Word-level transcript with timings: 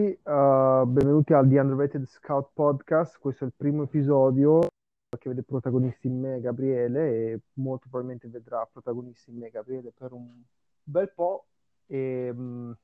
Uh, 0.00 0.86
benvenuti 0.86 1.34
al 1.34 1.46
The 1.46 1.60
Underrated 1.60 2.06
Scout 2.06 2.52
Podcast. 2.54 3.18
Questo 3.18 3.44
è 3.44 3.46
il 3.46 3.52
primo 3.54 3.82
episodio 3.82 4.60
che 5.18 5.28
vede 5.28 5.42
protagonisti 5.42 6.06
in 6.06 6.18
me 6.18 6.40
Gabriele 6.40 7.32
e 7.32 7.40
molto 7.54 7.86
probabilmente 7.90 8.26
vedrà 8.28 8.64
protagonisti 8.64 9.28
in 9.28 9.36
me 9.36 9.50
Gabriele 9.50 9.92
per 9.92 10.12
un 10.12 10.40
bel 10.82 11.12
po'. 11.12 11.48
E, 11.86 12.30
um, 12.34 12.74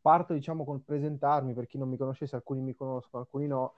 parto 0.00 0.32
diciamo 0.32 0.64
col 0.64 0.80
presentarmi 0.80 1.54
per 1.54 1.66
chi 1.66 1.76
non 1.76 1.88
mi 1.88 1.96
conoscesse, 1.96 2.36
alcuni 2.36 2.60
mi 2.60 2.76
conoscono, 2.76 3.24
alcuni 3.24 3.48
no. 3.48 3.74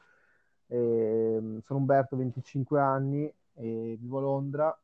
E, 0.66 1.36
um, 1.40 1.62
sono 1.62 1.78
Umberto, 1.78 2.14
25 2.14 2.78
anni 2.78 3.34
vivo 3.54 4.18
a 4.18 4.20
Londra. 4.20 4.80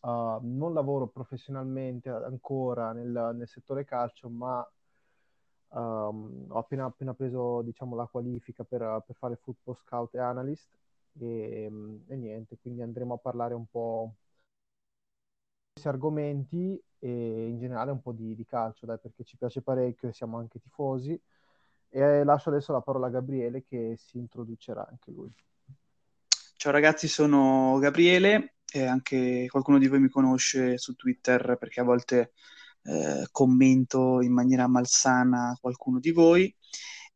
Uh, 0.00 0.38
non 0.40 0.72
lavoro 0.72 1.06
professionalmente 1.06 2.08
ancora 2.08 2.92
nel, 2.92 3.32
nel 3.34 3.46
settore 3.46 3.84
calcio, 3.84 4.30
ma 4.30 4.66
Um, 5.70 6.46
ho 6.48 6.58
appena, 6.58 6.86
appena, 6.86 7.14
preso 7.14 7.62
diciamo, 7.62 7.94
la 7.94 8.06
qualifica 8.06 8.64
per, 8.64 9.02
per, 9.06 9.14
fare 9.16 9.36
football 9.36 9.76
scout 9.76 10.14
e 10.14 10.18
analyst 10.18 10.68
e, 11.18 11.70
e, 12.08 12.16
niente, 12.16 12.58
quindi 12.60 12.82
andremo 12.82 13.14
a 13.14 13.18
parlare 13.18 13.54
un 13.54 13.66
po' 13.66 14.14
di 14.14 15.72
questi 15.74 15.88
argomenti 15.88 16.82
e 16.98 17.46
in 17.48 17.58
generale 17.58 17.92
un 17.92 18.02
po' 18.02 18.12
di, 18.12 18.34
di 18.34 18.44
calcio, 18.44 18.84
dai, 18.84 18.98
perché 18.98 19.22
ci 19.24 19.36
piace 19.36 19.62
parecchio 19.62 20.08
e 20.08 20.12
siamo 20.12 20.38
anche 20.38 20.58
tifosi. 20.60 21.18
E 21.92 22.24
lascio 22.24 22.50
adesso 22.50 22.72
la 22.72 22.80
parola 22.80 23.06
a 23.06 23.10
Gabriele 23.10 23.64
che 23.64 23.96
si 23.96 24.18
introducerà 24.18 24.86
anche 24.88 25.10
lui. 25.10 25.32
Ciao 26.56 26.72
ragazzi, 26.72 27.08
sono 27.08 27.78
Gabriele 27.78 28.54
anche 28.78 29.46
qualcuno 29.48 29.78
di 29.78 29.88
voi 29.88 29.98
mi 30.00 30.08
conosce 30.08 30.78
su 30.78 30.94
Twitter 30.94 31.56
perché 31.58 31.80
a 31.80 31.84
volte 31.84 32.32
eh, 32.84 33.26
commento 33.30 34.20
in 34.20 34.32
maniera 34.32 34.66
malsana 34.66 35.56
qualcuno 35.60 35.98
di 36.00 36.10
voi. 36.10 36.54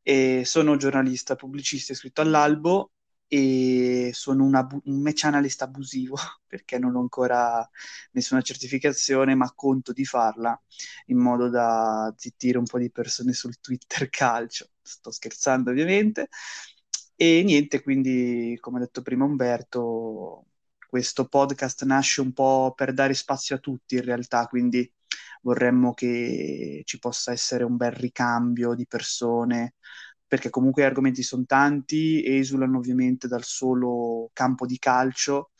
E 0.02 0.42
sono 0.44 0.76
giornalista 0.76 1.34
pubblicista 1.36 1.92
iscritto 1.92 2.20
all'albo 2.20 2.92
e 3.26 4.10
sono 4.12 4.44
un 4.44 5.02
match 5.02 5.24
analyst 5.24 5.62
abusivo 5.62 6.16
perché 6.46 6.78
non 6.78 6.94
ho 6.94 7.00
ancora 7.00 7.68
nessuna 8.12 8.42
certificazione, 8.42 9.34
ma 9.34 9.52
conto 9.54 9.92
di 9.92 10.04
farla 10.04 10.60
in 11.06 11.18
modo 11.18 11.48
da 11.48 12.12
zittire 12.16 12.58
un 12.58 12.64
po' 12.64 12.78
di 12.78 12.90
persone 12.90 13.32
sul 13.32 13.58
Twitter 13.60 14.08
calcio. 14.10 14.68
Sto 14.82 15.10
scherzando 15.10 15.70
ovviamente. 15.70 16.28
E 17.16 17.42
niente, 17.44 17.82
quindi 17.82 18.56
come 18.60 18.78
ha 18.78 18.80
detto 18.80 19.02
prima 19.02 19.24
Umberto, 19.24 20.46
questo 20.88 21.26
podcast 21.26 21.84
nasce 21.84 22.20
un 22.20 22.32
po' 22.32 22.72
per 22.76 22.92
dare 22.92 23.14
spazio 23.14 23.56
a 23.56 23.58
tutti 23.58 23.96
in 23.96 24.02
realtà, 24.02 24.46
quindi 24.46 24.88
vorremmo 25.44 25.92
che 25.94 26.82
ci 26.84 26.98
possa 26.98 27.32
essere 27.32 27.64
un 27.64 27.76
bel 27.76 27.92
ricambio 27.92 28.74
di 28.74 28.86
persone, 28.86 29.74
perché 30.26 30.50
comunque 30.50 30.82
gli 30.82 30.86
argomenti 30.86 31.22
sono 31.22 31.44
tanti, 31.46 32.24
esulano 32.24 32.78
ovviamente 32.78 33.28
dal 33.28 33.44
solo 33.44 34.30
campo 34.32 34.66
di 34.66 34.78
calcio, 34.78 35.50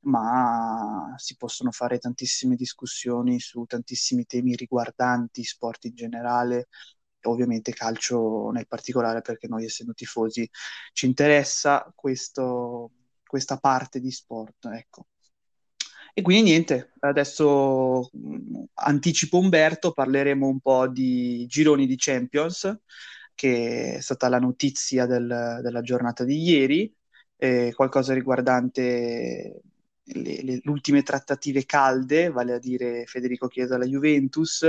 ma 0.00 1.14
si 1.16 1.36
possono 1.36 1.70
fare 1.70 1.98
tantissime 1.98 2.56
discussioni 2.56 3.40
su 3.40 3.64
tantissimi 3.64 4.24
temi 4.26 4.54
riguardanti 4.56 5.44
sport 5.44 5.84
in 5.84 5.94
generale, 5.94 6.68
ovviamente 7.22 7.72
calcio 7.72 8.50
nel 8.50 8.66
particolare, 8.66 9.20
perché 9.22 9.48
noi 9.48 9.64
essendo 9.64 9.92
tifosi 9.94 10.48
ci 10.92 11.06
interessa 11.06 11.90
questo, 11.94 12.92
questa 13.26 13.58
parte 13.58 14.00
di 14.00 14.10
sport, 14.10 14.66
ecco. 14.66 15.06
E 16.18 16.22
quindi 16.22 16.50
niente, 16.50 16.94
adesso 16.98 18.10
mh, 18.12 18.64
anticipo 18.74 19.38
Umberto, 19.38 19.92
parleremo 19.92 20.48
un 20.48 20.58
po' 20.58 20.88
di 20.88 21.46
gironi 21.46 21.86
di 21.86 21.94
Champions, 21.96 22.76
che 23.36 23.94
è 23.94 24.00
stata 24.00 24.28
la 24.28 24.40
notizia 24.40 25.06
del, 25.06 25.60
della 25.62 25.80
giornata 25.80 26.24
di 26.24 26.42
ieri, 26.42 26.92
eh, 27.36 27.72
qualcosa 27.72 28.14
riguardante 28.14 29.60
le, 30.02 30.42
le, 30.42 30.60
ultime 30.64 31.04
trattative 31.04 31.64
calde, 31.64 32.30
vale 32.30 32.54
a 32.54 32.58
dire 32.58 33.04
Federico 33.06 33.46
Chiesa 33.46 33.76
alla 33.76 33.86
Juventus, 33.86 34.66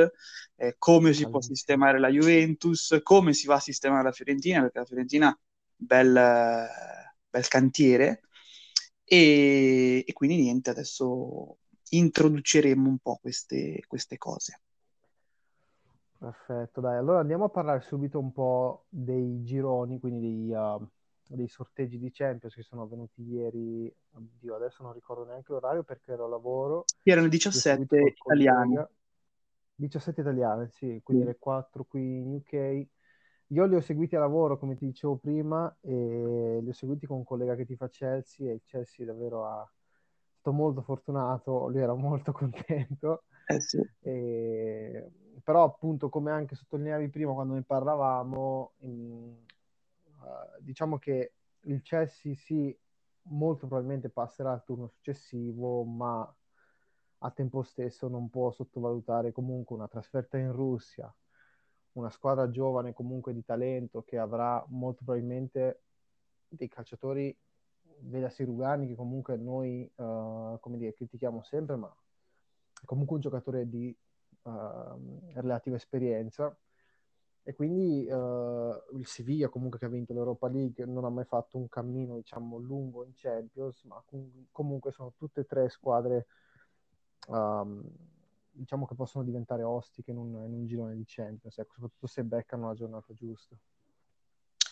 eh, 0.55 0.75
come 0.77 1.13
si 1.13 1.27
può 1.27 1.41
sistemare 1.41 1.97
la 1.97 2.09
Juventus, 2.09 2.99
come 3.01 3.33
si 3.33 3.47
va 3.47 3.55
a 3.55 3.59
sistemare 3.59 4.03
la 4.03 4.11
Fiorentina, 4.11 4.61
perché 4.61 4.77
la 4.77 4.85
Fiorentina 4.85 5.39
bel, 5.75 6.67
bel 7.27 7.47
cantiere, 7.47 8.21
e, 9.09 10.03
e 10.05 10.13
quindi 10.13 10.35
niente, 10.35 10.69
adesso 10.69 11.57
introduceremo 11.89 12.87
un 12.87 12.99
po' 12.99 13.17
queste, 13.19 13.83
queste 13.87 14.19
cose. 14.19 14.61
Perfetto, 16.19 16.79
dai, 16.79 16.97
allora 16.97 17.19
andiamo 17.19 17.45
a 17.45 17.49
parlare 17.49 17.81
subito 17.81 18.19
un 18.19 18.31
po' 18.31 18.85
dei 18.87 19.41
gironi, 19.43 19.99
quindi 19.99 20.19
dei, 20.19 20.51
uh, 20.51 20.87
dei 21.27 21.47
sorteggi 21.47 21.97
di 21.97 22.11
Champions 22.11 22.53
che 22.53 22.61
sono 22.61 22.83
avvenuti 22.83 23.23
ieri, 23.23 23.91
oddio, 24.11 24.55
adesso 24.55 24.83
non 24.83 24.93
ricordo 24.93 25.25
neanche 25.25 25.51
l'orario 25.53 25.81
perché 25.81 26.11
ero 26.11 26.25
a 26.25 26.29
lavoro. 26.29 26.85
Erano 27.01 27.29
17 27.29 28.15
italiani. 28.15 28.79
17 29.73 30.21
italiani, 30.21 30.67
sì, 30.69 31.01
quindi 31.03 31.23
sì. 31.23 31.29
le 31.29 31.37
4 31.39 31.83
qui 31.85 32.01
in 32.01 32.35
UK 32.35 32.87
io 33.51 33.65
li 33.65 33.75
ho 33.75 33.81
seguiti 33.81 34.15
a 34.15 34.19
lavoro, 34.19 34.57
come 34.57 34.75
ti 34.75 34.85
dicevo 34.85 35.15
prima, 35.15 35.75
e 35.81 36.59
li 36.61 36.69
ho 36.69 36.73
seguiti 36.73 37.05
con 37.07 37.17
un 37.17 37.23
collega 37.23 37.55
che 37.55 37.65
ti 37.65 37.75
fa 37.75 37.89
Chelsea 37.89 38.49
e 38.49 38.53
il 38.53 38.61
Chelsea 38.65 39.05
davvero 39.05 39.45
ha... 39.45 39.71
Sto 40.39 40.53
molto 40.53 40.81
fortunato, 40.81 41.67
lui 41.67 41.81
era 41.81 41.93
molto 41.93 42.31
contento. 42.33 43.23
Eh 43.45 43.59
sì. 43.59 43.81
e... 44.01 45.11
Però 45.43 45.63
appunto, 45.63 46.09
come 46.09 46.31
anche 46.31 46.55
sottolineavi 46.55 47.09
prima 47.09 47.33
quando 47.33 47.55
ne 47.55 47.63
parlavamo, 47.63 48.73
in... 48.79 49.35
uh, 50.19 50.61
diciamo 50.61 50.97
che 50.97 51.33
il 51.61 51.81
Chelsea 51.81 52.35
sì, 52.35 52.77
molto 53.23 53.67
probabilmente 53.67 54.09
passerà 54.09 54.51
al 54.51 54.63
turno 54.63 54.87
successivo, 54.87 55.83
ma 55.83 56.33
a 57.21 57.31
tempo 57.31 57.63
stesso 57.63 58.07
non 58.07 58.29
può 58.29 58.51
sottovalutare 58.51 59.31
comunque 59.31 59.75
una 59.75 59.87
trasferta 59.87 60.37
in 60.37 60.51
Russia, 60.51 61.13
una 61.93 62.09
squadra 62.09 62.49
giovane 62.49 62.93
comunque 62.93 63.33
di 63.33 63.43
talento 63.43 64.03
che 64.03 64.17
avrà 64.17 64.63
molto 64.69 65.03
probabilmente 65.03 65.81
dei 66.47 66.67
calciatori 66.67 67.35
vedasi 68.01 68.43
Rugani 68.43 68.87
che 68.87 68.95
comunque 68.95 69.35
noi 69.37 69.89
uh, 69.95 70.57
come 70.59 70.77
dire, 70.77 70.93
critichiamo 70.93 71.43
sempre 71.43 71.75
ma 71.75 71.93
è 72.81 72.85
comunque 72.85 73.15
un 73.15 73.21
giocatore 73.21 73.67
di 73.67 73.95
uh, 74.43 75.31
relativa 75.33 75.75
esperienza. 75.75 76.55
E 77.43 77.55
quindi 77.55 78.05
uh, 78.07 78.97
il 78.97 79.07
Siviglia 79.07 79.49
comunque 79.49 79.79
che 79.79 79.85
ha 79.85 79.89
vinto 79.89 80.13
l'Europa 80.13 80.47
League 80.47 80.85
non 80.85 81.03
ha 81.03 81.09
mai 81.09 81.25
fatto 81.25 81.57
un 81.57 81.67
cammino 81.67 82.15
diciamo 82.17 82.57
lungo 82.57 83.03
in 83.05 83.13
Champions 83.15 83.83
ma 83.85 83.99
com- 84.05 84.45
comunque 84.51 84.91
sono 84.91 85.13
tutte 85.17 85.41
e 85.41 85.45
tre 85.45 85.67
squadre 85.69 86.27
um, 87.27 87.81
diciamo 88.59 88.85
che 88.85 88.95
possono 88.95 89.23
diventare 89.23 89.63
ostiche 89.63 90.11
in 90.11 90.17
un, 90.17 90.43
in 90.45 90.53
un 90.53 90.65
girone 90.65 90.95
di 90.95 91.03
Champions, 91.05 91.57
ecco, 91.57 91.73
soprattutto 91.73 92.07
se 92.07 92.23
beccano 92.23 92.67
la 92.67 92.73
giornata 92.73 93.13
giusta. 93.13 93.55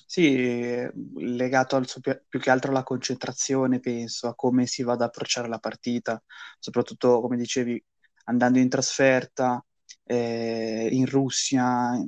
Sì, 0.06 0.88
legato 1.16 1.76
al, 1.76 1.86
più 2.28 2.40
che 2.40 2.50
altro 2.50 2.72
alla 2.72 2.84
concentrazione, 2.84 3.80
penso, 3.80 4.28
a 4.28 4.36
come 4.36 4.66
si 4.66 4.84
va 4.84 4.94
ad 4.94 5.02
approcciare 5.02 5.48
la 5.48 5.60
partita, 5.60 6.22
soprattutto, 6.60 7.20
come 7.20 7.36
dicevi, 7.36 7.84
andando 8.26 8.60
in 8.60 8.70
trasferta, 8.70 9.64
eh, 10.04 10.88
in 10.92 11.06
Russia, 11.06 12.02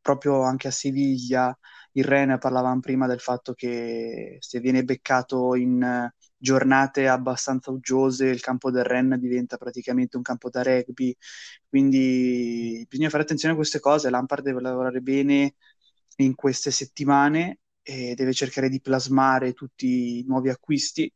proprio 0.00 0.42
anche 0.42 0.68
a 0.68 0.72
Siviglia, 0.72 1.56
il 1.92 2.04
Ren 2.04 2.38
parlavamo 2.38 2.80
prima 2.80 3.06
del 3.06 3.20
fatto 3.20 3.54
che 3.54 4.36
se 4.40 4.60
viene 4.60 4.84
beccato 4.84 5.54
in 5.54 6.10
giornate 6.38 7.08
abbastanza 7.08 7.70
uggiose 7.70 8.26
il 8.26 8.40
campo 8.40 8.70
del 8.70 8.84
Ren 8.84 9.16
diventa 9.18 9.56
praticamente 9.56 10.16
un 10.16 10.22
campo 10.22 10.48
da 10.50 10.62
rugby, 10.62 11.14
quindi 11.68 12.84
bisogna 12.88 13.10
fare 13.10 13.24
attenzione 13.24 13.54
a 13.54 13.56
queste 13.56 13.80
cose, 13.80 14.10
Lampard 14.10 14.44
deve 14.44 14.60
lavorare 14.60 15.00
bene 15.00 15.54
in 16.16 16.34
queste 16.34 16.70
settimane 16.70 17.60
e 17.82 18.14
deve 18.14 18.32
cercare 18.32 18.68
di 18.68 18.80
plasmare 18.80 19.52
tutti 19.52 20.18
i 20.20 20.24
nuovi 20.26 20.48
acquisti 20.50 21.12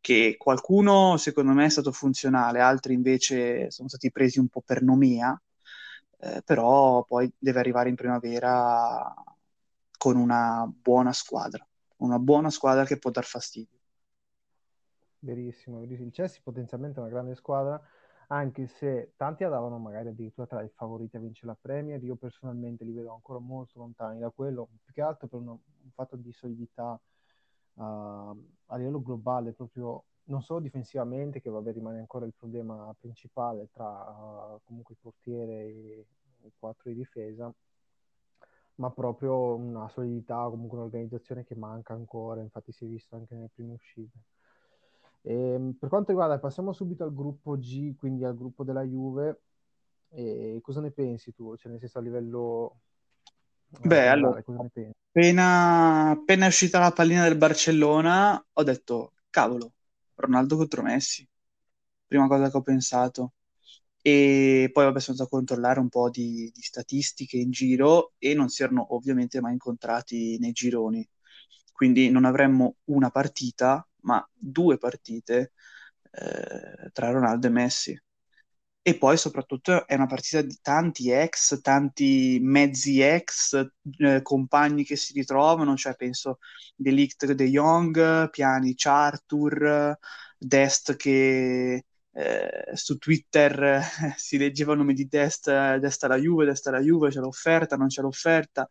che 0.00 0.36
qualcuno 0.38 1.16
secondo 1.16 1.52
me 1.52 1.66
è 1.66 1.68
stato 1.70 1.92
funzionale, 1.92 2.60
altri 2.60 2.94
invece 2.94 3.70
sono 3.70 3.88
stati 3.88 4.10
presi 4.10 4.38
un 4.40 4.48
po' 4.48 4.60
per 4.62 4.82
nomea, 4.82 5.40
eh, 6.20 6.42
però 6.44 7.04
poi 7.04 7.32
deve 7.38 7.60
arrivare 7.60 7.88
in 7.88 7.94
primavera 7.94 9.14
con 9.96 10.16
una 10.16 10.66
buona 10.68 11.12
squadra, 11.12 11.66
una 11.98 12.18
buona 12.18 12.50
squadra 12.50 12.84
che 12.84 12.98
può 12.98 13.10
dar 13.10 13.24
fastidio. 13.24 13.81
Verissimo, 15.24 15.78
verissimo. 15.78 16.08
Il 16.08 16.12
Chelsea 16.12 16.40
potenzialmente 16.42 16.98
è 16.98 17.00
una 17.02 17.10
grande 17.10 17.36
squadra, 17.36 17.80
anche 18.28 18.66
se 18.66 19.12
tanti 19.16 19.44
la 19.44 19.50
davano 19.50 19.78
magari 19.78 20.08
addirittura 20.08 20.48
tra 20.48 20.62
i 20.62 20.68
favoriti 20.68 21.16
a 21.16 21.20
vincere 21.20 21.46
la 21.46 21.58
Premier. 21.60 22.02
Io 22.02 22.16
personalmente 22.16 22.84
li 22.84 22.92
vedo 22.92 23.12
ancora 23.14 23.38
molto 23.38 23.78
lontani 23.78 24.18
da 24.18 24.30
quello, 24.30 24.68
più 24.82 24.92
che 24.92 25.00
altro 25.00 25.28
per 25.28 25.38
una, 25.38 25.52
un 25.52 25.90
fatto 25.94 26.16
di 26.16 26.32
solidità 26.32 27.00
uh, 27.74 27.82
a 27.82 28.76
livello 28.76 29.00
globale, 29.00 29.52
proprio 29.52 30.04
non 30.24 30.42
solo 30.42 30.58
difensivamente, 30.58 31.40
che 31.40 31.50
vabbè 31.50 31.72
rimane 31.72 32.00
ancora 32.00 32.26
il 32.26 32.34
problema 32.36 32.92
principale 32.98 33.68
tra 33.70 33.86
uh, 33.86 34.60
comunque 34.64 34.94
il 34.94 35.00
portiere 35.00 35.52
e 35.52 36.06
i 36.42 36.52
quattro 36.58 36.90
di 36.90 36.96
difesa, 36.96 37.52
ma 38.76 38.90
proprio 38.90 39.54
una 39.54 39.88
solidità, 39.88 40.48
comunque 40.48 40.78
un'organizzazione 40.78 41.44
che 41.44 41.54
manca 41.54 41.92
ancora, 41.92 42.40
infatti 42.40 42.72
si 42.72 42.84
è 42.84 42.88
visto 42.88 43.14
anche 43.14 43.34
nelle 43.36 43.50
prime 43.54 43.74
uscite. 43.74 44.18
E, 45.22 45.34
ehm, 45.34 45.72
per 45.78 45.88
quanto 45.88 46.10
riguarda, 46.10 46.38
passiamo 46.38 46.72
subito 46.72 47.04
al 47.04 47.14
gruppo 47.14 47.56
G, 47.56 47.94
quindi 47.96 48.24
al 48.24 48.36
gruppo 48.36 48.64
della 48.64 48.82
Juve. 48.82 49.40
E 50.10 50.58
cosa 50.62 50.80
ne 50.80 50.90
pensi 50.90 51.32
tu? 51.32 51.56
Cioè, 51.56 51.70
nel 51.70 51.80
senso 51.80 51.98
a 51.98 52.02
livello... 52.02 52.80
Beh, 53.80 54.08
allora, 54.08 54.42
appena, 55.08 56.10
appena 56.10 56.44
è 56.44 56.48
uscita 56.48 56.78
la 56.78 56.92
pallina 56.92 57.22
del 57.22 57.38
Barcellona, 57.38 58.44
ho 58.52 58.62
detto, 58.62 59.12
cavolo, 59.30 59.72
Ronaldo 60.16 60.56
contro 60.56 60.82
Messi. 60.82 61.26
Prima 62.06 62.26
cosa 62.26 62.50
che 62.50 62.56
ho 62.58 62.60
pensato. 62.60 63.32
E 64.02 64.68
poi 64.72 64.84
vabbè, 64.84 65.00
sono 65.00 65.16
andato 65.16 65.34
a 65.34 65.38
controllare 65.38 65.80
un 65.80 65.88
po' 65.88 66.10
di, 66.10 66.50
di 66.52 66.60
statistiche 66.60 67.38
in 67.38 67.50
giro 67.50 68.12
e 68.18 68.34
non 68.34 68.48
si 68.48 68.62
erano 68.62 68.94
ovviamente 68.94 69.40
mai 69.40 69.52
incontrati 69.52 70.36
nei 70.38 70.52
gironi. 70.52 71.08
Quindi 71.72 72.10
non 72.10 72.26
avremmo 72.26 72.76
una 72.84 73.10
partita, 73.10 73.86
ma 74.02 74.26
due 74.34 74.78
partite 74.78 75.52
eh, 76.12 76.90
tra 76.92 77.10
Ronaldo 77.10 77.46
e 77.46 77.50
Messi. 77.50 78.02
E 78.84 78.98
poi 78.98 79.16
soprattutto 79.16 79.86
è 79.86 79.94
una 79.94 80.06
partita 80.06 80.42
di 80.42 80.58
tanti 80.60 81.10
ex, 81.10 81.60
tanti 81.60 82.40
mezzi 82.42 83.00
ex, 83.00 83.54
eh, 83.98 84.22
compagni 84.22 84.82
che 84.84 84.96
si 84.96 85.12
ritrovano, 85.12 85.76
cioè 85.76 85.94
penso 85.94 86.38
Delict 86.74 87.30
De 87.32 87.48
Jong, 87.48 88.28
Pjanic 88.30 88.84
Arthur, 88.86 89.96
Dest 90.36 90.96
che 90.96 91.84
eh, 92.10 92.70
su 92.74 92.98
Twitter 92.98 93.80
si 94.16 94.36
leggeva 94.36 94.72
il 94.72 94.78
nome 94.78 94.94
di 94.94 95.06
Dest, 95.06 95.46
Dest 95.76 96.02
alla 96.04 96.16
Juve, 96.16 96.44
Dest 96.44 96.66
alla 96.66 96.80
Juve, 96.80 97.10
c'è 97.10 97.20
l'offerta, 97.20 97.76
non 97.76 97.86
c'è 97.86 98.02
l'offerta. 98.02 98.68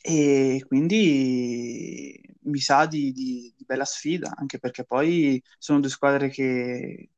E 0.00 0.64
quindi 0.66 2.20
mi 2.42 2.58
sa 2.60 2.86
di, 2.86 3.12
di, 3.12 3.52
di 3.56 3.64
bella 3.64 3.84
sfida, 3.84 4.34
anche 4.36 4.58
perché 4.58 4.84
poi 4.84 5.42
sono 5.58 5.80
due 5.80 5.90
squadre 5.90 6.28
che 6.28 7.10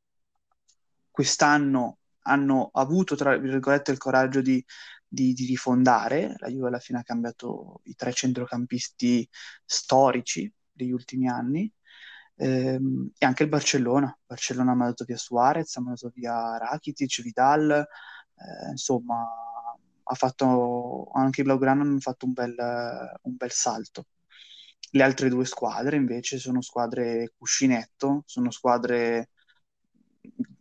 quest'anno 1.11 1.99
hanno 2.23 2.71
avuto, 2.73 3.17
tra 3.17 3.37
virgolette, 3.37 3.91
il 3.93 3.99
coraggio 3.99 4.41
di, 4.41 4.65
di, 5.07 5.33
di, 5.33 5.47
rifondare. 5.47 6.35
La 6.39 6.49
Juve 6.49 6.69
alla 6.69 6.79
fine 6.79 6.99
ha 7.01 7.03
cambiato 7.03 7.81
i 7.85 7.95
tre 7.95 8.13
centrocampisti 8.13 9.29
storici 9.65 10.53
degli 10.73 10.93
ultimi 10.93 11.29
anni. 11.29 11.71
Ehm, 12.37 13.11
e 13.19 13.27
anche 13.27 13.43
il 13.45 13.49
Barcellona. 13.49 14.17
Barcellona 14.27 14.73
ha 14.73 14.75
mandato 14.75 15.05
via 15.05 15.17
Suarez, 15.17 15.77
ha 15.77 15.81
mandato 15.81 16.11
via 16.15 16.57
Rakitic, 16.59 17.23
Vidal, 17.23 17.71
eh, 17.71 18.71
insomma, 18.71 19.29
ha 20.11 20.15
fatto, 20.15 21.09
anche 21.15 21.43
i 21.43 21.45
Blaugrana 21.45 21.83
hanno 21.83 22.01
fatto 22.01 22.27
un 22.27 22.33
bel, 22.33 22.55
un 23.23 23.37
bel 23.37 23.51
salto. 23.53 24.07
Le 24.93 25.03
altre 25.05 25.29
due 25.29 25.45
squadre 25.45 25.97
invece 25.97 26.39
sono 26.39 26.61
squadre 26.63 27.33
cuscinetto, 27.37 28.23
sono 28.27 28.51
squadre 28.51 29.31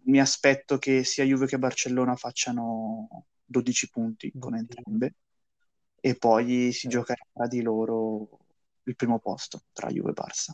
mi 0.04 0.20
aspetto 0.20 0.78
che 0.78 1.04
sia 1.04 1.24
Juve 1.24 1.48
che 1.48 1.58
Barcellona 1.58 2.16
facciano 2.16 3.26
12 3.44 3.90
punti 3.90 4.34
con 4.38 4.56
entrambe 4.56 5.16
e 6.00 6.16
poi 6.16 6.72
si 6.72 6.88
giocherà 6.88 7.24
tra 7.34 7.48
di 7.48 7.62
loro 7.62 8.28
il 8.84 8.96
primo 8.96 9.20
posto 9.20 9.62
tra 9.72 9.90
Juve 9.90 10.12
e 10.12 10.14
Barça. 10.14 10.52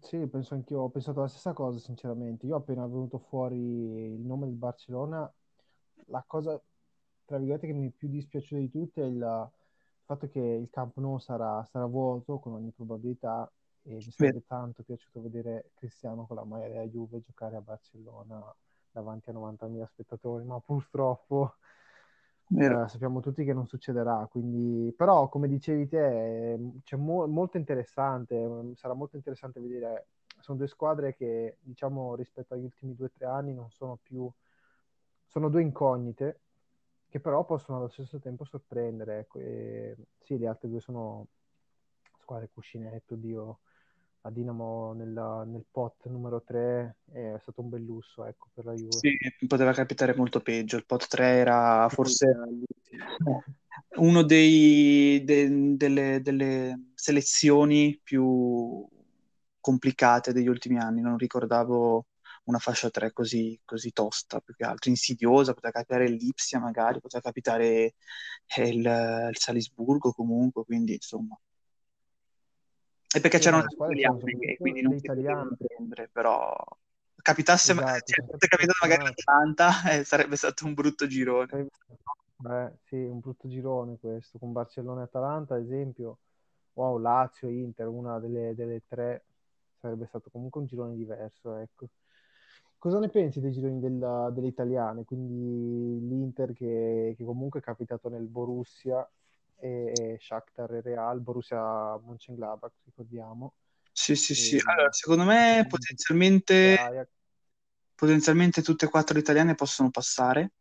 Sì, 0.00 0.26
penso 0.26 0.54
anch'io, 0.54 0.80
ho 0.80 0.90
pensato 0.90 1.20
la 1.20 1.28
stessa 1.28 1.52
cosa, 1.52 1.78
sinceramente. 1.78 2.46
Io 2.46 2.56
appena 2.56 2.86
venuto 2.86 3.18
fuori 3.18 3.56
il 3.56 4.20
nome 4.20 4.46
del 4.46 4.54
Barcellona, 4.54 5.30
la 6.06 6.24
cosa, 6.26 6.60
tra 7.26 7.36
virgolette, 7.38 7.66
che 7.66 7.72
mi 7.74 7.88
è 7.88 7.90
più 7.90 8.08
dispiaciuta 8.08 8.60
di 8.60 8.70
tutte 8.70 9.02
è 9.02 9.06
il 9.06 9.50
fatto 10.04 10.28
che 10.28 10.40
il 10.40 10.70
Camp 10.70 10.96
Nou 10.96 11.18
sarà, 11.18 11.62
sarà 11.64 11.84
vuoto 11.84 12.38
con 12.38 12.54
ogni 12.54 12.70
probabilità 12.70 13.50
e 13.82 13.94
mi 13.94 14.10
sarebbe 14.10 14.44
tanto 14.46 14.82
piaciuto 14.82 15.20
vedere 15.20 15.72
Cristiano 15.74 16.26
con 16.26 16.36
la 16.36 16.44
maglia 16.44 16.68
della 16.68 16.86
Juve 16.86 17.20
giocare 17.20 17.56
a 17.56 17.60
Barcellona 17.60 18.42
davanti 18.90 19.30
a 19.30 19.32
90.000 19.34 19.86
spettatori, 19.86 20.44
ma 20.44 20.58
purtroppo 20.60 21.56
eh, 22.54 22.88
sappiamo 22.88 23.20
tutti 23.20 23.44
che 23.44 23.52
non 23.52 23.66
succederà. 23.66 24.26
Quindi... 24.30 24.92
Però, 24.96 25.28
come 25.28 25.48
dicevi 25.48 25.88
te, 25.88 26.58
c'è 26.84 26.96
mo- 26.96 27.26
molto 27.26 27.56
interessante, 27.56 28.72
sarà 28.74 28.94
molto 28.94 29.16
interessante 29.16 29.60
vedere. 29.60 30.06
Sono 30.40 30.58
due 30.58 30.68
squadre 30.68 31.14
che, 31.14 31.58
diciamo, 31.60 32.14
rispetto 32.14 32.54
agli 32.54 32.64
ultimi 32.64 32.94
due 32.94 33.06
o 33.06 33.10
tre 33.10 33.26
anni 33.26 33.52
non 33.52 33.70
sono 33.70 33.98
più... 34.00 34.30
Sono 35.26 35.48
due 35.48 35.62
incognite 35.62 36.40
che 37.16 37.20
però 37.20 37.44
possono 37.44 37.78
allo 37.78 37.88
stesso 37.88 38.18
tempo 38.18 38.44
sorprendere. 38.44 39.20
Ecco. 39.20 39.38
E, 39.38 39.96
sì, 40.22 40.38
le 40.38 40.46
altre 40.46 40.68
due 40.68 40.80
sono 40.80 41.26
squadre 42.20 42.50
cuscinetto, 42.52 43.14
Dio 43.14 43.60
a 44.22 44.30
Dinamo 44.30 44.92
nel, 44.92 45.44
nel, 45.46 45.64
pot 45.70 46.04
numero 46.06 46.42
3 46.42 46.96
è 47.12 47.36
stato 47.40 47.60
un 47.60 47.68
bel 47.68 47.82
lusso 47.82 48.24
ecco, 48.24 48.48
per 48.52 48.64
la 48.64 48.74
Juve. 48.74 48.98
Sì, 48.98 49.46
poteva 49.46 49.72
capitare 49.72 50.14
molto 50.14 50.40
peggio. 50.40 50.76
Il 50.76 50.84
pot 50.84 51.06
3 51.06 51.26
era 51.26 51.88
forse 51.88 52.34
uno 53.98 54.22
dei, 54.22 55.22
de, 55.24 55.76
delle, 55.76 56.20
delle, 56.22 56.90
selezioni 56.94 57.98
più 58.02 58.84
complicate 59.60 60.32
degli 60.32 60.48
ultimi 60.48 60.78
anni. 60.78 61.00
Non 61.00 61.16
ricordavo 61.16 62.06
una 62.46 62.58
fascia 62.58 62.90
3 62.90 63.12
così, 63.12 63.60
così 63.64 63.92
tosta, 63.92 64.40
più 64.40 64.54
che 64.54 64.64
altro 64.64 64.90
insidiosa. 64.90 65.54
Poteva 65.54 65.72
capitare 65.72 66.08
l'Ipsia 66.08 66.58
magari, 66.58 67.00
poteva 67.00 67.22
capitare 67.22 67.94
il, 68.56 69.28
il 69.30 69.36
Salisburgo 69.38 70.12
comunque, 70.12 70.64
quindi 70.64 70.94
insomma 70.94 71.38
e 73.16 73.20
perché 73.20 73.38
c'erano 73.38 73.62
le 73.62 73.74
italiane, 73.74 74.30
e 74.40 74.56
quindi 74.58 74.82
non 74.82 74.98
si 74.98 75.06
potevano 75.06 75.56
prendere, 75.56 76.10
però 76.12 76.54
capitasse 77.22 77.72
esatto, 77.72 78.12
cioè, 78.12 78.48
capitato 78.48 78.78
magari 78.82 79.04
l'Atalanta 79.04 79.70
eh, 79.90 80.04
sarebbe 80.04 80.36
stato 80.36 80.66
un 80.66 80.74
brutto 80.74 81.06
girone. 81.06 81.68
Beh, 82.36 82.72
sì, 82.84 82.96
un 82.96 83.20
brutto 83.20 83.48
girone 83.48 83.96
questo, 83.98 84.38
con 84.38 84.52
Barcellona 84.52 85.00
e 85.00 85.04
Atalanta, 85.04 85.54
ad 85.54 85.62
esempio, 85.62 86.18
wow, 86.74 86.98
Lazio, 86.98 87.48
Inter, 87.48 87.86
una 87.86 88.18
delle, 88.18 88.54
delle 88.54 88.82
tre, 88.86 89.24
sarebbe 89.80 90.04
stato 90.06 90.28
comunque 90.30 90.60
un 90.60 90.66
girone 90.66 90.94
diverso, 90.94 91.56
ecco. 91.56 91.88
Cosa 92.78 92.98
ne 92.98 93.08
pensi 93.08 93.40
dei 93.40 93.52
gironi 93.52 93.80
della, 93.80 94.30
delle 94.30 94.48
italiane? 94.48 95.04
Quindi 95.04 96.06
l'Inter 96.06 96.52
che, 96.52 97.14
che 97.16 97.24
comunque 97.24 97.60
è 97.60 97.62
capitato 97.62 98.08
nel 98.08 98.26
Borussia 98.26 99.08
e 99.58 100.16
Shakhtar 100.20 100.74
e 100.74 100.80
Real, 100.82 101.20
Borussia 101.20 101.98
Mönchengladbach, 101.98 102.72
ricordiamo. 102.84 103.54
Sì, 103.92 104.14
sì, 104.14 104.32
e... 104.32 104.36
sì. 104.36 104.60
Allora, 104.64 104.92
secondo 104.92 105.24
me 105.24 105.66
potenzialmente, 105.68 107.08
potenzialmente 107.94 108.62
tutte 108.62 108.84
e 108.84 108.88
quattro 108.90 109.14
le 109.14 109.20
italiane 109.20 109.54
possono 109.54 109.90
passare. 109.90 110.52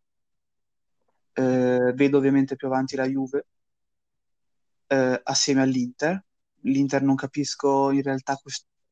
Eh, 1.33 1.91
vedo 1.93 2.17
ovviamente 2.17 2.55
più 2.55 2.67
avanti 2.67 2.95
la 2.95 3.05
Juve 3.05 3.45
eh, 4.87 5.19
assieme 5.23 5.61
all'Inter. 5.61 6.23
L'Inter 6.61 7.01
non 7.03 7.15
capisco 7.15 7.91
in 7.91 8.01
realtà 8.01 8.35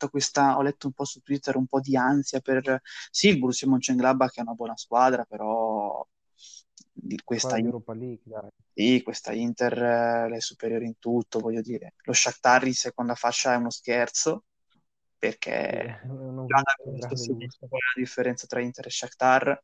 questa, 0.09 0.43
questa, 0.43 0.57
ho 0.57 0.61
letto 0.61 0.87
un 0.87 0.93
po' 0.93 1.05
su 1.05 1.21
Twitter 1.21 1.55
un 1.55 1.67
po' 1.67 1.79
di 1.79 1.95
ansia 1.95 2.39
per 2.39 2.81
sì, 3.09 3.29
il 3.29 3.39
Borussia 3.39 3.67
Mönchengladbach 3.67 4.35
è 4.35 4.41
una 4.41 4.53
buona 4.53 4.77
squadra, 4.77 5.23
però 5.25 6.05
di 6.91 7.19
questa 7.23 7.57
Europa 7.57 7.93
League. 7.93 8.51
Sì, 8.73 9.01
questa 9.03 9.33
Inter 9.33 9.81
eh, 10.31 10.35
è 10.35 10.39
superiore 10.39 10.85
in 10.85 10.97
tutto, 10.99 11.39
voglio 11.39 11.61
dire. 11.61 11.93
Lo 12.03 12.13
Shakhtar 12.13 12.65
in 12.65 12.73
seconda 12.73 13.15
fascia 13.15 13.53
è 13.53 13.57
uno 13.57 13.69
scherzo, 13.69 14.45
perché 15.17 15.99
sì, 16.01 16.07
non 16.07 16.45
già 16.47 16.61
la 16.61 17.07
differenza 17.95 18.47
tra 18.47 18.61
Inter 18.61 18.87
e 18.87 18.89
Shakhtar, 18.89 19.63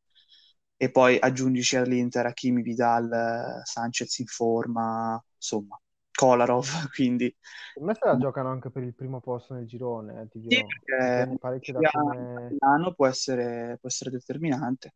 e 0.78 0.92
poi 0.92 1.20
aggiungici 1.20 1.76
all'Inter 1.76 2.26
Hakimi, 2.26 2.62
Vidal, 2.62 3.62
Sanchez 3.64 4.18
in 4.20 4.28
forma, 4.28 5.22
insomma, 5.36 5.80
Kolarov, 6.20 6.66
quindi... 6.94 7.34
Per 7.74 7.84
me 7.84 7.94
se 7.94 8.02
la 8.04 8.18
giocano 8.18 8.50
anche 8.50 8.70
per 8.70 8.84
il 8.84 8.94
primo 8.94 9.22
posto 9.22 9.54
nel 9.54 9.66
girone, 9.66 10.22
eh, 10.22 10.28
ti 10.28 10.42
dirò. 10.42 10.58
Sì, 10.58 10.66
perché 10.84 11.72
da 11.72 11.90
come... 11.92 12.94
può 12.94 13.08
essere, 13.08 13.78
può 13.80 13.88
essere 13.88 14.10
determinante 14.10 14.94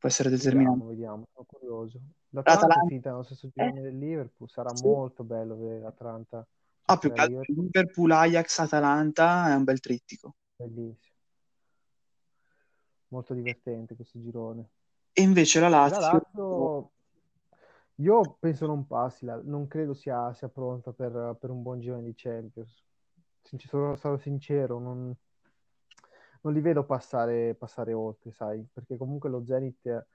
può 0.00 0.08
essere 0.08 0.30
determinante. 0.30 0.86
Vediamo, 0.86 0.90
vediamo, 0.90 1.26
sono 1.30 1.46
curioso. 1.46 2.00
L'Atalanta... 2.30 2.74
è 2.74 2.86
finita 2.86 3.10
nello 3.10 3.22
stesso 3.22 3.48
girone 3.52 3.78
eh? 3.78 3.82
del 3.82 3.98
Liverpool, 3.98 4.48
sarà 4.48 4.74
sì. 4.74 4.86
molto 4.86 5.24
bello 5.24 5.56
vedere 5.56 5.80
l'Atalanta. 5.80 6.46
Ah, 6.86 6.96
più 6.96 7.12
che 7.12 7.20
altro 7.20 7.42
Liverpool, 7.46 8.10
Ajax, 8.10 8.58
Atalanta 8.60 9.50
è 9.50 9.54
un 9.54 9.64
bel 9.64 9.78
trittico. 9.78 10.36
Bellissimo. 10.56 11.14
Molto 13.08 13.34
divertente 13.34 13.94
questo 13.94 14.18
girone. 14.20 14.70
E 15.12 15.20
invece 15.20 15.60
la 15.60 15.68
Lazio... 15.68 16.00
La 16.00 16.12
Lazio... 16.12 16.90
Io 18.00 18.36
penso 18.40 18.66
non 18.66 18.86
passi, 18.86 19.26
non 19.26 19.66
credo 19.66 19.92
sia, 19.94 20.32
sia 20.32 20.48
pronta 20.48 20.92
per, 20.92 21.36
per, 21.38 21.50
un 21.50 21.62
buon 21.62 21.80
girone 21.80 22.02
di 22.02 22.14
Champions. 22.14 22.82
Sono, 23.42 23.96
sarò 23.96 24.16
sincero, 24.16 24.78
non, 24.78 25.14
non 26.42 26.52
li 26.52 26.60
vedo 26.60 26.84
passare, 26.84 27.54
passare 27.54 27.92
oltre, 27.92 28.32
sai, 28.32 28.66
perché 28.72 28.96
comunque 28.96 29.28
lo 29.28 29.44
Zenit 29.44 30.06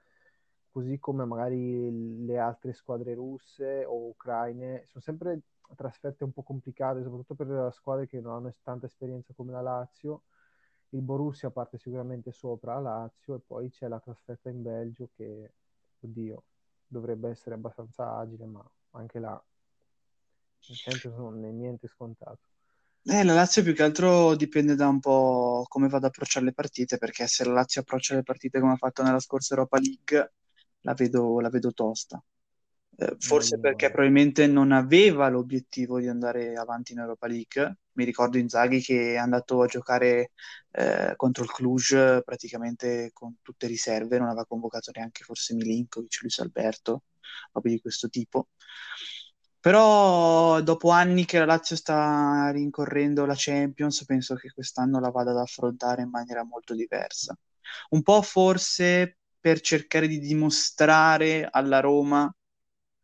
così 0.72 1.00
come 1.00 1.26
magari 1.26 2.26
le 2.26 2.38
altre 2.38 2.74
squadre 2.74 3.14
russe 3.14 3.86
o 3.86 4.08
ucraine, 4.10 4.86
sono 4.88 5.04
sempre 5.04 5.42
trasferte 5.76 6.24
un 6.24 6.34
po' 6.34 6.44
complicate, 6.44 7.04
soprattutto 7.04 7.36
per 7.36 7.72
squadre 7.74 8.08
che 8.08 8.20
non 8.20 8.34
hanno 8.34 8.54
tanta 8.64 8.88
esperienza 8.88 9.34
come 9.34 9.52
la 9.52 9.62
Lazio. 9.62 10.24
Il 10.90 11.02
Borussia 11.02 11.52
parte 11.52 11.78
sicuramente 11.78 12.32
sopra 12.32 12.74
la 12.76 12.82
Lazio 12.82 13.36
e 13.36 13.40
poi 13.40 13.70
c'è 13.70 13.88
la 13.88 14.00
trasferta 14.00 14.50
in 14.50 14.62
Belgio 14.62 15.10
che, 15.16 15.54
oddio, 16.02 16.44
dovrebbe 16.88 17.30
essere 17.30 17.56
abbastanza 17.56 18.18
agile, 18.18 18.46
ma 18.46 18.64
anche 18.92 19.20
là 19.20 19.42
sempre 20.60 21.10
non 21.10 21.44
è 21.46 21.52
niente 21.52 21.88
scontato. 21.88 22.40
Eh, 23.08 23.24
la 23.24 23.34
Lazio 23.36 23.62
più 23.62 23.76
che 23.76 23.84
altro 23.84 24.36
dipende 24.36 24.76
da 24.76 24.88
un 24.88 25.00
po' 25.00 25.66
come 25.68 25.88
vado 25.88 26.08
ad 26.08 26.12
approcciare 26.12 26.46
le 26.46 26.54
partite, 26.54 26.98
perché 26.98 27.28
se 27.28 27.46
la 27.46 27.54
Lazio 27.54 27.82
approccia 27.82 28.16
le 28.16 28.24
partite 28.24 28.60
come 28.60 28.74
ha 28.74 28.78
fatto 28.78 29.04
nella 29.04 29.20
scorsa 29.20 29.54
Europa 29.54 29.78
League, 29.78 30.34
la 30.82 30.94
vedo, 30.94 31.40
la 31.40 31.50
vedo 31.50 31.72
tosta. 31.72 32.22
Eh, 32.98 33.16
forse 33.20 33.60
perché 33.60 33.90
probabilmente 33.90 34.48
non 34.48 34.72
aveva 34.72 35.28
l'obiettivo 35.28 36.00
di 36.00 36.08
andare 36.08 36.56
avanti 36.56 36.94
in 36.94 37.00
Europa 37.00 37.28
League. 37.28 37.78
Mi 37.94 38.06
ricordo 38.06 38.38
Inzaghi 38.38 38.82
che 38.82 39.14
è 39.14 39.18
andato 39.18 39.62
a 39.62 39.68
giocare 39.68 40.32
eh, 40.72 41.14
contro 41.16 41.44
il 41.44 41.52
Cluj 41.52 42.22
praticamente 42.24 43.10
con 43.14 43.36
tutte 43.42 43.68
riserve, 43.68 44.18
non 44.18 44.28
aveva 44.28 44.46
convocato 44.46 44.92
neanche 44.94 45.24
forse 45.24 45.54
Milinkovic, 45.56 46.22
Luis 46.22 46.40
Alberto, 46.40 47.04
roba 47.52 47.70
di 47.70 47.82
questo 47.82 48.08
tipo. 48.08 48.48
Però 49.60 50.62
dopo 50.62 50.90
anni 50.90 51.26
che 51.26 51.40
la 51.40 51.46
Lazio 51.46 51.76
sta 51.76 52.50
rincorrendo 52.52 53.26
la 53.26 53.34
Champions, 53.36 54.06
penso 54.06 54.36
che 54.36 54.52
quest'anno 54.54 55.00
la 55.00 55.10
vada 55.10 55.32
ad 55.32 55.38
affrontare 55.38 56.04
in 56.04 56.10
maniera 56.10 56.44
molto 56.44 56.76
diversa. 56.76 57.36
Un 57.90 58.04
po' 58.04 58.22
forse 58.22 59.18
per 59.40 59.60
cercare 59.62 60.08
di 60.08 60.20
dimostrare 60.20 61.48
alla 61.50 61.80
Roma 61.80 62.32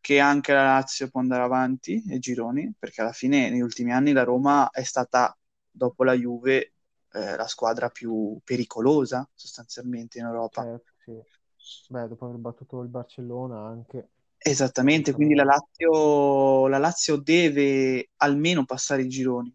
che 0.02 0.18
anche 0.18 0.52
la 0.52 0.64
Lazio 0.64 1.08
può 1.08 1.20
andare 1.20 1.44
avanti 1.44 2.02
ai 2.10 2.18
gironi, 2.18 2.74
perché 2.76 3.00
alla 3.00 3.12
fine 3.12 3.48
negli 3.48 3.60
ultimi 3.60 3.92
anni 3.92 4.12
la 4.12 4.24
Roma 4.24 4.68
è 4.68 4.82
stata, 4.82 5.34
dopo 5.70 6.02
la 6.02 6.12
Juve, 6.12 6.72
eh, 7.12 7.36
la 7.36 7.46
squadra 7.46 7.88
più 7.88 8.38
pericolosa 8.42 9.26
sostanzialmente 9.32 10.18
in 10.18 10.24
Europa. 10.24 10.64
Certo, 10.64 10.92
sì. 11.04 11.92
Beh, 11.92 12.08
dopo 12.08 12.26
aver 12.26 12.38
battuto 12.38 12.82
il 12.82 12.88
Barcellona 12.88 13.64
anche. 13.64 14.08
Esattamente, 14.36 15.12
quindi 15.12 15.34
la 15.34 15.44
Lazio, 15.44 16.66
la 16.66 16.78
Lazio 16.78 17.16
deve 17.16 18.10
almeno 18.16 18.64
passare 18.64 19.02
i 19.02 19.08
gironi. 19.08 19.54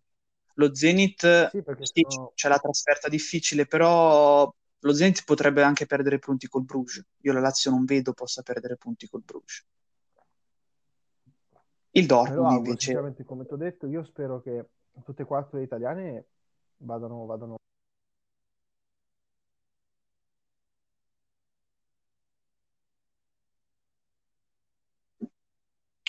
Lo 0.53 0.73
Zenit 0.73 1.49
sì, 1.49 1.61
sì, 1.81 2.05
sono... 2.07 2.31
c'è 2.33 2.47
la 2.47 2.57
trasferta 2.57 3.09
difficile, 3.09 3.65
però 3.65 4.49
lo 4.79 4.93
Zenit 4.93 5.25
potrebbe 5.25 5.61
anche 5.61 5.85
perdere 5.85 6.19
punti 6.19 6.47
col 6.47 6.63
Bruges. 6.63 7.03
Io 7.23 7.33
la 7.33 7.41
Lazio 7.41 7.69
non 7.69 7.83
vedo 7.83 8.13
possa 8.13 8.41
perdere 8.43 8.77
punti 8.77 9.09
col 9.09 9.23
Bruges. 9.23 9.65
Il 11.97 12.05
Dortmund 12.05 12.45
però, 12.45 12.57
invece... 12.57 13.23
Come 13.25 13.45
ti 13.45 13.53
ho 13.53 13.57
detto, 13.57 13.87
io 13.87 14.03
spero 14.03 14.39
che 14.39 14.65
tutte 15.03 15.23
e 15.23 15.25
quattro 15.25 15.57
le 15.57 15.63
italiane 15.63 16.25
vadano, 16.77 17.25
vadano 17.25 17.55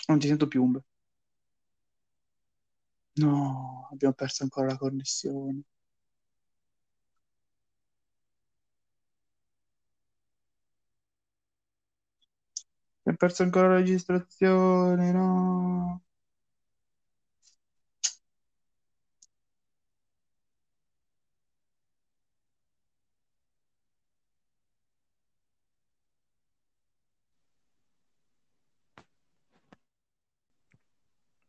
Non 0.07 0.19
ti 0.19 0.27
sento 0.27 0.47
più, 0.47 0.63
Umbe. 0.63 0.83
No, 3.15 3.87
abbiamo 3.91 4.13
perso 4.13 4.43
ancora 4.43 4.67
la 4.67 4.77
connessione. 4.77 5.61
Abbiamo 13.09 13.17
perso 13.17 13.41
ancora 13.43 13.69
la 13.69 13.75
registrazione, 13.77 15.11
no. 15.11 16.03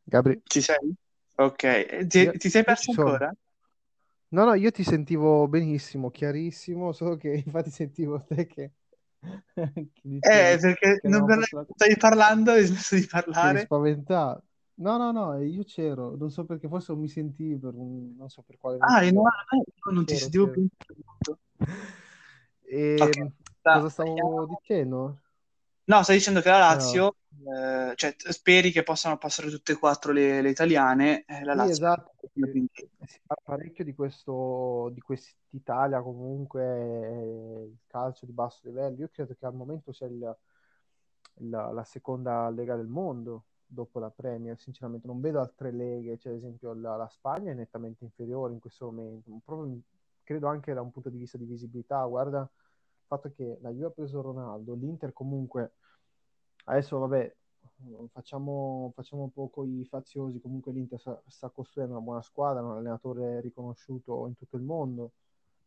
Gabri. 0.04 0.40
Ci 0.44 0.62
sei? 0.62 0.94
Ok, 1.36 2.06
ti, 2.06 2.20
Io- 2.20 2.32
ti 2.32 2.48
sei 2.48 2.64
perso 2.64 2.90
ancora? 2.90 3.32
No, 4.28 4.44
no, 4.44 4.54
io 4.54 4.70
ti 4.70 4.82
sentivo 4.84 5.46
benissimo, 5.48 6.10
chiarissimo, 6.10 6.92
solo 6.92 7.16
che 7.16 7.32
infatti 7.44 7.70
sentivo 7.70 8.22
te 8.24 8.46
che 8.46 8.70
Eh, 10.22 10.58
perché 10.60 11.00
non 11.04 11.24
per- 11.24 11.38
la... 11.50 11.66
stavi 11.74 11.96
parlando 11.96 12.52
e 12.52 12.58
hai 12.58 12.64
smesso 12.66 12.94
di 12.94 13.06
parlare? 13.06 13.70
spaventato. 13.70 14.44
No, 14.80 14.96
no, 14.96 15.12
no, 15.12 15.34
eh, 15.36 15.46
io 15.46 15.62
c'ero, 15.64 16.16
non 16.16 16.30
so 16.30 16.44
perché, 16.46 16.66
forse 16.68 16.92
non 16.92 17.02
mi 17.02 17.08
sentivi 17.08 17.58
per 17.58 17.74
un... 17.74 18.16
non 18.16 18.28
so 18.30 18.42
per 18.42 18.56
quale 18.56 18.78
Ah, 18.78 19.02
e 19.04 19.10
no, 19.12 19.22
no, 19.22 19.30
no, 19.86 19.92
non 19.92 20.04
ti 20.06 20.16
sentivo 20.16 20.48
c'ero. 20.48 20.50
più. 20.50 20.62
in 20.62 20.68
E 22.64 23.30
sta- 23.60 23.70
cosa 23.70 23.88
stavo 23.90 24.46
dicendo? 24.46 25.20
No, 25.90 26.02
stai 26.02 26.16
dicendo 26.16 26.40
che 26.40 26.48
la 26.50 26.58
Eh, 26.68 26.74
Lazio, 26.74 27.16
eh, 27.44 27.92
cioè 27.96 28.14
speri 28.18 28.70
che 28.70 28.82
possano 28.82 29.18
passare 29.18 29.50
tutte 29.50 29.72
e 29.72 29.78
quattro 29.78 30.12
le, 30.12 30.40
le 30.40 30.50
italiane, 30.50 31.24
eh, 31.26 31.42
la 31.44 31.52
Sì, 31.52 31.66
Lazio 31.66 31.84
esatto, 31.84 32.12
si 32.32 33.20
parla 33.26 33.42
parecchio 33.42 33.84
di 33.84 33.94
questo, 33.94 34.90
di 34.92 35.00
quest'Italia 35.00 36.00
comunque, 36.02 36.62
eh, 36.62 37.64
il 37.64 37.78
calcio 37.86 38.24
di 38.26 38.32
basso 38.32 38.60
livello. 38.68 38.96
Io 39.00 39.08
credo 39.10 39.34
che 39.34 39.46
al 39.46 39.54
momento 39.54 39.92
sia 39.92 40.06
il- 40.06 40.36
la, 41.48 41.70
la 41.72 41.84
seconda 41.84 42.48
lega 42.50 42.76
del 42.76 42.86
mondo 42.86 43.44
dopo 43.66 43.98
la 43.98 44.10
Premier, 44.10 44.58
sinceramente. 44.58 45.06
Non 45.06 45.20
vedo 45.20 45.40
altre 45.40 45.70
leghe, 45.72 46.18
cioè 46.18 46.32
ad 46.32 46.38
esempio 46.38 46.72
la, 46.74 46.96
la 46.96 47.08
Spagna 47.08 47.52
è 47.52 47.54
nettamente 47.54 48.04
inferiore 48.04 48.52
in 48.52 48.58
questo 48.60 48.86
momento, 48.86 49.30
proprio, 49.44 49.80
credo 50.24 50.48
anche 50.48 50.72
da 50.74 50.80
un 50.82 50.90
punto 50.90 51.08
di 51.08 51.18
vista 51.18 51.38
di 51.38 51.44
visibilità, 51.44 52.04
guarda 52.04 52.48
fatto 53.10 53.32
che 53.32 53.58
la 53.60 53.70
Juve 53.70 53.86
ha 53.86 53.90
preso 53.90 54.20
Ronaldo, 54.20 54.74
l'Inter 54.74 55.12
comunque, 55.12 55.72
adesso 56.66 56.98
vabbè, 57.00 57.34
facciamo, 58.12 58.92
facciamo 58.94 59.30
poco 59.34 59.64
i 59.64 59.84
faziosi, 59.84 60.40
comunque 60.40 60.72
l'Inter 60.72 61.00
sta, 61.00 61.20
sta 61.26 61.48
costruendo 61.48 61.94
una 61.94 62.04
buona 62.04 62.22
squadra, 62.22 62.62
un 62.62 62.76
allenatore 62.76 63.40
riconosciuto 63.40 64.28
in 64.28 64.36
tutto 64.36 64.56
il 64.56 64.62
mondo, 64.62 65.12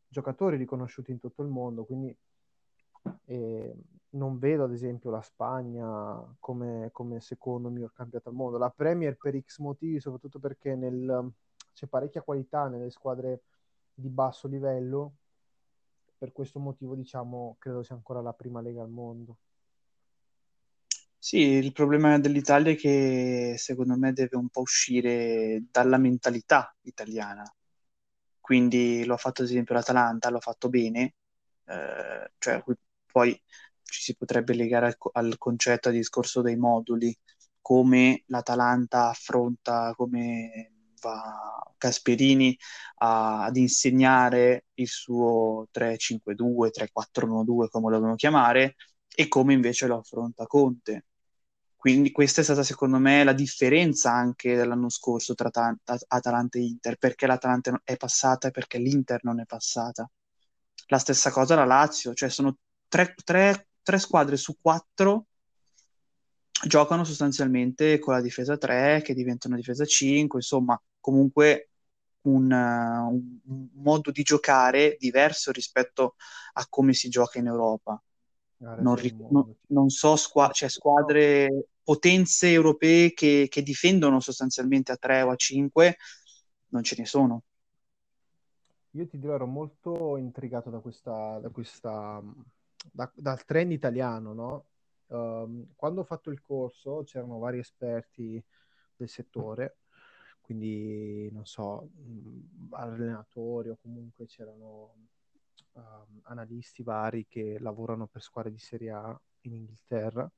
giocatori 0.08 0.56
riconosciuti 0.56 1.12
in 1.12 1.20
tutto 1.20 1.42
il 1.42 1.50
mondo, 1.50 1.84
quindi 1.84 2.16
eh, 3.26 3.76
non 4.12 4.38
vedo 4.38 4.64
ad 4.64 4.72
esempio 4.72 5.10
la 5.10 5.22
Spagna 5.22 6.24
come, 6.40 6.90
come 6.94 7.20
secondo 7.20 7.70
miglior 7.70 7.92
campionato 7.92 8.30
al 8.30 8.36
mondo. 8.36 8.58
La 8.58 8.70
Premier 8.70 9.18
per 9.18 9.38
X 9.38 9.60
motivi, 9.60 10.00
soprattutto 10.00 10.40
perché 10.40 10.76
nel, 10.76 11.30
c'è 11.74 11.88
parecchia 11.88 12.22
qualità 12.22 12.70
nelle 12.70 12.90
squadre 12.90 13.42
di 13.94 14.08
basso 14.08 14.48
livello, 14.48 15.16
per 16.24 16.32
questo 16.32 16.58
motivo 16.58 16.96
diciamo 16.96 17.58
credo 17.60 17.84
sia 17.84 17.96
ancora 17.96 18.22
la 18.22 18.32
prima 18.32 18.62
lega 18.62 18.82
al 18.82 18.90
mondo. 18.90 19.40
Sì, 21.18 21.38
il 21.38 21.74
problema 21.74 22.18
dell'Italia 22.18 22.72
è 22.72 22.78
che 22.78 23.56
secondo 23.58 23.98
me 23.98 24.14
deve 24.14 24.38
un 24.38 24.48
po' 24.48 24.62
uscire 24.62 25.66
dalla 25.70 25.98
mentalità 25.98 26.74
italiana. 26.84 27.44
Quindi 28.40 29.04
lo 29.04 29.16
ha 29.16 29.18
fatto 29.18 29.42
ad 29.42 29.50
esempio 29.50 29.74
l'Atalanta, 29.74 30.30
l'ha 30.30 30.40
fatto 30.40 30.70
bene, 30.70 31.16
eh, 31.66 32.32
cioè 32.38 32.64
poi 33.12 33.42
ci 33.84 34.02
si 34.02 34.16
potrebbe 34.16 34.54
legare 34.54 34.86
al, 34.86 34.96
al 35.12 35.38
concetto, 35.38 35.90
al 35.90 35.96
discorso 35.96 36.42
dei 36.42 36.56
moduli, 36.56 37.14
come 37.60 38.24
l'Atalanta 38.28 39.10
affronta, 39.10 39.94
come 39.94 40.73
va 41.04 41.74
Gasperini 41.78 42.58
a- 43.00 43.44
ad 43.46 43.58
insegnare 43.58 44.66
il 44.76 44.88
suo 44.88 45.68
3-5-2, 45.72 46.72
3-4-1-2, 46.72 47.70
come 47.70 47.90
lo 47.92 47.98
vogliono 48.00 48.16
chiamare, 48.16 48.76
e 49.16 49.28
come 49.28 49.54
invece 49.54 49.88
lo 49.88 49.98
affronta 49.98 50.46
Conte. 50.48 51.06
Quindi 51.76 52.12
questa 52.12 52.42
è 52.42 52.44
stata 52.46 52.64
secondo 52.64 52.98
me 52.98 53.24
la 53.26 53.34
differenza 53.34 54.12
anche 54.14 54.56
dell'anno 54.56 54.90
scorso 54.90 55.34
tra 55.36 55.50
ta- 55.50 55.76
Atalanta 56.08 56.58
e 56.58 56.62
Inter, 56.62 56.98
perché 56.98 57.28
l'Atalanta 57.28 57.82
è 57.84 57.98
passata 57.98 58.48
e 58.48 58.52
perché 58.52 58.78
l'Inter 58.78 59.20
non 59.24 59.42
è 59.42 59.46
passata. 59.46 60.10
La 60.88 60.98
stessa 61.00 61.32
cosa 61.32 61.56
la 61.56 61.66
Lazio, 61.66 62.14
cioè 62.14 62.30
sono 62.30 62.58
tre, 62.88 63.14
tre- 63.24 63.68
tre 63.82 64.00
squadre 64.00 64.38
su 64.38 64.58
quattro 64.62 65.28
giocano 66.66 67.04
sostanzialmente 67.04 68.00
con 68.00 68.14
la 68.14 68.22
difesa 68.22 68.58
3 68.58 69.02
che 69.04 69.14
diventa 69.14 69.48
una 69.48 69.58
difesa 69.58 69.86
5, 69.86 70.40
insomma, 70.40 70.82
comunque 71.04 71.70
un, 72.22 72.50
uh, 72.52 73.12
un- 73.14 73.40
un 73.46 73.70
modo 73.84 74.12
di 74.12 74.24
giocare 74.24 74.96
diverso 75.00 75.52
rispetto 75.52 76.16
a 76.54 76.66
come 76.70 76.94
si 76.94 77.10
gioca 77.10 77.40
in 77.40 77.48
Europa. 77.48 78.02
Non, 78.78 78.96
resto 78.96 78.96
ri- 78.96 79.16
del 79.16 79.18
non- 79.28 79.48
non 79.68 79.90
so, 79.90 80.16
squa- 80.16 80.52
cioè 80.52 80.70
squadre, 80.70 81.68
potenze 81.84 82.50
europee 82.52 83.14
che, 83.14 83.48
che 83.50 83.62
difendono 83.64 84.20
sostanzialmente 84.22 84.92
a 84.94 84.98
3 84.98 85.22
o 85.22 85.30
a 85.32 85.36
5, 85.36 85.98
non 86.70 86.84
ce 86.84 86.96
ne 86.98 87.06
sono. 87.06 87.44
io 88.92 89.08
ti 89.08 89.18
dirò, 89.20 89.36
ero 89.36 89.46
molto 89.48 90.18
intrigato 90.18 90.70
da 90.70 90.80
questa, 90.80 91.40
da 91.40 91.50
questa, 91.50 92.22
da- 92.92 93.12
dal 93.16 93.44
trend 93.46 93.72
italiano, 93.72 94.34
no? 94.34 94.66
um, 95.08 95.68
quando 95.76 96.02
ho 96.02 96.04
fatto 96.04 96.30
il 96.30 96.42
corso 96.42 97.04
c'erano 97.04 97.40
vari 97.40 97.58
esperti 97.60 98.44
del 98.96 99.10
settore, 99.10 99.78
quindi 100.44 101.30
non 101.32 101.46
so, 101.46 101.90
allenatori 102.72 103.70
o 103.70 103.78
comunque 103.82 104.26
c'erano 104.26 104.94
um, 105.74 106.20
analisti 106.24 106.84
vari 106.84 107.26
che 107.28 107.58
lavorano 107.60 108.08
per 108.08 108.22
squadre 108.22 108.52
di 108.52 108.60
Serie 108.60 108.92
A 108.92 109.20
in 109.42 109.54
Inghilterra. 109.54 110.30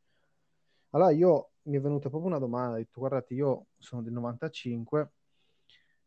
Allora 0.92 1.10
io 1.12 1.50
mi 1.64 1.78
è 1.78 1.82
venuta 1.82 2.10
proprio 2.10 2.30
una 2.30 2.40
domanda, 2.40 2.76
ho 2.76 2.78
detto 2.78 3.00
guardate 3.00 3.34
io 3.34 3.66
sono 3.80 4.04
del 4.04 4.14
95 4.14 5.12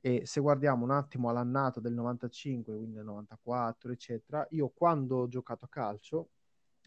e 0.01 0.25
se 0.25 0.41
guardiamo 0.41 0.85
un 0.85 0.93
attimo 0.93 1.29
all'annato 1.29 1.81
del 1.81 1.93
95, 1.93 2.77
quindi 2.77 2.95
del 2.95 3.05
94 3.05 3.93
eccetera, 3.93 4.47
io 4.51 4.69
quando 4.69 5.17
ho 5.17 5.29
giocato 5.29 5.65
a 5.65 5.69
calcio 5.69 6.29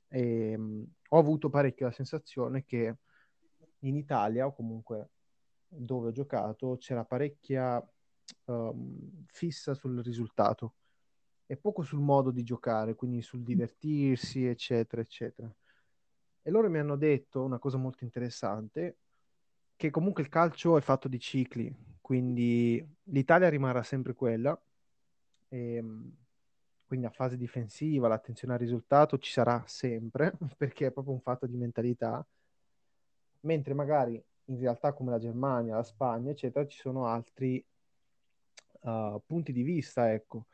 ehm, 0.08 0.86
ho 1.10 1.18
avuto 1.18 1.50
parecchio 1.50 1.88
la 1.88 1.92
sensazione 1.92 2.64
che 2.64 2.96
in 3.80 3.96
Italia 3.98 4.46
o 4.46 4.54
comunque 4.54 5.10
dove 5.74 6.10
ho 6.10 6.12
giocato 6.12 6.78
c'era 6.78 7.06
parecchia 7.06 7.82
um, 8.46 9.26
fissa 9.28 9.74
sul 9.74 10.02
risultato 10.04 10.74
e 11.46 11.58
poco 11.58 11.82
sul 11.82 12.00
modo 12.00 12.32
di 12.32 12.44
giocare, 12.44 12.96
quindi 12.96 13.22
sul 13.22 13.44
divertirsi, 13.44 14.46
eccetera, 14.46 15.02
eccetera. 15.02 15.54
E 16.44 16.50
loro 16.50 16.70
mi 16.70 16.80
hanno 16.80 16.96
detto 16.96 17.44
una 17.44 17.60
cosa 17.60 17.78
molto 17.78 18.04
interessante, 18.04 18.98
che 19.76 19.90
comunque 19.90 20.24
il 20.24 20.30
calcio 20.30 20.78
è 20.78 20.82
fatto 20.82 21.08
di 21.08 21.20
cicli, 21.20 21.74
quindi 22.00 22.84
l'Italia 23.04 23.50
rimarrà 23.50 23.84
sempre 23.84 24.14
quella, 24.14 24.60
e, 25.50 25.76
ehm, 25.76 26.16
quindi 26.86 27.06
a 27.06 27.10
fase 27.10 27.38
difensiva 27.38 28.08
l'attenzione 28.08 28.54
al 28.54 28.60
risultato 28.60 29.18
ci 29.18 29.32
sarà 29.32 29.64
sempre, 29.68 30.34
perché 30.58 30.88
è 30.88 30.92
proprio 30.92 31.14
un 31.14 31.22
fatto 31.22 31.48
di 31.48 31.58
mentalità, 31.58 32.26
mentre 33.42 33.74
magari 33.74 34.24
in 34.52 34.60
realtà 34.60 34.94
come 34.94 35.12
la 35.12 35.20
Germania, 35.20 35.76
la 35.76 35.84
Spagna, 35.84 36.32
eccetera, 36.32 36.68
ci 36.68 36.78
sono 36.78 37.06
altri 37.08 37.66
uh, 38.82 39.22
punti 39.26 39.54
di 39.54 39.64
vista, 39.64 40.12
ecco. 40.12 40.48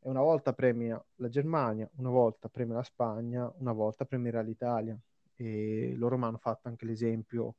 E 0.00 0.08
una 0.08 0.20
volta 0.20 0.52
premia 0.52 1.02
la 1.16 1.28
Germania, 1.28 1.88
una 1.96 2.10
volta 2.10 2.48
premia 2.48 2.76
la 2.76 2.82
Spagna, 2.82 3.50
una 3.58 3.72
volta 3.72 4.04
premierà 4.04 4.42
l'Italia. 4.42 4.96
E 5.34 5.94
loro 5.96 6.18
mi 6.18 6.24
hanno 6.24 6.38
fatto 6.38 6.68
anche 6.68 6.84
l'esempio 6.84 7.56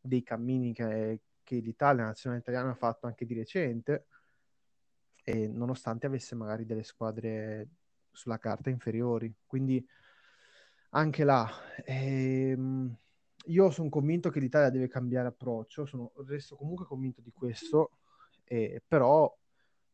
dei 0.00 0.22
cammini 0.22 0.72
che, 0.72 1.20
che 1.42 1.56
l'Italia, 1.56 2.02
la 2.02 2.08
nazionale 2.08 2.40
italiana, 2.40 2.70
ha 2.70 2.74
fatto 2.74 3.06
anche 3.06 3.26
di 3.26 3.34
recente, 3.34 4.06
e 5.24 5.48
nonostante 5.48 6.06
avesse 6.06 6.34
magari 6.34 6.64
delle 6.64 6.84
squadre 6.84 7.68
sulla 8.12 8.38
carta 8.38 8.70
inferiori. 8.70 9.34
Quindi 9.46 9.84
anche 10.90 11.24
là, 11.24 11.46
ehm, 11.84 12.96
io 13.46 13.70
sono 13.70 13.88
convinto 13.88 14.30
che 14.30 14.40
l'Italia 14.40 14.70
deve 14.70 14.88
cambiare 14.88 15.28
approccio, 15.28 15.86
sono, 15.86 16.12
resto 16.26 16.56
comunque 16.56 16.84
convinto 16.84 17.20
di 17.20 17.32
questo, 17.32 17.90
eh, 18.44 18.82
però 18.86 19.34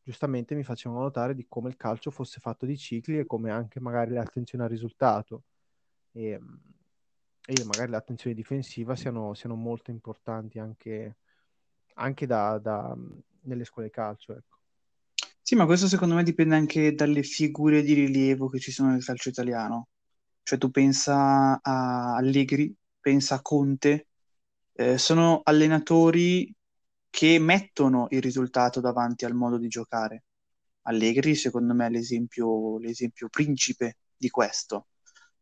giustamente 0.01 0.55
mi 0.55 0.63
facevano 0.63 1.01
notare 1.01 1.33
di 1.33 1.45
come 1.47 1.69
il 1.69 1.77
calcio 1.77 2.11
fosse 2.11 2.39
fatto 2.39 2.65
di 2.65 2.77
cicli 2.77 3.17
e 3.19 3.25
come 3.25 3.49
anche 3.51 3.79
magari 3.79 4.13
l'attenzione 4.13 4.65
al 4.65 4.69
risultato 4.69 5.43
e, 6.11 6.39
e 7.45 7.63
magari 7.63 7.91
l'attenzione 7.91 8.35
difensiva 8.35 8.95
siano, 8.95 9.33
siano 9.33 9.55
molto 9.55 9.91
importanti 9.91 10.59
anche, 10.59 11.17
anche 11.95 12.25
da, 12.25 12.59
da, 12.59 12.95
nelle 13.41 13.65
scuole 13.65 13.89
calcio. 13.89 14.33
Ecco. 14.33 14.57
Sì, 15.41 15.55
ma 15.55 15.65
questo 15.65 15.87
secondo 15.87 16.15
me 16.15 16.23
dipende 16.23 16.55
anche 16.55 16.93
dalle 16.93 17.23
figure 17.23 17.83
di 17.83 17.93
rilievo 17.93 18.49
che 18.49 18.59
ci 18.59 18.71
sono 18.71 18.91
nel 18.91 19.03
calcio 19.03 19.29
italiano. 19.29 19.87
Cioè 20.43 20.59
tu 20.59 20.69
pensa 20.69 21.59
a 21.61 22.15
Allegri, 22.15 22.75
pensa 23.05 23.35
a 23.35 23.41
Conte, 23.43 24.07
eh, 24.73 24.97
sono 24.97 25.41
allenatori 25.43 26.51
che 27.11 27.37
mettono 27.37 28.07
il 28.09 28.19
risultato 28.19 28.79
davanti 28.81 29.25
al 29.25 29.35
modo 29.35 29.59
di 29.59 29.67
giocare. 29.67 30.23
Allegri, 30.87 31.35
secondo 31.35 31.75
me, 31.75 31.85
è 31.85 31.89
l'esempio, 31.91 32.79
l'esempio 32.79 33.29
principe 33.29 33.97
di 34.17 34.31
questo, 34.31 34.87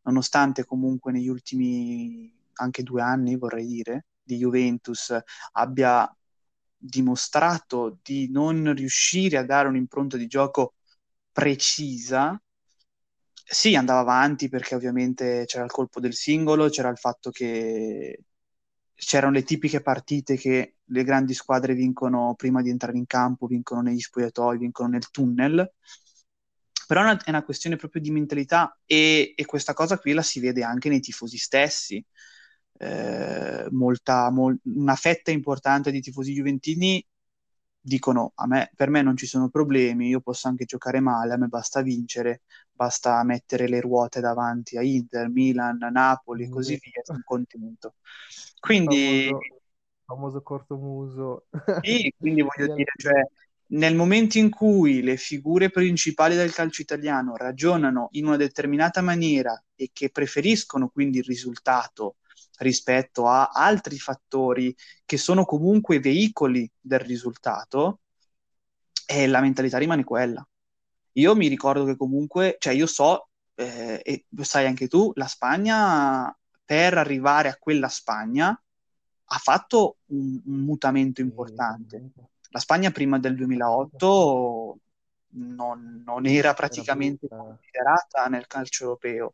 nonostante 0.02 0.66
comunque 0.66 1.14
negli 1.14 1.30
ultimi 1.30 2.38
anche 2.56 2.84
due 2.84 3.02
anni, 3.02 3.38
vorrei 3.38 3.66
dire, 3.66 4.08
di 4.22 4.36
Juventus 4.36 5.18
abbia 5.54 6.06
dimostrato 6.76 8.00
di 8.04 8.30
non 8.30 8.74
riuscire 8.74 9.38
a 9.38 9.46
dare 9.46 9.70
un'impronta 9.70 10.18
di 10.18 10.28
gioco 10.28 10.74
precisa, 11.32 12.38
sì, 13.44 13.76
andava 13.76 14.00
avanti 14.00 14.50
perché 14.50 14.76
ovviamente 14.76 15.44
c'era 15.46 15.64
il 15.66 15.72
colpo 15.72 16.00
del 16.00 16.14
singolo, 16.14 16.70
c'era 16.70 16.90
il 16.90 16.98
fatto 16.98 17.30
che 17.30 18.24
c'erano 18.96 19.34
le 19.34 19.44
tipiche 19.44 19.82
partite 19.82 20.38
che 20.38 20.78
le 20.84 21.04
grandi 21.04 21.34
squadre 21.34 21.74
vincono 21.74 22.36
prima 22.36 22.62
di 22.62 22.70
entrare 22.70 22.98
in 22.98 23.06
campo, 23.06 23.48
vincono 23.48 23.82
negli 23.82 24.00
spogliatoi, 24.00 24.58
vincono 24.58 24.90
nel 24.90 25.10
tunnel. 25.10 25.72
Però 26.88 27.00
è 27.02 27.04
una, 27.04 27.24
è 27.24 27.30
una 27.30 27.44
questione 27.44 27.76
proprio 27.76 28.02
di 28.02 28.12
mentalità 28.12 28.78
e, 28.86 29.34
e, 29.36 29.46
questa 29.46 29.74
cosa 29.74 29.98
qui 29.98 30.14
la 30.14 30.22
si 30.22 30.40
vede 30.40 30.64
anche 30.64 30.90
nei 30.90 31.00
tifosi 31.00 31.38
stessi. 31.38 32.04
Eh, 32.78 33.68
molta, 33.72 34.30
mol, 34.32 34.60
una 34.64 34.96
fetta 34.96 35.32
importante 35.32 35.92
di 35.92 36.02
tifosi 36.02 36.34
juventini 36.34 37.06
dicono 37.80 38.32
a 38.36 38.48
me, 38.48 38.72
per 38.76 38.90
me 38.90 39.02
non 39.02 39.18
ci 39.18 39.26
sono 39.26 39.50
problemi, 39.50 40.08
io 40.08 40.22
posso 40.22 40.48
anche 40.48 40.66
giocare 40.66 41.00
male, 41.00 41.34
a 41.34 41.38
me 41.38 41.48
basta 41.48 41.82
vincere, 41.82 42.42
basta 42.74 43.24
mettere 43.24 43.68
le 43.68 43.80
ruote 43.80 44.20
davanti 44.20 44.78
a 44.78 44.82
Inter, 44.82 45.30
Milan, 45.30 45.78
Napoli 45.92 46.46
e 46.46 46.50
così 46.50 46.80
via, 46.82 47.02
sono 47.04 47.22
contento. 47.24 47.96
Quindi... 48.60 49.28
Famoso, 49.28 49.62
famoso 50.06 50.42
cortomuso. 50.42 51.46
Sì, 51.82 52.14
quindi 52.18 52.42
voglio 52.42 52.74
dire, 52.74 52.92
cioè, 52.98 53.22
nel 53.68 53.96
momento 53.96 54.38
in 54.38 54.50
cui 54.50 55.02
le 55.02 55.18
figure 55.18 55.70
principali 55.70 56.36
del 56.36 56.54
calcio 56.54 56.82
italiano 56.82 57.36
ragionano 57.36 58.10
in 58.12 58.26
una 58.26 58.38
determinata 58.38 59.02
maniera 59.02 59.62
e 59.76 59.90
che 59.94 60.10
preferiscono 60.10 60.90
quindi 60.90 61.20
il 61.20 61.26
risultato 61.26 62.18
rispetto 62.60 63.28
a 63.28 63.50
altri 63.50 63.98
fattori 63.98 64.76
che 65.06 65.18
sono 65.18 65.44
comunque 65.44 66.00
veicoli 66.00 66.70
del 66.80 67.00
risultato, 67.00 68.00
e 69.06 69.28
la 69.28 69.42
mentalità 69.42 69.78
rimane 69.78 70.04
quella. 70.04 70.46
Io 71.13 71.36
mi 71.36 71.47
ricordo 71.47 71.86
che 71.86 71.95
comunque, 71.95 72.58
cioè 72.60 72.73
io 72.73 72.88
so, 72.88 73.30
eh, 73.56 74.02
e 74.04 74.26
lo 74.30 74.43
sai 74.43 74.65
anche 74.65 74.88
tu, 74.88 75.12
la 75.15 75.28
Spagna 75.28 76.36
per 76.65 76.97
arrivare 76.97 77.49
a 77.49 77.58
quella 77.58 77.89
Spagna 77.89 78.49
ha 78.49 79.38
fatto 79.38 79.97
un, 80.08 80.41
un 80.45 80.60
mutamento 80.60 81.21
importante. 81.21 82.12
La 82.49 82.60
Spagna 82.60 82.91
prima 82.91 83.19
del 83.19 83.36
2008 83.36 84.78
non, 85.36 86.04
non 86.06 86.26
era 86.26 86.54
praticamente 86.54 87.28
considerata 87.28 88.26
nel 88.28 88.47
calcio 88.47 88.84
europeo 88.84 89.34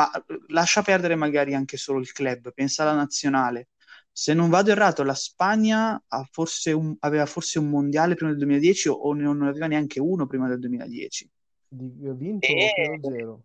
ma 0.00 0.10
eh, 0.12 0.40
lascia 0.48 0.82
perdere 0.82 1.14
magari 1.14 1.54
anche 1.54 1.76
solo 1.76 2.00
il 2.00 2.12
club, 2.12 2.52
pensa 2.52 2.82
alla 2.82 2.94
nazionale. 2.94 3.68
Se 4.12 4.34
non 4.34 4.50
vado 4.50 4.70
errato, 4.70 5.02
la 5.02 5.14
Spagna 5.14 6.02
forse 6.30 6.72
un, 6.72 6.94
aveva 7.00 7.26
forse 7.26 7.58
un 7.58 7.68
mondiale 7.68 8.14
prima 8.14 8.30
del 8.30 8.40
2010 8.40 8.88
o, 8.88 9.12
non 9.14 9.42
aveva 9.42 9.66
neanche 9.66 10.00
uno 10.00 10.26
prima 10.26 10.48
del 10.48 10.58
2010. 10.58 11.30
Di, 11.68 12.08
ha 12.08 12.12
vinto 12.12 12.46
e, 12.46 12.98
0 13.00 13.42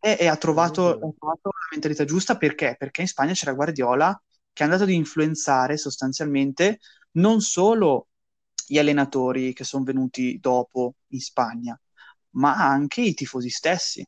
E, 0.00 0.16
e 0.18 0.26
ha, 0.26 0.36
trovato, 0.36 0.88
ha 0.88 0.98
trovato 0.98 1.40
la 1.44 1.68
mentalità 1.70 2.04
giusta 2.04 2.36
perché? 2.36 2.74
Perché 2.78 3.02
in 3.02 3.06
Spagna 3.06 3.32
c'era 3.32 3.52
Guardiola 3.52 4.20
che 4.52 4.64
è 4.64 4.66
andato 4.66 4.82
ad 4.82 4.90
influenzare 4.90 5.76
sostanzialmente 5.76 6.80
non 7.12 7.40
solo 7.40 8.08
gli 8.66 8.76
allenatori 8.76 9.52
che 9.52 9.62
sono 9.62 9.84
venuti 9.84 10.38
dopo 10.40 10.96
in 11.08 11.20
Spagna, 11.20 11.80
ma 12.30 12.56
anche 12.56 13.00
i 13.02 13.14
tifosi 13.14 13.50
stessi 13.50 14.04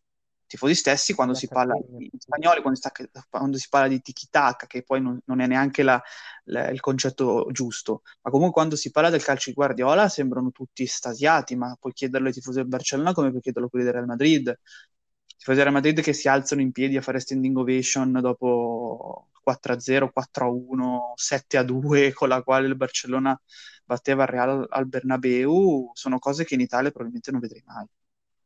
tifosi 0.50 0.74
stessi 0.74 1.14
quando 1.14 1.32
si 1.32 1.46
parla 1.46 1.76
in 1.76 2.08
spagnolo, 2.18 2.60
quando, 2.60 2.76
sta, 2.76 2.90
quando, 3.28 3.56
si 3.56 3.68
parla 3.70 3.86
di 3.86 4.00
tiki-taka, 4.00 4.66
che 4.66 4.82
poi 4.82 5.00
non, 5.00 5.16
non 5.26 5.38
è 5.38 5.46
neanche 5.46 5.84
la, 5.84 6.02
la, 6.46 6.68
il 6.70 6.80
concetto 6.80 7.46
giusto, 7.52 8.02
ma 8.22 8.32
comunque 8.32 8.54
quando 8.54 8.74
si 8.74 8.90
parla 8.90 9.10
del 9.10 9.22
calcio 9.22 9.50
di 9.50 9.54
Guardiola 9.54 10.08
sembrano 10.08 10.50
tutti 10.50 10.82
estasiati, 10.82 11.54
ma 11.54 11.76
puoi 11.78 11.92
chiederlo 11.92 12.26
ai 12.26 12.32
tifosi 12.32 12.56
del 12.58 12.66
Barcellona 12.66 13.12
come 13.12 13.30
puoi 13.30 13.40
chiederlo 13.40 13.68
a 13.68 13.70
quelli 13.70 13.84
del 13.84 13.94
Real 13.94 14.06
Madrid. 14.06 14.48
I 14.48 15.34
tifosi 15.36 15.56
del 15.56 15.66
Real 15.66 15.72
Madrid 15.72 16.00
che 16.00 16.12
si 16.12 16.26
alzano 16.26 16.62
in 16.62 16.72
piedi 16.72 16.96
a 16.96 17.00
fare 17.00 17.20
standing 17.20 17.56
ovation 17.56 18.18
dopo 18.20 19.28
4-0, 19.48 20.10
4-1, 20.12 21.12
7-2, 21.14 22.12
con 22.12 22.28
la 22.28 22.42
quale 22.42 22.66
il 22.66 22.74
Barcellona 22.74 23.40
batteva 23.84 24.24
il 24.24 24.28
Real 24.30 24.66
al 24.68 24.88
Bernabeu, 24.88 25.92
sono 25.94 26.18
cose 26.18 26.44
che 26.44 26.54
in 26.54 26.60
Italia 26.60 26.90
probabilmente 26.90 27.30
non 27.30 27.38
vedrei 27.38 27.62
mai. 27.64 27.86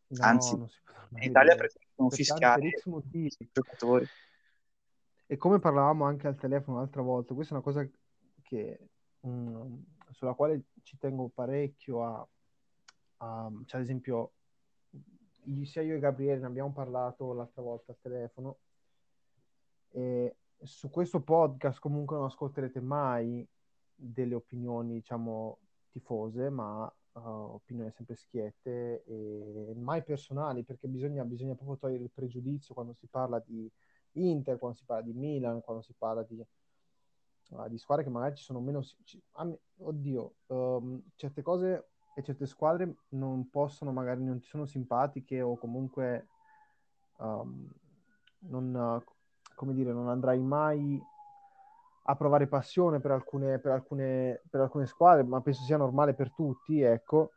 No, 0.06 0.22
Anzi, 0.22 0.52
in 0.52 1.22
Italia 1.22 1.54
preferiscono 1.54 1.83
fischiare 2.10 2.68
i 2.68 3.48
giocatori. 3.52 4.06
E 5.26 5.36
come 5.36 5.58
parlavamo 5.58 6.04
anche 6.04 6.26
al 6.26 6.36
telefono 6.36 6.78
l'altra 6.78 7.02
volta, 7.02 7.34
questa 7.34 7.54
è 7.54 7.56
una 7.56 7.64
cosa 7.64 7.88
che, 8.42 8.88
mh, 9.20 9.28
mm, 9.28 9.82
sulla 10.10 10.34
quale 10.34 10.64
ci 10.82 10.98
tengo 10.98 11.28
parecchio 11.28 12.04
a, 12.04 12.28
a 13.18 13.50
cioè 13.64 13.80
ad 13.80 13.86
esempio, 13.86 14.32
sia 15.64 15.82
io 15.82 15.96
e 15.96 15.98
Gabriele 15.98 16.40
ne 16.40 16.46
abbiamo 16.46 16.72
parlato 16.72 17.32
l'altra 17.32 17.62
volta 17.62 17.92
al 17.92 17.98
telefono, 18.00 18.58
e 19.90 20.36
su 20.62 20.90
questo 20.90 21.20
podcast 21.20 21.78
comunque 21.78 22.16
non 22.16 22.26
ascolterete 22.26 22.80
mai 22.80 23.46
delle 23.94 24.34
opinioni, 24.34 24.94
diciamo, 24.94 25.58
tifose, 25.90 26.50
ma 26.50 26.92
uh, 27.14 27.54
opinioni 27.54 27.90
sempre 27.90 28.16
schiette 28.16 29.04
e 29.04 29.72
mai 29.76 30.02
personali, 30.02 30.64
perché 30.64 30.88
bisogna, 30.88 31.24
bisogna 31.24 31.54
proprio 31.54 31.78
togliere 31.78 32.04
il 32.04 32.10
pregiudizio 32.10 32.74
quando 32.74 32.92
si 32.92 33.06
parla 33.06 33.38
di 33.38 33.70
Inter, 34.12 34.58
quando 34.58 34.76
si 34.76 34.84
parla 34.84 35.02
di 35.02 35.12
Milan, 35.12 35.60
quando 35.60 35.82
si 35.82 35.94
parla 35.96 36.22
di, 36.22 36.44
uh, 37.50 37.68
di 37.68 37.78
squadre 37.78 38.04
che 38.04 38.10
magari 38.10 38.36
ci 38.36 38.44
sono 38.44 38.60
meno... 38.60 38.82
Ci, 38.82 39.22
oddio, 39.78 40.34
um, 40.46 41.02
certe 41.16 41.42
cose 41.42 41.88
e 42.14 42.22
certe 42.22 42.46
squadre 42.46 42.94
non 43.10 43.50
possono, 43.50 43.92
magari 43.92 44.22
non 44.22 44.38
ti 44.38 44.46
sono 44.46 44.66
simpatiche 44.66 45.40
o 45.40 45.56
comunque 45.56 46.28
um, 47.18 47.68
non, 48.46 49.02
come 49.54 49.74
dire, 49.74 49.92
non 49.92 50.08
andrai 50.08 50.40
mai 50.40 51.02
a 52.06 52.16
provare 52.16 52.46
passione 52.46 53.00
per 53.00 53.12
alcune, 53.12 53.58
per 53.58 53.72
alcune, 53.72 54.42
per 54.50 54.60
alcune 54.60 54.86
squadre, 54.86 55.24
ma 55.24 55.40
penso 55.40 55.62
sia 55.62 55.76
normale 55.76 56.14
per 56.14 56.32
tutti, 56.32 56.80
ecco, 56.82 57.32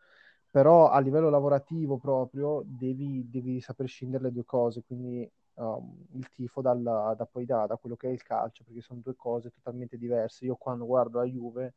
però 0.49 0.89
a 0.89 0.99
livello 0.99 1.29
lavorativo 1.29 1.97
proprio 1.97 2.63
devi, 2.65 3.29
devi 3.29 3.61
saper 3.61 3.87
scindere 3.87 4.23
le 4.25 4.31
due 4.31 4.45
cose, 4.45 4.83
quindi 4.83 5.29
um, 5.55 6.05
il 6.13 6.29
tifo 6.31 6.61
dal, 6.61 6.81
da, 6.81 7.27
poi 7.31 7.45
da, 7.45 7.65
da, 7.65 7.77
quello 7.77 7.95
che 7.95 8.09
è 8.09 8.11
il 8.11 8.23
calcio, 8.23 8.63
perché 8.63 8.81
sono 8.81 8.99
due 9.01 9.15
cose 9.15 9.51
totalmente 9.51 9.97
diverse. 9.97 10.45
Io 10.45 10.55
quando 10.55 10.85
guardo 10.85 11.19
la 11.19 11.25
Juve 11.25 11.73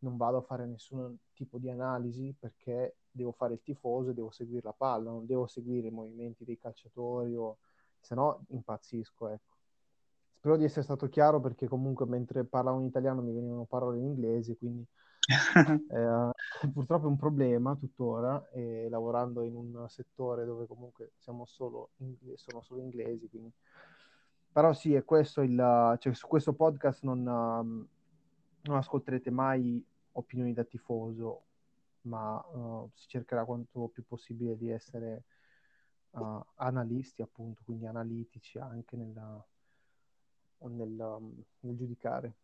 non 0.00 0.16
vado 0.16 0.38
a 0.38 0.42
fare 0.42 0.66
nessun 0.66 1.16
tipo 1.34 1.58
di 1.58 1.70
analisi 1.70 2.34
perché 2.38 2.96
devo 3.10 3.32
fare 3.32 3.54
il 3.54 3.62
tifoso 3.62 4.10
e 4.10 4.14
devo 4.14 4.30
seguire 4.30 4.62
la 4.64 4.74
palla, 4.76 5.10
non 5.10 5.26
devo 5.26 5.46
seguire 5.46 5.88
i 5.88 5.90
movimenti 5.90 6.44
dei 6.44 6.58
calciatori 6.58 7.34
o 7.34 7.58
se 8.00 8.14
no 8.14 8.44
impazzisco, 8.48 9.28
ecco. 9.28 9.57
Spero 10.38 10.56
di 10.56 10.62
essere 10.62 10.82
stato 10.82 11.08
chiaro 11.08 11.40
perché 11.40 11.66
comunque 11.66 12.06
mentre 12.06 12.44
parlavo 12.44 12.78
in 12.78 12.86
italiano 12.86 13.22
mi 13.22 13.32
venivano 13.32 13.64
parole 13.64 13.98
in 13.98 14.04
inglese, 14.04 14.56
quindi 14.56 14.86
eh, 15.90 16.30
purtroppo 16.72 17.06
è 17.06 17.08
un 17.08 17.16
problema 17.16 17.74
tuttora, 17.74 18.48
e 18.50 18.86
lavorando 18.88 19.42
in 19.42 19.56
un 19.56 19.86
settore 19.88 20.44
dove 20.44 20.68
comunque 20.68 21.10
siamo 21.18 21.44
solo, 21.44 21.90
sono 22.36 22.62
solo 22.62 22.80
inglesi, 22.80 23.28
quindi... 23.28 23.52
però 24.52 24.72
sì, 24.72 24.94
è 24.94 25.04
questo 25.04 25.40
il... 25.40 25.96
Cioè, 25.98 26.14
su 26.14 26.28
questo 26.28 26.52
podcast 26.52 27.02
non, 27.02 27.26
um, 27.26 27.88
non 28.62 28.76
ascolterete 28.76 29.30
mai 29.30 29.84
opinioni 30.12 30.52
da 30.52 30.62
tifoso, 30.62 31.46
ma 32.02 32.36
uh, 32.36 32.88
si 32.94 33.08
cercherà 33.08 33.44
quanto 33.44 33.88
più 33.88 34.04
possibile 34.06 34.56
di 34.56 34.70
essere 34.70 35.24
uh, 36.10 36.40
analisti, 36.54 37.22
appunto, 37.22 37.62
quindi 37.64 37.86
analitici 37.86 38.56
anche 38.58 38.96
nella, 38.96 39.44
nel, 40.66 40.98
um, 40.98 41.42
nel 41.60 41.76
giudicare. 41.76 42.34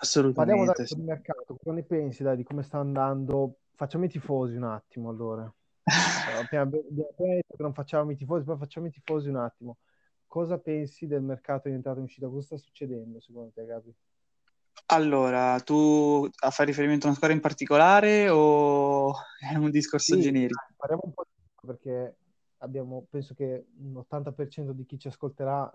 Assolutamente. 0.00 0.34
Parliamo 0.34 0.64
dai, 0.64 0.86
del 0.86 1.04
mercato, 1.04 1.56
cosa 1.56 1.72
ne 1.72 1.82
pensi 1.82 2.22
dai, 2.22 2.36
di 2.36 2.44
come 2.44 2.62
sta 2.62 2.78
andando? 2.78 3.60
Facciamo 3.74 4.04
i 4.04 4.08
tifosi 4.08 4.56
un 4.56 4.64
attimo 4.64 5.08
allora. 5.08 5.52
Appena 6.42 6.64
detto 6.64 7.14
che 7.16 7.42
non 7.58 7.72
facciamo 7.72 8.10
i 8.10 8.16
tifosi, 8.16 8.44
poi 8.44 8.56
facciamo 8.56 8.86
i 8.86 8.90
tifosi 8.90 9.28
un 9.28 9.36
attimo. 9.36 9.78
Cosa 10.26 10.58
pensi 10.58 11.06
del 11.06 11.22
mercato 11.22 11.68
in 11.68 11.74
entrata 11.74 11.96
e 11.96 12.00
in 12.00 12.06
uscita? 12.06 12.28
Cosa 12.28 12.44
sta 12.44 12.56
succedendo 12.58 13.18
secondo 13.20 13.50
te, 13.54 13.64
Gabi? 13.64 13.94
Allora, 14.86 15.58
tu 15.60 16.28
a 16.40 16.50
fare 16.50 16.68
riferimento 16.68 17.04
a 17.04 17.08
una 17.08 17.16
squadra 17.16 17.36
in 17.36 17.42
particolare 17.42 18.28
o 18.28 19.12
è 19.40 19.54
un 19.56 19.70
discorso 19.70 20.14
sì, 20.14 20.20
generico? 20.20 20.66
Parliamo 20.76 21.02
un 21.04 21.12
po' 21.12 21.24
perché 21.66 22.16
abbiamo, 22.58 23.06
penso 23.10 23.34
che 23.34 23.66
un 23.78 23.94
80% 23.94 24.70
di 24.70 24.84
chi 24.86 24.98
ci 24.98 25.08
ascolterà 25.08 25.70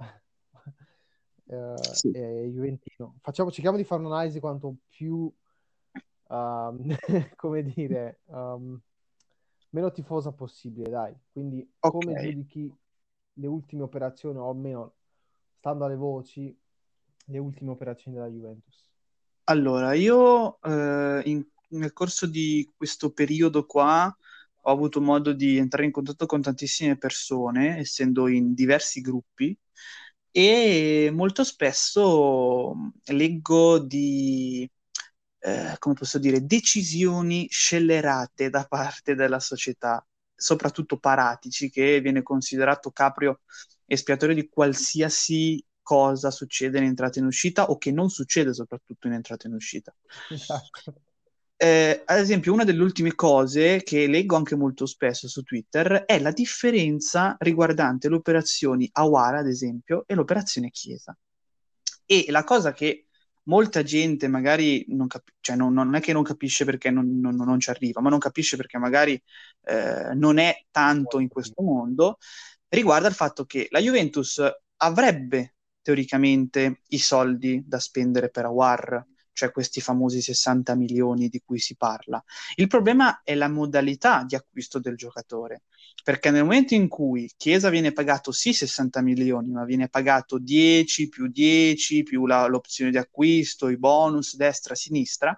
eh, 1.46 1.76
sì. 1.94 2.12
è 2.12 2.44
Juventino. 2.46 3.18
Facciamo, 3.22 3.52
cerchiamo 3.52 3.78
di 3.78 3.84
fare 3.84 4.02
un'analisi 4.02 4.40
quanto 4.40 4.76
più, 4.90 5.32
um, 6.28 6.96
come 7.36 7.64
dire, 7.64 8.20
um, 8.26 8.80
meno 9.70 9.92
tifosa 9.92 10.32
possibile, 10.32 10.90
dai. 10.90 11.16
Quindi 11.32 11.68
okay. 11.80 12.00
come 12.00 12.22
giudichi 12.22 12.76
le 13.34 13.48
ultime 13.48 13.84
operazioni, 13.84 14.38
o 14.38 14.50
almeno 14.50 14.94
stando 15.58 15.86
alle 15.86 15.96
voci, 15.96 16.56
le 17.26 17.38
ultime 17.38 17.72
operazioni 17.72 18.18
della 18.18 18.30
Juventus? 18.30 18.86
Allora, 19.46 19.94
io 19.94 20.60
eh, 20.62 21.22
in, 21.26 21.46
nel 21.70 21.94
corso 21.94 22.28
di 22.28 22.72
questo 22.76 23.12
periodo 23.12 23.66
qua 23.66 24.16
ho 24.66 24.72
avuto 24.72 25.02
modo 25.02 25.34
di 25.34 25.58
entrare 25.58 25.86
in 25.86 25.92
contatto 25.92 26.26
con 26.26 26.42
tantissime 26.42 26.98
persone, 26.98 27.80
essendo 27.80 28.28
in 28.28 28.54
diversi 28.54 29.02
gruppi, 29.02 29.58
e 30.36 31.12
molto 31.14 31.44
spesso 31.44 32.74
leggo 33.06 33.78
di, 33.78 34.68
eh, 35.40 35.76
come 35.78 35.94
posso 35.94 36.18
dire, 36.18 36.44
decisioni 36.44 37.48
scellerate 37.50 38.50
da 38.50 38.66
parte 38.66 39.14
della 39.14 39.40
società, 39.40 40.04
soprattutto 40.36 40.98
Paratici, 40.98 41.70
che 41.70 42.02
viene 42.02 42.24
considerato 42.24 42.90
caprio 42.90 43.42
espiatorio 43.86 44.34
di 44.34 44.50
qualsiasi 44.50 45.64
cosa 45.84 46.32
succede 46.32 46.80
in 46.80 46.86
entrata 46.86 47.20
e 47.20 47.22
in 47.22 47.28
uscita 47.28 47.70
o 47.70 47.78
che 47.78 47.92
non 47.92 48.10
succede 48.10 48.56
soprattutto 48.56 49.06
in 49.06 49.14
entrata 49.14 49.46
e 49.46 49.50
in 49.50 49.56
uscita. 49.56 49.94
Esatto. 50.30 50.96
Eh, 51.64 52.02
ad 52.04 52.20
esempio, 52.20 52.52
una 52.52 52.66
delle 52.66 52.84
ultime 52.84 53.16
cose 53.16 53.84
che 53.84 54.06
leggo 54.08 54.36
anche 54.36 54.54
molto 54.54 54.86
spesso 54.86 55.30
su 55.30 55.44
Twitter 55.44 56.04
è 56.06 56.20
la 56.20 56.32
differenza 56.32 57.38
riguardante 57.40 58.10
le 58.10 58.16
operazioni 58.16 58.90
Awara, 58.92 59.38
ad 59.38 59.48
esempio, 59.48 60.04
e 60.06 60.14
l'operazione 60.14 60.72
Chiesa. 60.72 61.18
E 62.06 62.26
la 62.28 62.44
cosa 62.44 62.74
che 62.74 63.08
molta 63.44 63.82
gente 63.82 64.28
magari 64.28 64.84
non, 64.90 65.08
capisce, 65.08 65.38
cioè 65.40 65.56
non, 65.56 65.72
non, 65.72 65.96
è 65.96 66.02
che 66.02 66.12
non 66.12 66.24
capisce 66.24 66.66
perché 66.66 66.92
non, 66.92 67.18
non, 67.22 67.34
non, 67.34 67.62
ci 67.62 67.70
arriva, 67.70 68.02
ma 68.02 68.10
non 68.10 68.20
capisce 68.20 68.58
perché 68.58 68.78
magari 68.78 69.14
eh, 69.62 70.14
non 70.16 70.40
è 70.40 70.66
tanto 70.70 71.20
in 71.20 71.30
questo 71.30 71.64
mondo, 71.64 72.18
riguarda 72.68 73.08
il 73.08 73.14
fatto 73.14 73.46
che 73.46 73.68
la 73.70 73.80
Juventus 73.80 74.42
avrebbe 74.82 75.56
teoricamente 75.82 76.82
i 76.90 76.98
soldi 76.98 77.64
da 77.66 77.80
spendere 77.80 78.30
per 78.30 78.44
Awar, 78.44 79.06
cioè 79.34 79.52
questi 79.52 79.82
famosi 79.82 80.22
60 80.22 80.76
milioni 80.76 81.28
di 81.28 81.42
cui 81.44 81.60
si 81.60 81.76
parla. 81.76 82.24
Il 82.56 82.68
problema 82.68 83.22
è 83.24 83.36
la 83.36 83.50
modalità 83.50 84.24
di 84.24 84.36
acquisto 84.36 84.80
del 84.80 84.96
giocatore, 84.96 85.64
perché 86.04 86.30
nel 86.32 86.44
momento 86.44 86.76
in 86.76 86.88
cui 86.88 87.30
Chiesa 87.36 87.70
viene 87.70 87.92
pagato 87.92 88.32
sì 88.32 88.54
60 88.54 89.02
milioni, 89.02 89.50
ma 89.50 89.66
viene 89.66 89.90
pagato 89.90 90.38
10 90.38 91.10
più 91.10 91.28
10 91.28 92.04
più 92.04 92.26
la, 92.26 92.46
l'opzione 92.46 92.92
di 92.92 92.98
acquisto, 92.98 93.70
i 93.70 93.78
bonus 93.78 94.36
destra-sinistra, 94.36 95.36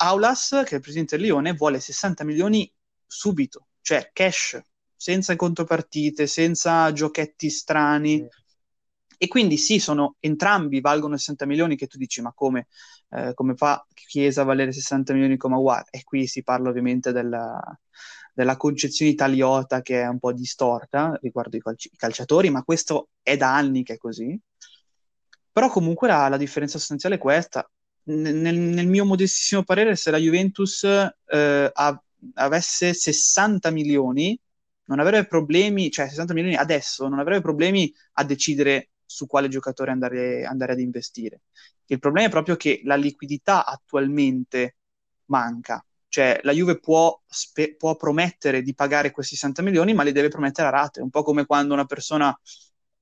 Aulas, 0.00 0.62
che 0.64 0.70
è 0.70 0.74
il 0.76 0.80
presidente 0.80 1.16
del 1.16 1.26
Lione, 1.26 1.54
vuole 1.54 1.80
60 1.80 2.24
milioni 2.24 2.72
subito, 3.04 3.68
cioè 3.80 4.10
cash, 4.12 4.60
senza 4.94 5.34
contropartite, 5.36 6.26
senza 6.26 6.92
giochetti 6.92 7.50
strani. 7.50 8.18
Sì 8.18 8.46
e 9.18 9.26
quindi 9.26 9.56
sì, 9.56 9.80
sono, 9.80 10.14
entrambi 10.20 10.80
valgono 10.80 11.16
60 11.16 11.44
milioni 11.44 11.76
che 11.76 11.88
tu 11.88 11.98
dici, 11.98 12.22
ma 12.22 12.32
come, 12.32 12.68
eh, 13.10 13.34
come 13.34 13.54
fa 13.56 13.84
Chiesa 13.92 14.42
a 14.42 14.44
valere 14.44 14.72
60 14.72 15.12
milioni 15.12 15.36
come 15.36 15.56
Aguar? 15.56 15.84
E 15.90 16.04
qui 16.04 16.28
si 16.28 16.44
parla 16.44 16.70
ovviamente 16.70 17.10
della, 17.10 17.60
della 18.32 18.56
concezione 18.56 19.10
italiota 19.10 19.82
che 19.82 20.02
è 20.02 20.06
un 20.06 20.20
po' 20.20 20.32
distorta 20.32 21.18
riguardo 21.20 21.56
i, 21.56 21.60
calci- 21.60 21.90
i, 21.92 21.96
calciatori, 21.96 22.48
ma 22.50 22.62
questo 22.62 23.08
è 23.20 23.36
da 23.36 23.54
anni 23.56 23.82
che 23.82 23.94
è 23.94 23.98
così. 23.98 24.38
Però 25.50 25.68
comunque 25.68 26.06
la, 26.06 26.28
la 26.28 26.36
differenza 26.36 26.78
sostanziale 26.78 27.16
è 27.16 27.18
questa. 27.18 27.68
Nel, 28.04 28.56
nel, 28.56 28.86
mio 28.86 29.04
modestissimo 29.04 29.64
parere, 29.64 29.96
se 29.96 30.12
la 30.12 30.18
Juventus 30.18 30.84
eh, 30.84 31.70
av- 31.72 32.00
avesse 32.34 32.94
60 32.94 33.70
milioni, 33.70 34.38
non 34.84 35.00
avrebbe 35.00 35.26
problemi, 35.26 35.90
cioè 35.90 36.08
60 36.08 36.32
milioni 36.32 36.54
adesso, 36.54 37.08
non 37.08 37.18
avrebbe 37.18 37.42
problemi 37.42 37.92
a 38.12 38.24
decidere 38.24 38.90
su 39.08 39.26
quale 39.26 39.48
giocatore 39.48 39.90
andare, 39.90 40.44
andare 40.44 40.72
ad 40.72 40.80
investire. 40.80 41.40
Il 41.86 41.98
problema 41.98 42.28
è 42.28 42.30
proprio 42.30 42.56
che 42.56 42.82
la 42.84 42.96
liquidità 42.96 43.64
attualmente 43.64 44.76
manca, 45.26 45.82
cioè 46.08 46.38
la 46.42 46.52
Juve 46.52 46.78
può, 46.78 47.18
spe- 47.26 47.74
può, 47.76 47.96
promettere 47.96 48.60
di 48.62 48.74
pagare 48.74 49.10
questi 49.10 49.34
60 49.34 49.62
milioni, 49.62 49.94
ma 49.94 50.02
li 50.02 50.12
deve 50.12 50.28
promettere 50.28 50.68
a 50.68 50.70
rate, 50.70 51.00
un 51.00 51.10
po' 51.10 51.22
come 51.22 51.46
quando 51.46 51.72
una 51.72 51.86
persona 51.86 52.28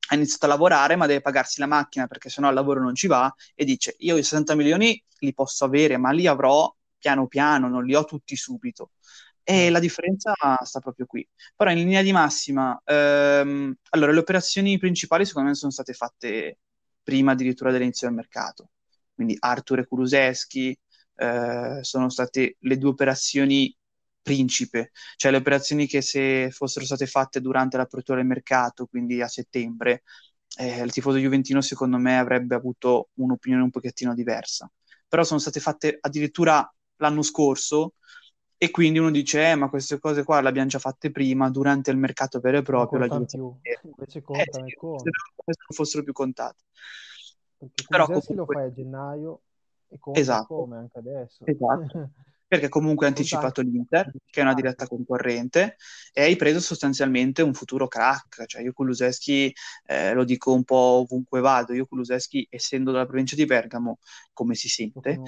ha 0.09 0.15
iniziato 0.15 0.45
a 0.47 0.49
lavorare, 0.49 0.95
ma 0.95 1.07
deve 1.07 1.21
pagarsi 1.21 1.59
la 1.59 1.67
macchina 1.67 2.07
perché 2.07 2.29
sennò 2.29 2.49
il 2.49 2.55
lavoro 2.55 2.81
non 2.81 2.95
ci 2.95 3.09
va 3.09 3.33
e 3.55 3.65
dice 3.65 3.97
io 3.99 4.17
i 4.17 4.23
60 4.23 4.55
milioni 4.55 5.03
li 5.19 5.35
posso 5.35 5.65
avere, 5.65 5.97
ma 5.97 6.13
li 6.13 6.29
avrò 6.29 6.73
piano 6.97 7.27
piano, 7.27 7.69
non 7.69 7.85
li 7.85 7.95
ho 7.95 8.05
tutti 8.05 8.37
subito. 8.37 8.93
E 9.49 9.71
la 9.71 9.79
differenza 9.79 10.33
sta 10.65 10.81
proprio 10.81 11.07
qui. 11.07 11.27
Però 11.55 11.71
in 11.71 11.77
linea 11.79 12.03
di 12.03 12.11
massima, 12.13 12.81
ehm, 12.85 13.75
allora 13.91 14.11
le 14.13 14.19
operazioni 14.19 14.77
principali 14.79 15.25
secondo 15.25 15.51
me 15.51 15.55
sono 15.55 15.71
state 15.71 15.93
fatte 15.93 16.59
prima 17.03 17.33
addirittura 17.33 17.71
dell'inizio 17.71 18.09
del 18.09 18.17
mercato. 18.17 18.71
Quindi 19.15 19.37
Arthur 19.39 19.81
e 19.81 19.87
Kuluseschi 19.87 20.77
eh, 21.17 21.79
sono 21.83 22.09
state 22.11 22.57
le 22.61 22.77
due 22.79 22.91
operazioni 22.91 23.75
principe, 24.21 24.91
cioè 25.15 25.31
le 25.31 25.37
operazioni 25.39 25.87
che 25.87 26.03
se 26.03 26.51
fossero 26.51 26.85
state 26.85 27.07
fatte 27.07 27.41
durante 27.41 27.77
l'apertura 27.77 28.19
del 28.19 28.27
mercato, 28.27 28.87
quindi 28.87 29.23
a 29.23 29.29
settembre, 29.29 30.03
eh, 30.59 30.83
il 30.83 30.91
tifoso 30.93 31.19
juventino 31.19 31.61
secondo 31.61 31.99
me 31.99 32.19
avrebbe 32.19 32.55
avuto 32.57 33.11
un'opinione 33.15 33.63
un 33.63 33.71
pochettino 33.71 34.13
diversa. 34.15 34.69
Però 35.09 35.23
sono 35.23 35.39
state 35.39 35.61
fatte 35.61 35.99
addirittura 36.01 36.69
l'anno 36.97 37.23
scorso 37.23 37.95
e 38.59 38.71
quindi 38.71 38.99
uno 38.99 39.11
dice, 39.11 39.51
eh, 39.51 39.55
ma 39.55 39.69
queste 39.69 39.99
cose 39.99 40.25
qua 40.25 40.41
le 40.41 40.49
abbiamo 40.49 40.69
già 40.69 40.79
fatte 40.79 41.11
prima, 41.11 41.51
durante 41.51 41.91
il 41.91 41.99
mercato 41.99 42.41
vero 42.41 42.59
e 42.59 42.63
proprio. 42.63 43.07
Contano 43.07 43.59
più, 43.61 43.91
invece 43.91 44.23
contano 44.23 44.67
eh, 44.67 44.71
e 44.71 44.75
contano. 44.75 45.11
Se 45.35 45.53
non 45.59 45.77
fossero 45.77 46.03
più 46.03 46.13
contate. 46.13 46.63
Perché 47.59 47.85
Però 47.89 48.07
comunque... 48.07 48.35
lo 48.35 48.47
fai 48.47 48.65
a 48.65 48.73
gennaio 48.73 49.41
e 49.89 49.99
conta 49.99 50.21
esatto. 50.21 50.55
come 50.55 50.77
anche 50.77 50.99
adesso. 50.99 51.45
Esatto. 51.45 52.11
perché 52.49 52.69
comunque 52.69 53.07
hai 53.07 53.13
anticipato 53.13 53.61
l'Inter, 53.61 54.11
che 54.31 54.41
è 54.41 54.43
una 54.43 54.55
diretta 54.55 54.87
concorrente, 54.87 55.77
e 56.13 56.23
hai 56.23 56.37
preso 56.37 56.61
sostanzialmente 56.61 57.43
un 57.43 57.55
futuro 57.55 57.89
crack. 57.89 58.47
Cioè, 58.47 58.63
io 58.63 58.73
Kuluseschi 58.73 59.53
eh, 59.87 60.13
lo 60.13 60.25
dico 60.25 60.53
un 60.53 60.63
po' 60.63 61.05
ovunque 61.05 61.41
vado, 61.41 61.73
io 61.73 61.87
Kuluseschi, 61.87 62.47
essendo 62.49 62.93
dalla 62.93 63.07
provincia 63.07 63.35
di 63.35 63.45
Bergamo, 63.47 63.99
come 64.33 64.55
si 64.55 64.69
sente, 64.69 65.21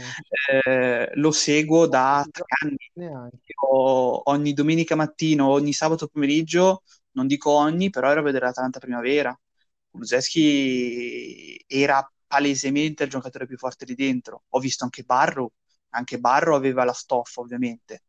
eh, 0.64 1.10
lo 1.14 1.32
seguo 1.32 1.88
da 1.88 2.24
tre 2.30 2.44
anni. 2.62 2.76
Io, 2.94 4.30
ogni 4.30 4.52
domenica 4.52 4.94
mattino, 4.94 5.48
ogni 5.48 5.72
sabato 5.72 6.06
pomeriggio, 6.06 6.82
non 7.12 7.26
dico 7.26 7.50
ogni, 7.50 7.90
però 7.90 8.10
ero 8.10 8.20
a 8.20 8.22
vedere 8.22 8.46
l'Atalanta 8.46 8.78
Primavera. 8.78 9.36
Kuluseschi 9.90 11.64
era 11.66 12.08
palesemente 12.28 13.04
il 13.04 13.10
giocatore 13.10 13.46
più 13.46 13.56
forte 13.56 13.84
lì 13.86 13.94
dentro. 13.94 14.44
Ho 14.50 14.60
visto 14.60 14.84
anche 14.84 15.02
Barro 15.02 15.52
anche 15.90 16.18
Barro 16.18 16.54
aveva 16.56 16.84
la 16.84 16.92
stoffa 16.92 17.40
ovviamente 17.40 18.02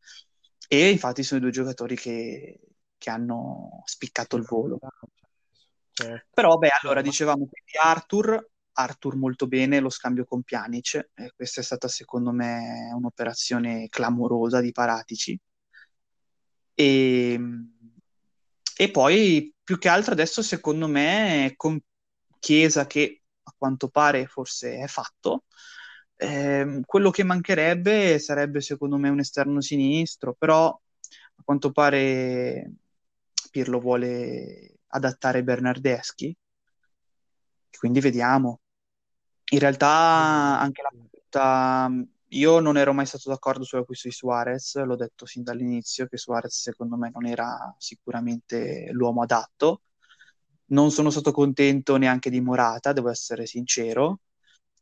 e 0.72 0.90
infatti 0.90 1.24
sono 1.24 1.40
i 1.40 1.42
due 1.42 1.50
giocatori 1.50 1.96
che, 1.96 2.60
che 2.96 3.10
hanno 3.10 3.82
spiccato 3.86 4.36
il 4.36 4.44
volo. 4.44 4.78
Certo. 5.90 6.28
Però 6.32 6.56
beh, 6.58 6.70
allora 6.80 7.02
dicevamo 7.02 7.48
quindi 7.48 7.76
Arthur, 7.82 8.50
Arthur 8.74 9.16
molto 9.16 9.48
bene, 9.48 9.80
lo 9.80 9.90
scambio 9.90 10.24
con 10.24 10.42
Pjanic, 10.42 11.10
eh, 11.14 11.32
questa 11.34 11.60
è 11.60 11.64
stata 11.64 11.88
secondo 11.88 12.30
me 12.30 12.92
un'operazione 12.94 13.88
clamorosa 13.88 14.60
di 14.60 14.70
Paratici. 14.70 15.36
E, 16.72 17.40
e 18.76 18.90
poi 18.92 19.52
più 19.64 19.76
che 19.76 19.88
altro 19.88 20.12
adesso 20.12 20.40
secondo 20.40 20.86
me 20.86 21.54
con 21.56 21.78
Chiesa 22.38 22.86
che 22.86 23.22
a 23.42 23.54
quanto 23.58 23.88
pare 23.88 24.26
forse 24.26 24.76
è 24.76 24.86
fatto, 24.86 25.46
eh, 26.20 26.82
quello 26.84 27.10
che 27.10 27.24
mancherebbe 27.24 28.18
sarebbe 28.18 28.60
secondo 28.60 28.98
me 28.98 29.08
un 29.08 29.20
esterno 29.20 29.60
sinistro, 29.62 30.34
però 30.34 30.68
a 30.68 31.42
quanto 31.42 31.72
pare 31.72 32.72
Pirlo 33.50 33.80
vuole 33.80 34.80
adattare 34.88 35.42
Bernardeschi, 35.42 36.36
quindi 37.78 38.00
vediamo. 38.00 38.60
In 39.52 39.58
realtà 39.60 39.88
anche 40.60 40.82
la 40.82 40.90
punta, 40.90 41.90
io 42.28 42.60
non 42.60 42.76
ero 42.76 42.92
mai 42.92 43.06
stato 43.06 43.30
d'accordo 43.30 43.64
sull'acquisto 43.64 44.08
di 44.08 44.14
Suarez, 44.14 44.76
l'ho 44.84 44.96
detto 44.96 45.24
sin 45.26 45.42
dall'inizio 45.42 46.06
che 46.06 46.18
Suarez 46.18 46.60
secondo 46.60 46.96
me 46.96 47.10
non 47.12 47.26
era 47.26 47.74
sicuramente 47.78 48.90
l'uomo 48.92 49.22
adatto. 49.22 49.82
Non 50.66 50.90
sono 50.90 51.10
stato 51.10 51.32
contento 51.32 51.96
neanche 51.96 52.30
di 52.30 52.40
Morata, 52.40 52.92
devo 52.92 53.08
essere 53.10 53.46
sincero 53.46 54.20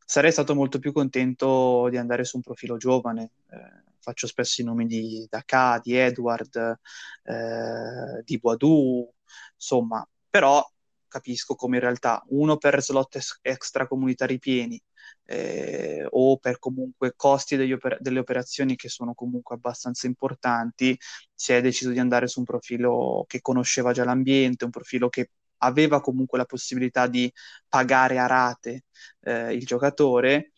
sarei 0.08 0.32
stato 0.32 0.54
molto 0.54 0.78
più 0.78 0.92
contento 0.92 1.88
di 1.90 1.98
andare 1.98 2.24
su 2.24 2.36
un 2.36 2.42
profilo 2.42 2.78
giovane. 2.78 3.32
Eh, 3.50 3.82
faccio 4.00 4.26
spesso 4.26 4.62
i 4.62 4.64
nomi 4.64 4.86
di 4.86 5.26
Daka, 5.28 5.78
di 5.82 5.94
Edward, 5.94 6.78
eh, 7.24 8.22
di 8.24 8.38
Boadou, 8.38 9.12
insomma, 9.54 10.08
però 10.30 10.66
capisco 11.06 11.54
come 11.56 11.76
in 11.76 11.82
realtà 11.82 12.22
uno 12.28 12.56
per 12.56 12.82
slot 12.82 13.16
es- 13.16 13.38
extracomunitari 13.42 14.38
pieni 14.38 14.82
eh, 15.24 16.06
o 16.08 16.38
per 16.38 16.58
comunque 16.58 17.12
costi 17.14 17.56
oper- 17.70 18.00
delle 18.00 18.18
operazioni 18.20 18.76
che 18.76 18.88
sono 18.88 19.12
comunque 19.12 19.56
abbastanza 19.56 20.06
importanti, 20.06 20.98
si 21.34 21.52
è 21.52 21.60
deciso 21.60 21.90
di 21.90 21.98
andare 21.98 22.28
su 22.28 22.38
un 22.38 22.46
profilo 22.46 23.24
che 23.28 23.42
conosceva 23.42 23.92
già 23.92 24.04
l'ambiente, 24.04 24.64
un 24.64 24.70
profilo 24.70 25.10
che 25.10 25.30
aveva 25.58 26.00
comunque 26.00 26.38
la 26.38 26.44
possibilità 26.44 27.06
di 27.06 27.32
pagare 27.68 28.18
a 28.18 28.26
rate 28.26 28.84
eh, 29.20 29.54
il 29.54 29.64
giocatore 29.64 30.52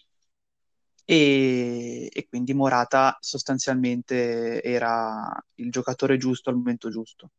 e, 1.11 2.09
e, 2.13 2.29
quindi 2.29 2.55
Morata 2.55 3.17
sostanzialmente 3.21 4.63
era 4.63 5.29
il 5.57 5.71
giocatore 5.71 6.17
giusto 6.17 6.51
al 6.51 6.57
momento 6.57 6.89
giusto. 6.89 7.33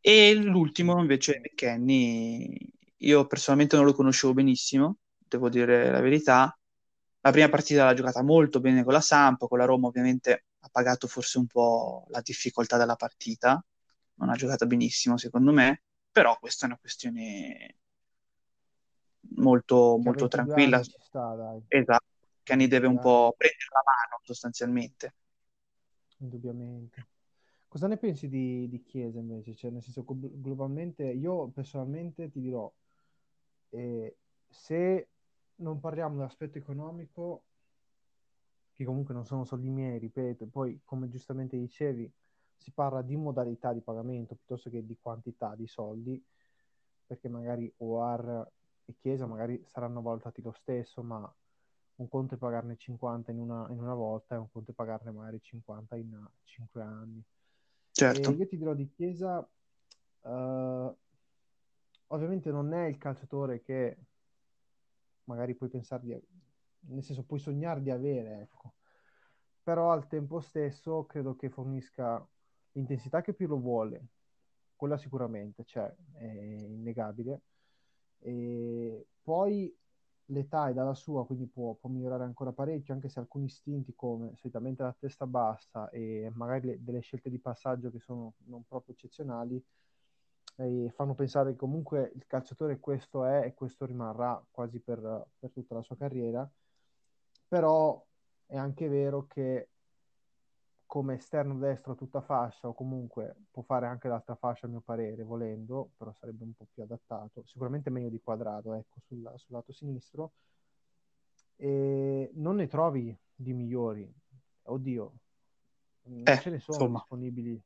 E 0.00 0.34
l'ultimo 0.34 0.98
invece 0.98 1.34
è 1.34 1.38
McKenny, 1.40 2.58
io 2.98 3.26
personalmente 3.26 3.76
non 3.76 3.84
lo 3.84 3.92
conoscevo 3.92 4.32
benissimo, 4.34 4.96
devo 5.18 5.48
dire 5.48 5.90
la 5.90 6.00
verità. 6.00 6.58
La 7.20 7.30
prima 7.30 7.48
partita 7.48 7.84
l'ha 7.84 7.94
giocata 7.94 8.22
molto 8.22 8.60
bene 8.60 8.82
con 8.82 8.92
la 8.92 9.00
Samp, 9.00 9.46
con 9.46 9.58
la 9.58 9.66
Roma 9.66 9.88
ovviamente 9.88 10.46
ha 10.58 10.68
pagato 10.70 11.06
forse 11.06 11.38
un 11.38 11.46
po' 11.46 12.06
la 12.08 12.20
difficoltà 12.22 12.76
della 12.76 12.96
partita, 12.96 13.62
non 14.14 14.30
ha 14.30 14.34
giocato 14.34 14.66
benissimo 14.66 15.16
secondo 15.16 15.52
me 15.52 15.82
però 16.10 16.38
questa 16.38 16.64
è 16.64 16.68
una 16.68 16.78
questione 16.78 17.76
molto, 19.36 19.98
molto 19.98 20.28
tranquilla. 20.28 20.82
Sta, 20.82 21.60
esatto, 21.68 22.04
Cani 22.42 22.66
deve 22.66 22.86
un 22.86 22.98
po' 22.98 23.34
prendere 23.36 23.66
la 23.72 23.82
mano 23.84 24.20
sostanzialmente. 24.22 25.14
Indubbiamente. 26.18 27.06
Cosa 27.68 27.86
ne 27.86 27.96
pensi 27.96 28.28
di, 28.28 28.68
di 28.68 28.82
Chiesa 28.82 29.20
invece? 29.20 29.54
Cioè, 29.54 29.70
nel 29.70 29.82
senso, 29.82 30.04
globalmente, 30.04 31.04
io 31.04 31.48
personalmente 31.48 32.28
ti 32.28 32.40
dirò, 32.40 32.70
eh, 33.70 34.16
se 34.48 35.08
non 35.56 35.78
parliamo 35.78 36.16
dell'aspetto 36.16 36.58
economico, 36.58 37.44
che 38.72 38.84
comunque 38.84 39.14
non 39.14 39.24
sono 39.24 39.44
soldi 39.44 39.68
miei, 39.68 39.98
ripeto, 39.98 40.46
poi 40.46 40.80
come 40.84 41.08
giustamente 41.08 41.56
dicevi, 41.56 42.10
si 42.60 42.72
parla 42.72 43.00
di 43.00 43.16
modalità 43.16 43.72
di 43.72 43.80
pagamento 43.80 44.34
piuttosto 44.34 44.68
che 44.68 44.84
di 44.84 44.98
quantità 45.00 45.54
di 45.56 45.66
soldi, 45.66 46.22
perché 47.06 47.28
magari 47.28 47.72
OAR 47.78 48.50
e 48.84 48.94
Chiesa 48.98 49.26
magari 49.26 49.64
saranno 49.64 50.02
valutati 50.02 50.42
lo 50.42 50.52
stesso, 50.52 51.02
ma 51.02 51.34
un 51.96 52.08
conto 52.08 52.34
è 52.34 52.38
pagarne 52.38 52.76
50 52.76 53.30
in 53.30 53.38
una, 53.38 53.66
in 53.70 53.80
una 53.80 53.94
volta 53.94 54.34
e 54.34 54.38
un 54.38 54.50
conto 54.50 54.72
è 54.72 54.74
pagarne 54.74 55.10
magari 55.10 55.40
50 55.40 55.96
in 55.96 56.28
5 56.44 56.82
anni. 56.82 57.22
Certo. 57.92 58.30
E 58.30 58.34
io 58.34 58.46
ti 58.46 58.58
dirò 58.58 58.74
di 58.74 58.90
Chiesa, 58.90 59.38
uh, 60.20 60.96
ovviamente 62.08 62.50
non 62.50 62.74
è 62.74 62.86
il 62.86 62.98
calciatore 62.98 63.62
che 63.62 63.96
magari 65.24 65.54
puoi 65.54 65.70
pensare 65.70 66.02
di, 66.02 66.20
nel 66.92 67.02
senso 67.02 67.22
puoi 67.22 67.40
sognare 67.40 67.80
di 67.80 67.90
avere, 67.90 68.40
ecco. 68.40 68.74
Però 69.62 69.92
al 69.92 70.08
tempo 70.08 70.40
stesso 70.40 71.06
credo 71.06 71.36
che 71.36 71.48
fornisca 71.48 72.26
l'intensità 72.72 73.20
che 73.20 73.34
più 73.34 73.46
lo 73.46 73.58
vuole, 73.58 74.06
quella 74.76 74.96
sicuramente 74.96 75.64
c'è, 75.64 75.94
è 76.12 76.24
innegabile. 76.24 77.42
E 78.20 79.06
poi 79.22 79.74
l'età 80.26 80.68
è 80.68 80.72
dalla 80.72 80.94
sua, 80.94 81.26
quindi 81.26 81.46
può, 81.46 81.74
può, 81.74 81.90
migliorare 81.90 82.24
ancora 82.24 82.52
parecchio, 82.52 82.94
anche 82.94 83.08
se 83.08 83.18
alcuni 83.18 83.46
istinti 83.46 83.94
come 83.94 84.34
solitamente 84.36 84.82
la 84.82 84.94
testa 84.98 85.26
bassa 85.26 85.90
e 85.90 86.30
magari 86.34 86.68
le, 86.68 86.84
delle 86.84 87.00
scelte 87.00 87.30
di 87.30 87.38
passaggio 87.38 87.90
che 87.90 87.98
sono 87.98 88.34
non 88.46 88.64
proprio 88.66 88.94
eccezionali, 88.94 89.62
eh, 90.56 90.90
fanno 90.94 91.14
pensare 91.14 91.50
che 91.50 91.56
comunque 91.56 92.12
il 92.14 92.26
calciatore 92.26 92.78
questo 92.80 93.24
è 93.24 93.44
e 93.44 93.54
questo 93.54 93.86
rimarrà 93.86 94.42
quasi 94.50 94.80
per, 94.80 95.26
per 95.38 95.50
tutta 95.50 95.74
la 95.74 95.82
sua 95.82 95.96
carriera, 95.96 96.48
però 97.48 98.04
è 98.46 98.56
anche 98.56 98.88
vero 98.88 99.26
che 99.26 99.68
come 100.90 101.14
esterno 101.14 101.56
destro 101.56 101.94
tutta 101.94 102.20
fascia 102.20 102.66
o 102.66 102.74
comunque 102.74 103.36
può 103.52 103.62
fare 103.62 103.86
anche 103.86 104.08
l'altra 104.08 104.34
fascia 104.34 104.66
a 104.66 104.68
mio 104.68 104.80
parere 104.80 105.22
volendo 105.22 105.90
però 105.96 106.12
sarebbe 106.12 106.42
un 106.42 106.52
po' 106.52 106.66
più 106.74 106.82
adattato 106.82 107.44
sicuramente 107.44 107.90
meglio 107.90 108.08
di 108.08 108.20
quadrato 108.20 108.74
ecco 108.74 108.98
sul, 109.06 109.22
sul 109.36 109.54
lato 109.54 109.70
sinistro. 109.72 110.32
E 111.54 112.32
non 112.34 112.56
ne 112.56 112.66
trovi 112.66 113.16
di 113.32 113.52
migliori. 113.52 114.12
Oddio 114.62 115.12
non 116.06 116.22
eh, 116.24 116.38
ce 116.40 116.50
ne 116.50 116.58
sono 116.58 116.76
insomma. 116.76 116.98
disponibili. 116.98 117.62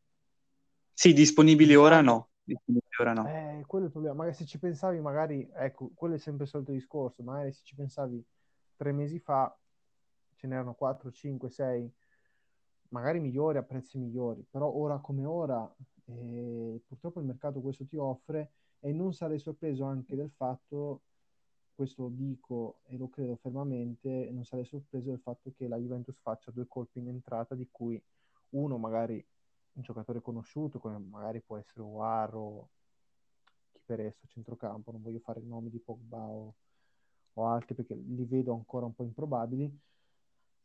Sì 0.93 1.15
disponibili 1.15 1.75
ora 1.75 2.03
no 2.03 2.29
disponibili 2.43 2.95
ora 3.01 3.15
no. 3.15 3.27
Eh, 3.27 3.65
quello 3.67 3.85
è 3.85 3.87
il 3.87 3.93
problema. 3.93 4.17
Magari 4.17 4.37
se 4.37 4.45
ci 4.45 4.59
pensavi 4.59 5.01
magari 5.01 5.49
ecco 5.55 5.93
quello 5.95 6.17
è 6.17 6.19
sempre 6.19 6.45
il 6.45 6.51
solito 6.51 6.73
discorso. 6.73 7.23
Magari 7.23 7.53
se 7.53 7.63
ci 7.65 7.75
pensavi 7.75 8.23
tre 8.77 8.93
mesi 8.93 9.19
fa 9.19 9.57
ce 10.35 10.47
n'erano 10.47 10.75
4, 10.75 11.11
5, 11.11 11.49
6 11.49 11.91
magari 12.95 13.19
migliori 13.19 13.59
a 13.59 13.65
prezzi 13.65 13.99
migliori, 13.99 14.47
però 14.49 14.73
ora 14.73 14.99
come 14.99 15.25
ora 15.25 15.69
eh, 16.05 16.81
purtroppo 16.87 17.19
il 17.19 17.27
mercato 17.27 17.61
questo 17.61 17.85
ti 17.87 17.97
offre 17.97 18.53
e 18.79 18.93
non 18.93 19.13
sarei 19.13 19.41
sorpreso 19.41 19.85
anche 19.85 20.15
del 20.15 20.31
fatto, 20.31 21.03
questo 21.75 22.03
lo 22.03 22.09
dico 22.11 22.79
e 22.85 22.97
lo 22.97 23.09
credo 23.09 23.35
fermamente, 23.35 24.31
non 24.31 24.45
sarei 24.45 24.65
sorpreso 24.65 25.11
del 25.11 25.19
fatto 25.19 25.53
che 25.57 25.67
la 25.67 25.77
Juventus 25.77 26.17
faccia 26.21 26.53
due 26.53 26.67
colpi 26.69 27.01
in 27.01 27.09
entrata 27.09 27.57
di 27.57 27.67
cui 27.69 28.01
uno 28.51 28.79
magari 28.79 29.25
un 29.73 29.83
giocatore 29.83 30.23
conosciuto, 30.23 30.79
come 30.79 30.97
magari 30.99 31.41
può 31.41 31.57
essere 31.57 31.81
War 31.81 32.31
chi 33.73 33.81
per 33.85 34.01
esso 34.01 34.25
centrocampo, 34.29 34.93
non 34.93 35.03
voglio 35.03 35.19
fare 35.19 35.41
nomi 35.41 35.69
di 35.69 35.81
Pogba 35.81 36.19
o, 36.19 36.55
o 37.33 37.47
altri 37.47 37.75
perché 37.75 37.97
li 37.97 38.25
vedo 38.25 38.53
ancora 38.53 38.87
un 38.87 38.95
po' 38.95 39.03
improbabili. 39.03 39.69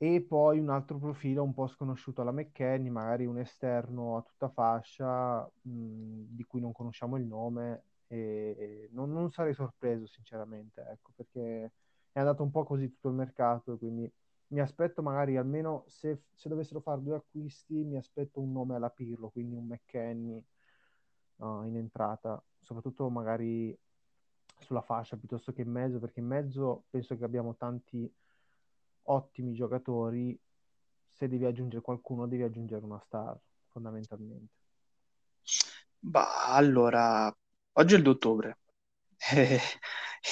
E 0.01 0.21
poi 0.21 0.59
un 0.59 0.69
altro 0.69 0.97
profilo 0.97 1.43
un 1.43 1.53
po' 1.53 1.67
sconosciuto 1.67 2.21
alla 2.21 2.31
McKenny, 2.31 2.89
magari 2.89 3.25
un 3.25 3.37
esterno 3.37 4.15
a 4.15 4.21
tutta 4.21 4.47
fascia 4.47 5.43
mh, 5.43 6.23
di 6.29 6.43
cui 6.45 6.61
non 6.61 6.71
conosciamo 6.71 7.17
il 7.17 7.25
nome 7.25 7.83
e, 8.07 8.55
e 8.57 8.89
non, 8.93 9.11
non, 9.11 9.29
sarei 9.29 9.53
sorpreso 9.53 10.07
sinceramente, 10.07 10.85
ecco, 10.89 11.11
perché 11.13 11.71
è 12.13 12.19
andato 12.19 12.43
un 12.43 12.49
po' 12.49 12.63
così 12.63 12.89
tutto 12.89 13.09
il 13.09 13.15
mercato, 13.15 13.77
quindi 13.77 14.09
mi 14.47 14.61
aspetto 14.61 15.01
magari 15.01 15.35
almeno 15.35 15.83
se, 15.87 16.21
se 16.33 16.47
dovessero 16.47 16.79
fare 16.79 17.01
due 17.03 17.17
acquisti, 17.17 17.83
mi 17.83 17.97
aspetto 17.97 18.39
un 18.39 18.53
nome 18.53 18.75
alla 18.75 18.89
Pirlo, 18.89 19.29
quindi 19.29 19.55
un 19.55 19.65
McKenny 19.65 20.41
uh, 21.37 21.63
in 21.63 21.75
entrata, 21.75 22.41
soprattutto 22.61 23.09
magari 23.09 23.77
sulla 24.59 24.81
fascia 24.81 25.17
piuttosto 25.17 25.51
che 25.51 25.61
in 25.61 25.71
mezzo, 25.71 25.99
perché 25.99 26.21
in 26.21 26.27
mezzo 26.27 26.85
penso 26.89 27.17
che 27.17 27.25
abbiamo 27.25 27.55
tanti 27.55 28.09
ottimi 29.11 29.53
giocatori, 29.53 30.37
se 31.07 31.27
devi 31.27 31.45
aggiungere 31.45 31.81
qualcuno 31.81 32.27
devi 32.27 32.43
aggiungere 32.43 32.83
una 32.83 32.99
star, 32.99 33.37
fondamentalmente. 33.67 34.53
Bah, 35.99 36.45
allora, 36.53 37.35
oggi 37.73 37.93
è 37.93 37.97
il 37.97 38.03
2 38.03 38.13
ottobre, 38.13 38.57
il 39.31 39.59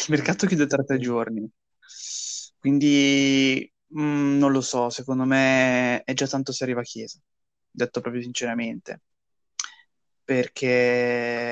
mercato 0.10 0.48
chiude 0.48 0.66
tra 0.68 0.84
tre 0.84 0.98
giorni, 0.98 1.50
quindi 2.58 3.72
mh, 3.88 4.02
mm, 4.02 4.38
non 4.38 4.52
lo 4.52 4.62
so, 4.62 4.90
secondo 4.90 5.26
me 5.26 6.04
è 6.04 6.14
già 6.14 6.28
tanto 6.28 6.52
se 6.52 6.64
arriva 6.64 6.82
a 6.82 6.84
Chiesa, 6.84 7.20
detto 7.70 8.02
proprio 8.02 8.22
sinceramente, 8.22 9.02
perché 10.24 11.48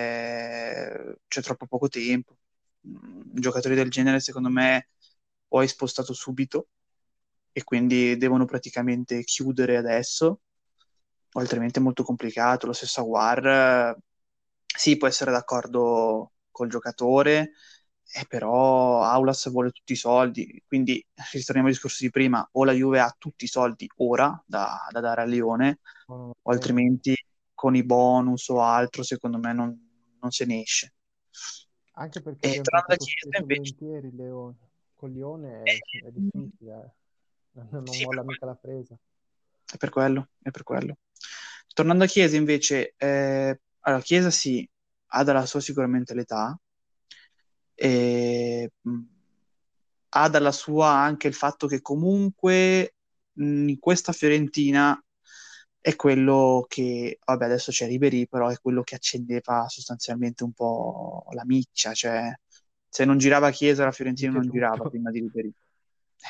c'è 1.28 1.42
troppo 1.42 1.66
poco 1.68 1.88
tempo. 1.88 2.38
Mm, 2.88 3.22
giocatori 3.34 3.76
del 3.76 3.90
genere, 3.90 4.20
secondo 4.20 4.50
me, 4.50 4.90
o 5.50 5.60
hai 5.60 5.68
spostato 5.68 6.14
subito 6.14 6.70
e 7.58 7.64
quindi 7.64 8.18
devono 8.18 8.44
praticamente 8.44 9.24
chiudere 9.24 9.78
adesso, 9.78 10.42
o 11.32 11.40
altrimenti 11.40 11.80
è 11.80 11.82
molto 11.82 12.04
complicato. 12.04 12.66
Lo 12.66 12.74
stesso 12.74 13.00
Aguar, 13.00 13.96
sì, 14.66 14.98
può 14.98 15.08
essere 15.08 15.32
d'accordo 15.32 16.34
col 16.52 16.68
giocatore, 16.68 17.54
eh, 18.12 18.26
però 18.28 19.04
Aulas 19.04 19.50
vuole 19.52 19.72
tutti 19.72 19.94
i 19.94 19.96
soldi, 19.96 20.62
quindi 20.68 21.02
ritorniamo 21.32 21.70
al 21.70 21.74
discorso 21.74 22.04
di 22.04 22.10
prima, 22.10 22.46
o 22.52 22.66
la 22.66 22.74
Juve 22.74 23.00
ha 23.00 23.16
tutti 23.18 23.46
i 23.46 23.48
soldi 23.48 23.90
ora 24.00 24.44
da, 24.46 24.86
da 24.92 25.00
dare 25.00 25.22
a 25.22 25.26
Lione, 25.26 25.80
oh, 26.08 26.36
o 26.42 26.52
altrimenti 26.52 27.16
con 27.54 27.74
i 27.74 27.86
bonus 27.86 28.50
o 28.50 28.60
altro, 28.60 29.02
secondo 29.02 29.38
me 29.38 29.54
non, 29.54 30.18
non 30.20 30.32
se 30.32 30.44
ne 30.44 30.62
esce. 30.62 30.94
Anche 31.94 32.22
perché 32.22 32.56
e 32.56 32.60
tra 32.60 32.84
da 32.86 32.98
Chiesa 32.98 33.40
invece... 33.40 33.76
Leone. 34.12 34.58
con 34.94 35.10
Lione 35.14 35.62
è, 35.64 35.78
è 36.06 36.12
difficile, 36.12 36.84
eh. 36.84 37.04
Non 37.70 37.88
sì, 37.88 38.04
molla 38.06 38.24
mica 38.24 38.46
la 38.46 38.56
presa. 38.56 38.98
È 39.66 39.78
per 39.78 39.90
quello, 39.90 40.30
è 40.42 40.52
per 40.52 40.64
quello. 40.64 40.98
Tornando 41.74 42.04
a 42.04 42.08
Chiesa 42.08 42.36
invece, 42.38 42.94
eh, 42.98 43.60
allora 43.82 44.02
Chiesa 44.02 44.30
sì, 44.30 44.68
ha 45.08 45.24
dalla 45.24 45.46
sua 45.46 45.60
sicuramente 45.60 46.14
l'età, 46.14 46.58
e, 47.74 48.72
mh, 48.82 49.00
ha 50.10 50.30
dalla 50.30 50.52
sua 50.52 50.90
anche 50.90 51.28
il 51.28 51.34
fatto 51.34 51.68
che 51.68 51.82
comunque 51.82 52.96
mh, 53.34 53.68
in 53.70 53.80
questa 53.80 54.14
Fiorentina 54.14 54.98
è 55.80 55.96
quello 55.96 56.66
che, 56.68 57.20
vabbè 57.24 57.46
adesso 57.46 57.72
c'è 57.72 57.88
Ribery, 57.88 58.28
però 58.28 58.50
è 58.50 58.58
quello 58.60 58.82
che 58.82 58.96
accendeva 58.96 59.68
sostanzialmente 59.68 60.44
un 60.44 60.54
po' 60.54 61.26
la 61.32 61.46
miccia, 61.46 61.94
cioè 61.94 62.34
se 62.88 63.06
non 63.06 63.18
girava 63.18 63.52
Chiesa 63.52 63.84
la 63.84 63.92
Fiorentina 63.92 64.32
non 64.32 64.42
tutto. 64.42 64.54
girava 64.54 64.90
prima 64.90 65.12
di 65.12 65.20
Ribery. 65.20 65.54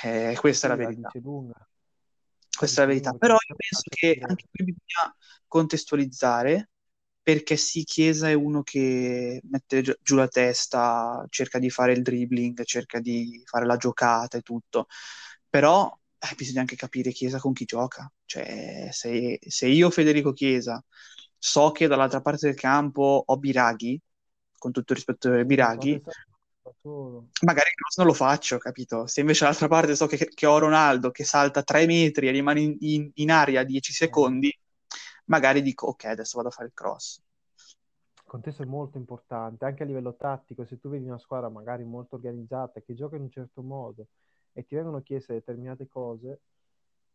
Eh, 0.04 0.36
questa 0.39 0.67
sì, 0.67 0.74
è 0.74 0.78
la 0.78 0.84
verità. 0.84 1.12
Questa 2.58 2.82
è 2.82 2.86
la 2.86 2.91
verità, 2.91 3.13
però 3.13 3.34
io 3.34 3.56
penso 3.56 3.84
che 3.89 4.19
anche 4.21 4.45
qui 4.50 4.63
bisogna 4.65 5.15
contestualizzare 5.48 6.69
perché 7.26 7.58
sì, 7.58 7.84
Chiesa 7.84 8.30
è 8.30 8.34
uno 8.34 8.62
che 8.62 9.41
mette 9.50 9.82
giù 9.82 10.15
la 10.15 10.28
testa, 10.28 11.26
cerca 11.30 11.58
di 11.58 11.71
fare 11.71 11.93
il 11.93 12.04
dribbling, 12.04 12.63
cerca 12.65 13.00
di 13.00 13.41
fare 13.45 13.65
la 13.65 13.78
giocata 13.78 14.38
e 14.38 14.41
tutto, 14.41 14.86
però 15.50 15.91
eh, 16.19 16.36
bisogna 16.36 16.60
anche 16.60 16.76
capire 16.76 17.12
Chiesa 17.12 17.39
con 17.39 17.52
chi 17.54 17.65
gioca. 17.65 18.08
Cioè, 18.26 18.89
se, 18.91 19.39
se, 19.41 19.67
io, 19.67 19.89
Federico 19.89 20.34
Chiesa, 20.34 20.84
so 21.36 21.71
che 21.71 21.88
dall'altra 21.88 22.21
parte 22.21 22.45
del 22.45 22.56
campo 22.56 23.24
ho 23.26 23.38
Biraghi, 23.38 24.00
con 24.56 24.71
tutto 24.71 24.91
il 24.91 24.98
rispetto 25.00 25.30
per 25.32 25.45
Biraghi, 25.45 26.00
magari 27.41 27.69
non 27.97 28.08
lo 28.08 28.13
faccio, 28.13 28.58
capito? 28.58 29.08
Se 29.08 29.19
invece 29.21 29.43
dall'altra 29.43 29.67
parte 29.67 29.95
so 29.95 30.08
che, 30.08 30.17
che 30.17 30.45
ho 30.45 30.58
Ronaldo 30.58 31.12
che 31.12 31.23
salta 31.23 31.63
3 31.63 31.86
metri 31.86 32.28
e 32.28 32.32
rimane 32.32 32.62
in, 32.62 32.75
in, 32.80 33.12
in 33.15 33.32
aria 33.32 33.63
10 33.63 33.93
secondi, 33.93 34.51
magari 35.25 35.62
dico 35.62 35.88
ok, 35.88 36.06
adesso 36.06 36.38
vado 36.38 36.49
a 36.49 36.51
fare 36.51 36.67
il 36.67 36.73
cross. 36.73 37.21
Il 37.56 38.32
contesto 38.32 38.63
è 38.63 38.65
molto 38.65 38.97
importante, 38.97 39.65
anche 39.65 39.84
a 39.84 39.86
livello 39.86 40.15
tattico, 40.15 40.65
se 40.65 40.80
tu 40.80 40.89
vedi 40.89 41.06
una 41.06 41.19
squadra 41.19 41.49
magari 41.49 41.84
molto 41.84 42.15
organizzata 42.15 42.82
che 42.82 42.95
gioca 42.95 43.15
in 43.15 43.21
un 43.21 43.30
certo 43.30 43.62
modo 43.62 44.08
e 44.51 44.65
ti 44.65 44.75
vengono 44.75 45.01
chieste 45.01 45.34
determinate 45.34 45.88
cose, 45.88 46.39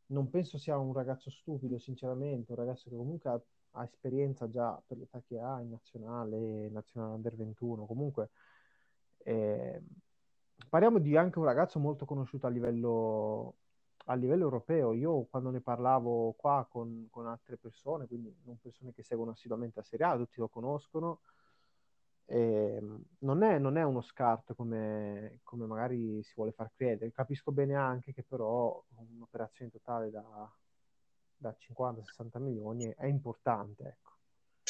non 0.07 0.31
penso 0.31 0.59
sia 0.59 0.77
un 0.77 0.93
ragazzo 0.93 1.31
stupido, 1.31 1.79
sinceramente, 1.79 2.53
un 2.53 2.59
ragazzo 2.59 2.89
che 2.89 2.97
comunque 2.97 3.31
ha, 3.31 3.41
ha 3.73 3.85
esperienza 3.85 4.49
già 4.49 4.81
per 4.87 4.99
l'età 4.99 5.21
che 5.27 5.39
ha 5.39 5.61
in 5.61 5.71
nazionale, 5.71 6.69
nazionale 6.71 7.15
under 7.15 7.37
21, 7.37 7.87
comunque 7.87 8.31
eh, 9.25 9.83
parliamo 10.69 10.99
di 10.99 11.17
anche 11.17 11.39
un 11.39 11.45
ragazzo 11.45 11.79
molto 11.79 12.05
conosciuto 12.05 12.47
a 12.47 12.51
livello 12.51 13.57
a 14.07 14.15
livello 14.15 14.45
europeo. 14.45 14.93
Io 14.93 15.25
quando 15.25 15.51
ne 15.51 15.61
parlavo 15.61 16.33
qua 16.33 16.67
con, 16.69 17.07
con 17.11 17.27
altre 17.27 17.57
persone, 17.57 18.07
quindi 18.07 18.35
non 18.45 18.59
persone 18.59 18.93
che 18.93 19.03
seguono 19.03 19.33
assiduamente 19.33 19.79
la 19.79 19.85
Serie 19.85 20.07
A, 20.07 20.17
tutti 20.17 20.41
lo 20.41 20.49
conoscono, 20.49 21.21
eh, 22.27 22.81
non, 23.19 23.43
è, 23.43 23.59
non, 23.59 23.77
è, 23.77 23.83
uno 23.83 24.01
scarto 24.01 24.55
come, 24.55 25.41
come, 25.43 25.67
magari 25.67 26.23
si 26.23 26.33
vuole 26.35 26.53
far 26.53 26.71
credere. 26.75 27.13
Capisco 27.13 27.53
bene 27.53 27.75
anche 27.75 28.13
che 28.13 28.23
però 28.23 28.83
un'operazione 28.97 29.71
totale 29.71 30.11
da, 30.11 30.51
da 31.37 31.57
50-60 31.59 32.41
milioni 32.41 32.93
è 32.97 33.07
importante. 33.07 33.85
Ecco. 33.85 34.10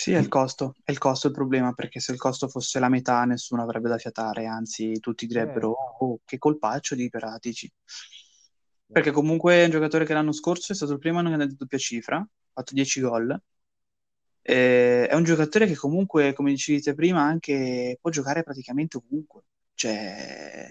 Sì, 0.00 0.12
è 0.12 0.18
il 0.18 0.28
costo, 0.28 0.76
è 0.82 0.92
il 0.92 0.96
costo 0.96 1.26
il 1.26 1.34
problema, 1.34 1.74
perché 1.74 2.00
se 2.00 2.12
il 2.12 2.16
costo 2.16 2.48
fosse 2.48 2.78
la 2.78 2.88
metà 2.88 3.22
nessuno 3.26 3.62
avrebbe 3.62 3.90
da 3.90 3.98
fiatare, 3.98 4.46
anzi 4.46 4.98
tutti 4.98 5.26
direbbero, 5.26 5.72
oh, 5.72 6.20
che 6.24 6.38
colpaccio 6.38 6.94
di 6.94 7.10
Peratici. 7.10 7.70
Perché 8.86 9.10
comunque 9.10 9.56
è 9.56 9.64
un 9.64 9.70
giocatore 9.70 10.06
che 10.06 10.14
l'anno 10.14 10.32
scorso 10.32 10.72
è 10.72 10.74
stato 10.74 10.94
il 10.94 10.98
primo 10.98 11.18
anno 11.18 11.28
che 11.28 11.42
ha 11.42 11.46
di 11.46 11.54
doppia 11.54 11.76
cifra, 11.76 12.16
ha 12.16 12.26
fatto 12.50 12.72
10 12.72 13.02
gol. 13.02 13.38
Eh, 14.40 15.06
è 15.06 15.14
un 15.14 15.22
giocatore 15.22 15.66
che 15.66 15.76
comunque, 15.76 16.32
come 16.32 16.52
dicevate 16.52 16.94
prima, 16.94 17.20
anche 17.20 17.98
può 18.00 18.10
giocare 18.10 18.42
praticamente 18.42 18.96
ovunque. 18.96 19.42
Cioè, 19.74 20.66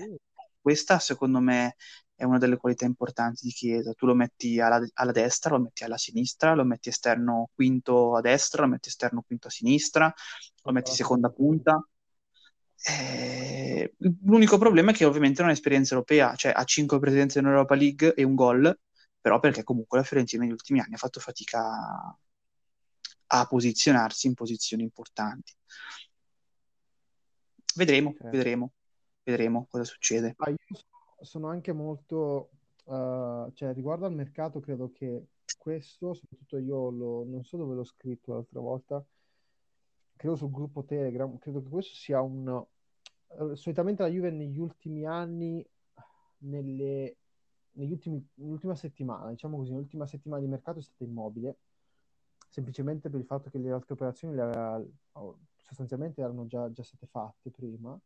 questa 0.59 0.97
secondo 0.97 1.39
me 1.39 1.75
è 2.19 2.25
una 2.25 2.37
delle 2.37 2.57
qualità 2.57 2.83
importanti 2.83 3.45
di 3.45 3.51
Chiesa. 3.51 3.93
Tu 3.93 4.05
lo 4.05 4.13
metti 4.13 4.59
alla, 4.59 4.85
alla, 4.95 5.13
destra, 5.13 5.55
lo 5.55 5.61
metti 5.61 5.85
alla 5.85 5.97
sinistra, 5.97 6.53
lo 6.53 6.65
metti 6.65 6.89
esterno 6.89 7.49
quinto 7.55 8.17
a 8.17 8.21
destra, 8.21 8.63
lo 8.63 8.67
metti 8.67 8.89
esterno 8.89 9.21
quinto 9.21 9.47
a 9.47 9.49
sinistra, 9.49 10.13
lo 10.63 10.71
metti 10.73 10.91
seconda 10.91 11.29
punta. 11.29 11.81
Eh, 12.83 13.93
l'unico 14.23 14.57
problema 14.57 14.91
è 14.91 14.93
che 14.93 15.05
ovviamente 15.05 15.39
non 15.39 15.49
ha 15.49 15.53
esperienza 15.53 15.93
europea, 15.93 16.35
cioè 16.35 16.51
ha 16.53 16.63
5 16.65 16.99
presenze 16.99 17.39
in 17.39 17.45
Europa 17.45 17.75
League 17.75 18.13
e 18.13 18.23
un 18.23 18.35
gol, 18.35 18.77
però 19.21 19.39
perché 19.39 19.63
comunque 19.63 19.97
la 19.97 20.03
Fiorentina 20.03 20.43
negli 20.43 20.51
ultimi 20.51 20.81
anni 20.81 20.95
ha 20.95 20.97
fatto 20.97 21.21
fatica 21.21 22.17
a 23.27 23.45
posizionarsi 23.45 24.27
in 24.27 24.33
posizioni 24.33 24.83
importanti. 24.83 25.53
Vedremo, 27.75 28.11
certo. 28.11 28.29
vedremo, 28.29 28.73
vedremo 29.23 29.67
cosa 29.69 29.85
succede. 29.85 30.33
Ah, 30.35 30.49
io 30.49 30.57
sono 31.21 31.47
anche 31.47 31.73
molto, 31.73 32.49
uh, 32.85 33.51
cioè 33.53 33.73
riguardo 33.73 34.05
al 34.05 34.13
mercato, 34.13 34.59
credo 34.59 34.91
che 34.91 35.27
questo, 35.57 36.13
soprattutto 36.13 36.57
io 36.57 36.89
lo, 36.89 37.23
non 37.25 37.43
so 37.43 37.57
dove 37.57 37.75
l'ho 37.75 37.83
scritto 37.83 38.33
l'altra 38.33 38.59
volta, 38.59 39.03
credo 40.15 40.35
sul 40.35 40.51
gruppo 40.51 40.83
Telegram, 40.83 41.37
credo 41.37 41.61
che 41.61 41.69
questo 41.69 41.95
sia 41.95 42.21
un... 42.21 42.65
Uh, 43.27 43.53
solitamente 43.53 44.01
la 44.01 44.09
Juve 44.09 44.31
negli 44.31 44.57
ultimi 44.57 45.05
anni, 45.05 45.65
nelle, 46.39 47.17
negli 47.73 47.91
ultimi, 47.91 48.25
nell'ultima 48.35 48.75
settimana, 48.75 49.29
diciamo 49.29 49.57
così, 49.57 49.71
nell'ultima 49.71 50.05
settimana 50.05 50.41
di 50.41 50.47
mercato 50.47 50.79
è 50.79 50.81
stata 50.81 51.03
immobile, 51.03 51.57
semplicemente 52.49 53.09
per 53.09 53.19
il 53.19 53.25
fatto 53.25 53.49
che 53.49 53.59
le 53.59 53.71
altre 53.71 53.93
operazioni 53.93 54.33
le 54.35 54.41
aveva, 54.41 54.83
sostanzialmente 55.55 56.21
erano 56.21 56.47
già, 56.47 56.71
già 56.71 56.83
state 56.83 57.05
fatte 57.05 57.51
prima, 57.51 57.99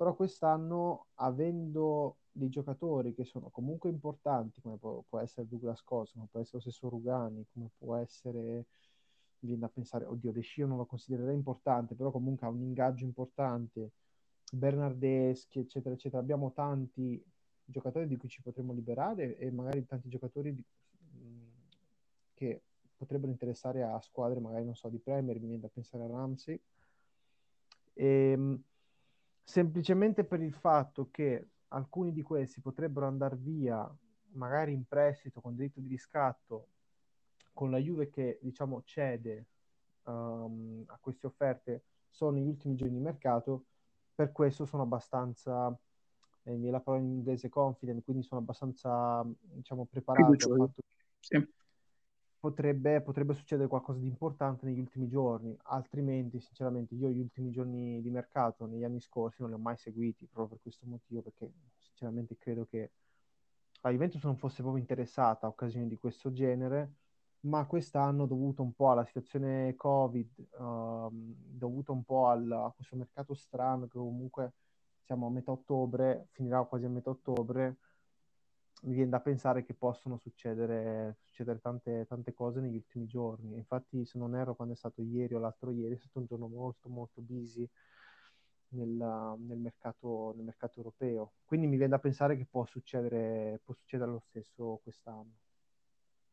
però 0.00 0.14
quest'anno 0.14 1.08
avendo 1.16 2.20
dei 2.32 2.48
giocatori 2.48 3.12
che 3.12 3.26
sono 3.26 3.50
comunque 3.50 3.90
importanti, 3.90 4.62
come 4.62 4.78
può, 4.78 5.04
può 5.06 5.18
essere 5.18 5.46
Douglas 5.46 5.82
Costa, 5.82 6.14
come 6.14 6.28
può 6.30 6.40
essere 6.40 6.56
lo 6.56 6.70
stesso 6.70 6.88
Rugani, 6.88 7.44
come 7.52 7.68
può 7.76 7.96
essere 7.96 8.64
viene 9.40 9.60
da 9.60 9.68
pensare, 9.68 10.06
oddio, 10.06 10.32
De 10.32 10.40
Scio 10.40 10.66
non 10.66 10.78
lo 10.78 10.86
considererei 10.86 11.34
importante, 11.34 11.94
però 11.94 12.10
comunque 12.10 12.46
ha 12.46 12.50
un 12.50 12.62
ingaggio 12.62 13.04
importante, 13.04 13.90
Bernardeschi, 14.50 15.58
eccetera, 15.58 15.94
eccetera. 15.94 16.22
Abbiamo 16.22 16.50
tanti 16.52 17.22
giocatori 17.62 18.06
di 18.06 18.16
cui 18.16 18.30
ci 18.30 18.40
potremmo 18.40 18.72
liberare 18.72 19.36
e 19.36 19.50
magari 19.50 19.84
tanti 19.84 20.08
giocatori 20.08 20.54
di, 20.54 20.64
che 22.32 22.62
potrebbero 22.96 23.30
interessare 23.30 23.82
a 23.82 24.00
squadre, 24.00 24.40
magari 24.40 24.64
non 24.64 24.74
so, 24.74 24.88
di 24.88 24.98
Premier, 24.98 25.38
mi 25.38 25.46
viene 25.46 25.60
da 25.60 25.68
pensare 25.68 26.04
a 26.04 26.06
Ramsey. 26.06 26.58
E, 27.92 28.06
ehm, 28.06 28.62
semplicemente 29.50 30.22
per 30.22 30.40
il 30.40 30.52
fatto 30.52 31.08
che 31.10 31.48
alcuni 31.68 32.12
di 32.12 32.22
questi 32.22 32.60
potrebbero 32.60 33.08
andare 33.08 33.34
via, 33.34 33.84
magari 34.34 34.72
in 34.72 34.84
prestito 34.86 35.40
con 35.40 35.56
diritto 35.56 35.80
di 35.80 35.88
riscatto, 35.88 36.68
con 37.52 37.72
la 37.72 37.78
Juve 37.78 38.10
che 38.10 38.38
diciamo 38.40 38.82
cede 38.84 39.46
um, 40.04 40.84
a 40.86 40.98
queste 41.00 41.26
offerte, 41.26 41.82
sono 42.08 42.36
gli 42.38 42.46
ultimi 42.46 42.76
giorni 42.76 42.94
di 42.94 43.00
mercato. 43.00 43.64
Per 44.14 44.30
questo 44.30 44.66
sono 44.66 44.84
abbastanza, 44.84 45.76
eh, 46.44 46.70
la 46.70 46.80
parola 46.80 47.02
in 47.02 47.10
inglese 47.10 47.48
confident, 47.48 48.04
quindi 48.04 48.22
sono 48.22 48.40
abbastanza 48.40 49.26
diciamo 49.40 49.84
preparato 49.84 50.30
al 50.30 50.38
fatto 50.38 50.72
che 50.76 50.94
sì 51.18 51.58
potrebbe, 52.40 53.02
potrebbe 53.02 53.34
succedere 53.34 53.68
qualcosa 53.68 53.98
di 53.98 54.06
importante 54.06 54.64
negli 54.64 54.80
ultimi 54.80 55.06
giorni, 55.08 55.56
altrimenti 55.64 56.40
sinceramente 56.40 56.94
io 56.94 57.10
gli 57.10 57.20
ultimi 57.20 57.50
giorni 57.50 58.00
di 58.00 58.10
mercato 58.10 58.64
negli 58.66 58.82
anni 58.82 59.00
scorsi 59.00 59.42
non 59.42 59.50
li 59.50 59.56
ho 59.56 59.60
mai 59.60 59.76
seguiti 59.76 60.24
proprio 60.24 60.48
per 60.48 60.62
questo 60.62 60.86
motivo, 60.86 61.20
perché 61.20 61.52
sinceramente 61.76 62.38
credo 62.38 62.66
che 62.68 62.90
la 63.82 63.90
Juventus 63.90 64.24
non 64.24 64.36
fosse 64.36 64.62
proprio 64.62 64.80
interessata 64.80 65.46
a 65.46 65.50
occasioni 65.50 65.86
di 65.86 65.96
questo 65.96 66.32
genere, 66.32 66.94
ma 67.40 67.66
quest'anno 67.66 68.26
dovuto 68.26 68.62
un 68.62 68.72
po' 68.72 68.90
alla 68.90 69.04
situazione 69.04 69.74
Covid, 69.74 70.46
uh, 70.58 71.08
dovuto 71.10 71.92
un 71.92 72.04
po' 72.04 72.26
al, 72.28 72.50
a 72.50 72.72
questo 72.74 72.96
mercato 72.96 73.34
strano 73.34 73.86
che 73.86 73.98
comunque 73.98 74.52
siamo 75.02 75.26
a 75.26 75.30
metà 75.30 75.50
ottobre, 75.50 76.28
finirà 76.32 76.62
quasi 76.64 76.84
a 76.86 76.90
metà 76.90 77.10
ottobre, 77.10 77.76
mi 78.82 78.94
viene 78.94 79.10
da 79.10 79.20
pensare 79.20 79.64
che 79.64 79.74
possono 79.74 80.16
succedere, 80.16 81.16
succedere 81.20 81.60
tante, 81.60 82.06
tante, 82.06 82.32
cose 82.32 82.60
negli 82.60 82.76
ultimi 82.76 83.06
giorni. 83.06 83.56
Infatti, 83.56 84.04
se 84.04 84.18
non 84.18 84.34
erro, 84.34 84.54
quando 84.54 84.74
è 84.74 84.76
stato 84.76 85.02
ieri 85.02 85.34
o 85.34 85.38
l'altro 85.38 85.70
ieri, 85.70 85.94
è 85.94 85.98
stato 85.98 86.18
un 86.18 86.24
giorno 86.26 86.46
molto, 86.46 86.88
molto 86.88 87.20
busy 87.20 87.68
nel, 88.68 89.36
nel, 89.38 89.58
mercato, 89.58 90.32
nel 90.34 90.44
mercato, 90.44 90.78
europeo. 90.78 91.32
Quindi 91.44 91.66
mi 91.66 91.76
viene 91.76 91.92
da 91.92 91.98
pensare 91.98 92.36
che 92.36 92.46
può 92.46 92.64
succedere, 92.64 93.60
può 93.64 93.74
succedere 93.74 94.10
lo 94.10 94.20
stesso 94.20 94.80
quest'anno, 94.82 95.32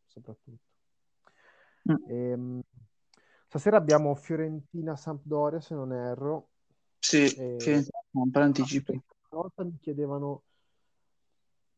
soprattutto. 0.06 0.66
Mm. 1.92 1.96
E, 2.08 2.30
ehm, 2.30 2.62
stasera 3.48 3.78
abbiamo 3.78 4.16
Fiorentina-Sampdoria, 4.16 5.60
se 5.60 5.76
non 5.76 5.92
erro. 5.92 6.50
Sì, 7.00 7.26
e... 7.26 7.56
Fiorentina, 7.60 8.00
un 8.12 8.32
po' 8.32 8.40
anticipo. 8.40 8.92
Una 8.92 9.42
volta 9.42 9.64
mi 9.64 9.78
chiedevano 9.80 10.44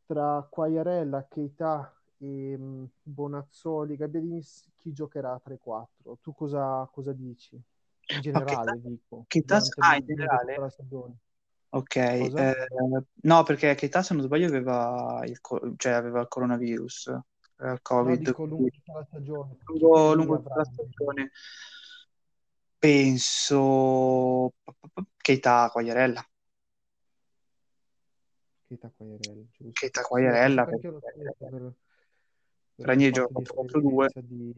tra 0.10 0.44
Quagliarella, 0.50 1.28
Keita 1.30 1.94
e 2.18 2.56
um, 2.58 2.90
Bonazzoli, 3.04 3.96
Gabbiadini, 3.96 4.44
chi 4.76 4.92
giocherà 4.92 5.40
tra 5.44 5.54
i 5.54 5.60
quattro? 5.60 6.18
Tu 6.20 6.34
cosa, 6.34 6.90
cosa 6.92 7.14
dici? 7.14 7.62
In 8.08 8.22
generale, 8.22 8.72
okay. 8.72 8.82
dico. 8.82 9.26
Keita, 9.28 9.62
ah, 9.78 9.98
in 9.98 10.06
generale? 10.08 10.58
Ok, 11.70 11.96
eh, 11.96 12.56
no, 13.22 13.44
perché 13.44 13.76
Keita, 13.76 14.02
se 14.02 14.16
non 14.16 14.24
sbaglio, 14.24 14.48
aveva 14.48 15.22
il, 15.26 15.40
cioè, 15.78 15.92
aveva 15.92 16.22
il 16.22 16.28
coronavirus, 16.28 17.16
il 17.60 17.80
Covid. 17.84 18.18
No, 18.18 18.24
dico 18.24 18.46
lungo 18.46 18.70
tutta 18.70 18.94
la 18.94 19.06
stagione. 19.06 19.58
Lungo, 19.66 20.14
lungo 20.16 20.38
tutta 20.38 20.56
la 20.56 20.66
stagione. 20.66 21.32
Penso 22.80 24.54
Keita, 25.18 25.70
Quagliarella. 25.72 26.29
Keita 28.70 28.92
Quagliarella, 28.96 29.46
giusto? 29.52 29.72
Keita 29.74 30.02
Quagliarella. 30.04 30.68
Sì, 30.70 30.78
per, 30.80 31.00
per, 31.02 31.74
per 32.76 32.86
Ranieri 32.86 33.12
gioca 33.12 33.40
4-4-2. 33.40 34.08
Di, 34.22 34.54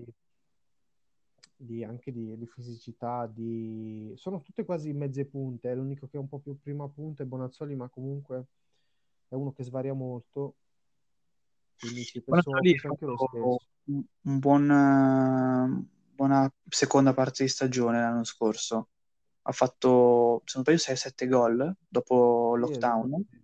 di, 1.55 1.83
anche 1.85 2.11
di, 2.11 2.37
di, 2.37 2.45
fisicità, 2.45 3.25
di... 3.25 4.11
sono 4.17 4.41
tutte 4.41 4.65
quasi 4.65 4.91
mezze 4.91 5.23
punte, 5.25 5.73
l'unico 5.73 6.07
che 6.07 6.17
è 6.17 6.19
un 6.19 6.27
po' 6.27 6.39
più 6.39 6.59
prima 6.59 6.89
punta 6.89 7.23
è 7.23 7.25
Bonazzoli, 7.25 7.73
ma 7.75 7.87
comunque 7.87 8.47
è 9.29 9.35
uno 9.35 9.53
che 9.53 9.63
svaria 9.63 9.93
molto. 9.93 10.55
Quindi 11.79 12.03
sì, 12.03 12.21
penso, 12.21 12.51
penso 12.51 12.87
anche 12.89 13.05
lo 13.05 13.15
stesso. 13.15 13.57
Un, 13.83 14.39
buon, 14.39 15.89
buona 16.13 16.53
seconda 16.67 17.13
parte 17.13 17.43
di 17.43 17.49
stagione 17.49 18.01
l'anno 18.01 18.25
scorso. 18.25 18.89
Ha 19.43 19.51
fatto, 19.53 20.41
se 20.43 20.59
non 20.59 20.65
sbaglio, 20.65 20.99
6-7 20.99 21.29
gol 21.29 21.75
dopo 21.87 22.51
sì, 22.55 22.59
lockdown. 22.59 23.25
Sì 23.29 23.40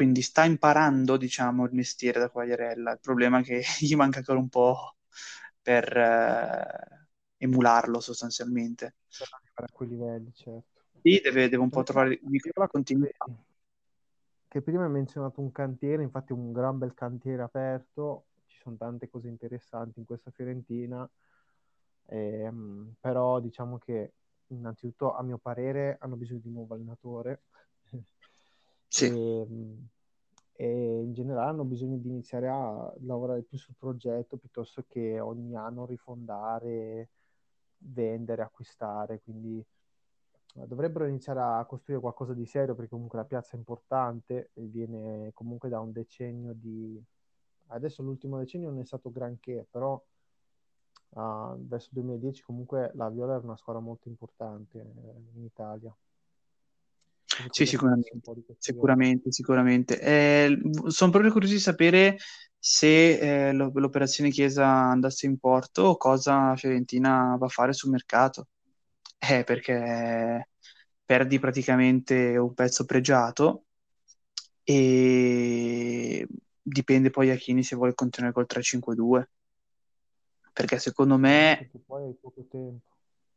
quindi 0.00 0.22
sta 0.22 0.44
imparando, 0.44 1.18
diciamo, 1.18 1.66
il 1.66 1.74
mestiere 1.74 2.18
da 2.18 2.30
quagliarella. 2.30 2.92
Il 2.92 3.00
problema 3.02 3.40
è 3.40 3.42
che 3.42 3.62
gli 3.80 3.94
manca 3.94 4.20
ancora 4.20 4.38
un 4.38 4.48
po' 4.48 4.96
per 5.60 5.94
eh, 5.94 7.08
emularlo 7.36 8.00
sostanzialmente. 8.00 8.94
A 9.52 9.66
quei 9.70 9.90
livelli, 9.90 10.32
certo. 10.32 10.80
Sì, 11.02 11.20
deve, 11.22 11.50
deve 11.50 11.62
un 11.62 11.68
po' 11.68 11.82
trovare 11.82 12.18
la 12.54 12.66
continuità. 12.66 13.26
Che 14.48 14.62
prima 14.62 14.84
hai 14.84 14.90
menzionato 14.90 15.42
un 15.42 15.52
cantiere, 15.52 16.02
infatti 16.02 16.32
un 16.32 16.50
gran 16.50 16.78
bel 16.78 16.94
cantiere 16.94 17.42
aperto, 17.42 18.28
ci 18.46 18.58
sono 18.62 18.76
tante 18.76 19.10
cose 19.10 19.28
interessanti 19.28 19.98
in 19.98 20.06
questa 20.06 20.30
Fiorentina, 20.30 21.06
ehm, 22.06 22.94
però 22.98 23.38
diciamo 23.38 23.76
che 23.76 24.14
innanzitutto 24.46 25.14
a 25.14 25.22
mio 25.22 25.36
parere 25.36 25.98
hanno 26.00 26.16
bisogno 26.16 26.40
di 26.40 26.48
un 26.48 26.54
nuovo 26.54 26.72
allenatore 26.72 27.42
sì. 28.90 29.06
E, 29.06 29.46
e, 30.52 31.00
in 31.02 31.12
generale 31.14 31.50
hanno 31.50 31.64
bisogno 31.64 31.96
di 31.96 32.08
iniziare 32.08 32.48
a 32.48 32.92
lavorare 33.02 33.42
più 33.42 33.56
sul 33.56 33.76
progetto 33.78 34.36
piuttosto 34.36 34.84
che 34.88 35.20
ogni 35.20 35.54
anno 35.54 35.86
rifondare, 35.86 37.08
vendere, 37.78 38.42
acquistare. 38.42 39.20
Quindi 39.20 39.64
eh, 40.56 40.66
dovrebbero 40.66 41.06
iniziare 41.06 41.40
a 41.40 41.64
costruire 41.64 42.00
qualcosa 42.02 42.34
di 42.34 42.44
serio 42.44 42.74
perché 42.74 42.90
comunque 42.90 43.18
la 43.18 43.24
piazza 43.24 43.52
è 43.54 43.58
importante 43.58 44.50
e 44.54 44.62
viene 44.64 45.30
comunque 45.34 45.68
da 45.68 45.80
un 45.80 45.92
decennio 45.92 46.52
di... 46.52 47.00
Adesso 47.68 48.02
l'ultimo 48.02 48.38
decennio 48.38 48.70
non 48.70 48.80
è 48.80 48.84
stato 48.84 49.12
granché, 49.12 49.64
però 49.70 49.94
uh, 51.10 51.56
verso 51.56 51.88
il 51.92 52.00
2010 52.00 52.42
comunque 52.42 52.90
la 52.94 53.08
Viola 53.08 53.34
era 53.36 53.44
una 53.44 53.56
squadra 53.56 53.80
molto 53.80 54.08
importante 54.08 54.78
eh, 54.80 55.36
in 55.36 55.44
Italia. 55.44 55.94
Sì, 57.48 57.66
sicuramente, 57.66 58.20
sicuramente, 58.58 59.32
sicuramente. 59.32 60.00
Eh, 60.00 60.60
sono 60.88 61.10
proprio 61.10 61.32
curioso 61.32 61.54
di 61.54 61.60
sapere 61.60 62.18
se 62.58 63.48
eh, 63.48 63.52
l'operazione 63.52 64.30
Chiesa 64.30 64.66
andasse 64.66 65.26
in 65.26 65.38
porto 65.38 65.82
o 65.82 65.96
cosa 65.96 66.54
Fiorentina 66.56 67.36
va 67.38 67.46
a 67.46 67.48
fare 67.48 67.72
sul 67.72 67.90
mercato. 67.90 68.48
Eh, 69.18 69.44
perché 69.44 70.48
perdi 71.04 71.38
praticamente 71.38 72.36
un 72.36 72.54
pezzo 72.54 72.84
pregiato 72.84 73.64
e 74.62 76.26
dipende 76.62 77.10
poi 77.10 77.30
a 77.30 77.34
Chini 77.36 77.62
se 77.62 77.76
vuole 77.76 77.94
continuare 77.94 78.34
col 78.34 78.46
3-5-2. 78.46 79.30
Perché 80.52 80.78
secondo 80.78 81.16
me... 81.16 81.56
Perché 81.58 81.78
poi 81.78 82.04
hai 82.04 82.16
poco 82.20 82.44
tempo, 82.48 82.90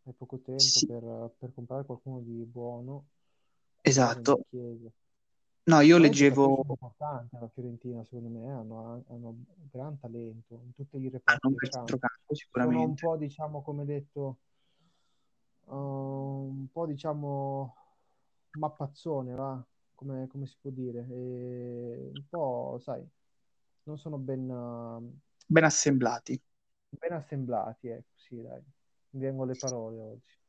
hai 0.03 0.13
poco 0.17 0.39
tempo 0.39 0.61
sì. 0.61 0.85
per, 0.85 1.31
per 1.39 1.53
comprare 1.53 1.85
qualcuno 1.85 2.19
di 2.19 2.43
buono 2.43 3.05
Esatto. 3.85 4.45
No, 5.65 5.79
io 5.81 5.97
Poi 5.97 6.05
leggevo... 6.05 6.65
importante 6.67 7.37
la 7.37 7.49
Fiorentina, 7.49 8.03
secondo 8.05 8.29
me, 8.29 8.49
hanno, 8.49 9.03
hanno 9.07 9.35
gran 9.69 9.99
talento 9.99 10.61
in 10.63 10.73
tutti 10.73 10.97
i 10.97 11.09
reparti 11.09 11.45
hanno 11.45 11.55
un 11.61 11.69
centrocampo, 11.69 12.33
sicuramente. 12.33 12.79
Sono 12.79 12.89
un 12.89 12.95
po', 12.95 13.23
diciamo, 13.25 13.61
come 13.61 13.85
detto, 13.85 14.37
uh, 15.65 15.75
un 15.75 16.67
po', 16.71 16.85
diciamo, 16.85 17.75
mappazzone, 18.51 19.33
va? 19.33 19.65
Come, 19.95 20.27
come 20.27 20.45
si 20.45 20.55
può 20.61 20.69
dire? 20.69 21.05
E 21.09 22.11
un 22.13 22.23
po', 22.29 22.79
sai, 22.81 23.05
non 23.83 23.97
sono 23.97 24.17
ben... 24.17 24.49
Uh, 24.49 25.19
ben 25.45 25.63
assemblati. 25.65 26.41
Ben 26.89 27.11
assemblati, 27.11 27.89
ecco, 27.89 28.11
sì, 28.15 28.41
dai. 28.41 28.61
Mi 29.11 29.19
vengono 29.19 29.51
le 29.51 29.57
parole 29.57 29.99
oggi. 29.99 30.41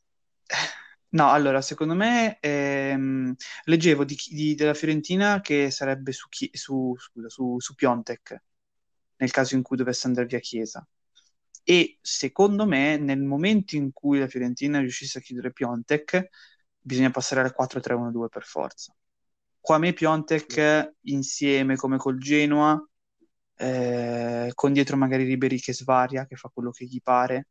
No, 1.14 1.30
allora, 1.30 1.60
secondo 1.62 1.94
me 1.94 2.38
ehm, 2.40 3.34
leggevo 3.64 4.04
di, 4.04 4.16
di- 4.30 4.54
della 4.56 4.74
Fiorentina 4.74 5.40
che 5.40 5.70
sarebbe 5.70 6.10
su, 6.12 6.28
Chi- 6.28 6.50
su, 6.52 6.92
scusa, 6.98 7.28
su, 7.28 7.56
su 7.60 7.74
Piontek, 7.76 8.42
nel 9.16 9.30
caso 9.30 9.54
in 9.54 9.62
cui 9.62 9.76
dovesse 9.76 10.08
andare 10.08 10.26
via 10.26 10.40
Chiesa. 10.40 10.84
E 11.62 11.98
secondo 12.02 12.66
me, 12.66 12.96
nel 12.98 13.20
momento 13.22 13.76
in 13.76 13.92
cui 13.92 14.18
la 14.18 14.26
Fiorentina 14.26 14.80
riuscisse 14.80 15.18
a 15.18 15.20
chiudere 15.20 15.52
Piontek, 15.52 16.28
bisogna 16.80 17.10
passare 17.10 17.42
al 17.42 17.54
4-3-1-2 17.54 18.28
per 18.28 18.42
forza. 18.44 18.92
Qua 19.60 19.76
a 19.76 19.78
me 19.78 19.92
Piontek 19.92 20.94
insieme 21.02 21.76
come 21.76 21.96
col 21.96 22.18
Genoa, 22.18 22.84
eh, 23.56 24.50
con 24.54 24.72
dietro 24.72 24.96
magari 24.96 25.24
Ribery 25.24 25.58
che 25.60 25.72
svaria, 25.72 26.26
che 26.26 26.34
fa 26.36 26.50
quello 26.52 26.70
che 26.70 26.84
gli 26.86 27.00
pare, 27.02 27.48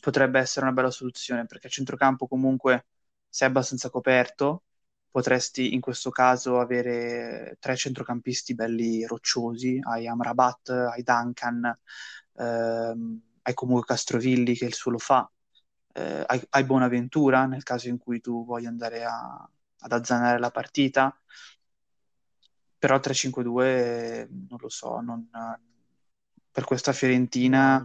potrebbe 0.00 0.38
essere 0.38 0.66
una 0.66 0.74
bella 0.74 0.90
soluzione, 0.90 1.46
perché 1.46 1.66
a 1.68 1.70
centrocampo 1.70 2.26
comunque 2.26 2.86
sei 3.28 3.48
abbastanza 3.48 3.90
coperto, 3.90 4.64
potresti 5.10 5.74
in 5.74 5.80
questo 5.80 6.10
caso 6.10 6.58
avere 6.58 7.56
tre 7.60 7.76
centrocampisti 7.76 8.54
belli 8.54 9.06
rocciosi, 9.06 9.80
hai 9.82 10.06
Amrabat, 10.06 10.68
hai 10.68 11.02
Duncan, 11.02 11.78
ehm, 12.34 13.20
hai 13.42 13.54
comunque 13.54 13.86
Castrovilli 13.86 14.54
che 14.54 14.66
il 14.66 14.74
suo 14.74 14.90
lo 14.90 14.98
fa, 14.98 15.30
eh, 15.92 16.24
hai, 16.26 16.42
hai, 16.50 16.64
Bonaventura 16.64 17.46
nel 17.46 17.62
caso 17.62 17.88
in 17.88 17.98
cui 17.98 18.20
tu 18.20 18.44
voglia 18.44 18.68
andare 18.68 19.04
a, 19.04 19.48
ad 19.78 19.92
azzanare 19.92 20.38
la 20.38 20.50
partita, 20.50 21.18
però 22.78 23.00
3-5-2 23.00 24.28
non 24.48 24.58
lo 24.60 24.68
so, 24.68 25.00
non, 25.00 25.28
per 26.50 26.64
questa 26.64 26.92
Fiorentina 26.92 27.82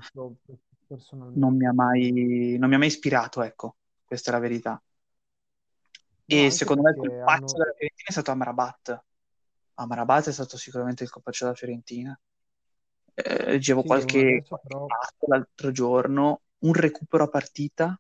non 1.34 1.56
mi, 1.56 1.66
ha 1.66 1.74
mai, 1.74 2.58
non 2.60 2.70
mi 2.70 2.76
ha 2.76 2.78
mai 2.78 2.88
ispirato, 2.88 3.42
ecco, 3.42 3.78
questa 4.06 4.32
è 4.32 4.34
la 4.34 4.40
verità. 4.40 4.82
E 6.26 6.50
secondo 6.50 6.82
me 6.82 6.92
il 6.92 6.98
colpaccio 6.98 7.30
hanno... 7.30 7.46
della 7.46 7.74
Fiorentina 7.74 8.08
è 8.08 8.12
stato 8.12 8.32
Amrabat. 8.32 9.04
Amrabat 9.76 10.30
è 10.30 10.32
stato 10.32 10.58
sicuramente 10.58 11.04
il 11.04 11.10
colpaccio 11.10 11.46
della 11.46 11.58
Fiorentina. 11.58 12.20
Eh, 13.14 13.46
leggevo 13.46 13.82
sì, 13.82 13.88
qualche 13.88 14.44
però... 14.62 14.86
l'altro 15.28 15.72
giorno, 15.72 16.42
un 16.60 16.74
recupero 16.74 17.26
a 17.26 17.30
partita, 17.30 18.00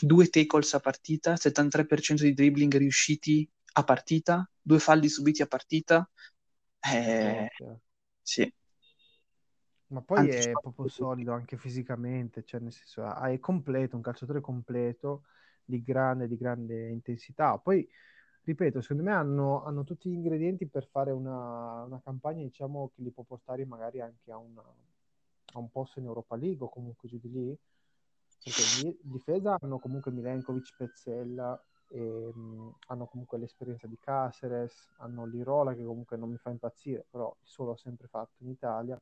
due 0.00 0.28
tackles 0.28 0.74
a 0.74 0.80
partita, 0.80 1.34
73% 1.34 2.22
di 2.22 2.32
dribbling 2.32 2.74
riusciti 2.76 3.48
a 3.74 3.84
partita, 3.84 4.48
due 4.60 4.78
falli 4.78 5.08
subiti 5.08 5.42
a 5.42 5.46
partita. 5.46 6.08
Eh, 6.80 7.50
okay. 7.58 7.76
Sì. 8.22 8.52
Ma 9.94 10.02
poi 10.02 10.18
anche 10.18 10.50
è 10.50 10.50
proprio 10.50 10.88
solido 10.88 11.32
anche 11.32 11.56
fisicamente, 11.56 12.42
cioè 12.42 12.60
nel 12.60 12.72
senso 12.72 13.08
è 13.14 13.38
completo, 13.38 13.94
un 13.94 14.02
calciatore 14.02 14.40
completo 14.40 15.22
di 15.64 15.82
grande, 15.84 16.26
di 16.26 16.36
grande 16.36 16.88
intensità. 16.88 17.58
Poi, 17.58 17.88
ripeto, 18.42 18.80
secondo 18.80 19.04
me 19.04 19.12
hanno, 19.12 19.62
hanno 19.62 19.84
tutti 19.84 20.10
gli 20.10 20.14
ingredienti 20.14 20.66
per 20.66 20.88
fare 20.88 21.12
una, 21.12 21.84
una, 21.84 22.00
campagna, 22.02 22.42
diciamo, 22.42 22.90
che 22.92 23.02
li 23.02 23.12
può 23.12 23.22
portare 23.22 23.64
magari 23.64 24.00
anche 24.00 24.32
a, 24.32 24.36
una, 24.36 24.62
a 24.62 25.58
un 25.60 25.70
posto 25.70 26.00
in 26.00 26.06
Europa 26.06 26.34
League 26.34 26.64
o 26.66 26.68
comunque 26.68 27.08
giù 27.08 27.18
di 27.18 27.30
lì. 27.30 27.58
Perché 28.42 28.86
in 28.86 28.96
difesa 29.00 29.56
hanno 29.60 29.78
comunque 29.78 30.10
Milenkovic, 30.10 30.74
Pezzella, 30.76 31.58
e, 31.88 32.30
um, 32.34 32.74
hanno 32.88 33.06
comunque 33.06 33.38
l'esperienza 33.38 33.86
di 33.86 33.96
Caceres, 33.98 34.90
hanno 34.96 35.24
Lirola 35.24 35.72
che 35.72 35.84
comunque 35.84 36.16
non 36.16 36.30
mi 36.30 36.36
fa 36.36 36.50
impazzire, 36.50 37.06
però 37.08 37.34
il 37.40 37.46
suo 37.48 37.64
l'ho 37.64 37.76
sempre 37.76 38.08
fatto 38.08 38.42
in 38.42 38.50
Italia. 38.50 39.00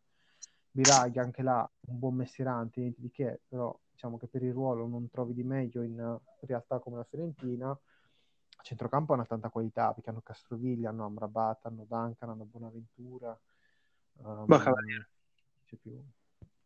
Biraghi 0.74 1.18
anche 1.18 1.42
là, 1.42 1.68
un 1.88 1.98
buon 1.98 2.14
mestierante, 2.14 2.80
niente 2.80 3.00
di 3.00 3.10
che, 3.10 3.42
però 3.46 3.78
diciamo 3.90 4.16
che 4.16 4.26
per 4.26 4.42
il 4.42 4.52
ruolo 4.52 4.86
non 4.86 5.08
trovi 5.10 5.34
di 5.34 5.44
meglio 5.44 5.82
in 5.82 6.18
realtà 6.40 6.78
come 6.78 6.96
la 6.96 7.04
Fiorentina. 7.04 7.70
A 7.70 8.62
centrocampo 8.62 9.12
hanno 9.12 9.26
tanta 9.26 9.50
qualità 9.50 9.92
perché 9.92 10.10
hanno 10.10 10.22
Castroviglia, 10.22 10.88
hanno 10.88 11.04
Amrabat, 11.04 11.66
hanno 11.66 11.84
Duncan, 11.86 12.30
hanno 12.30 12.44
Bonaventura. 12.44 13.38
Um, 14.14 14.46
c'è 15.66 15.76
più. 15.76 16.02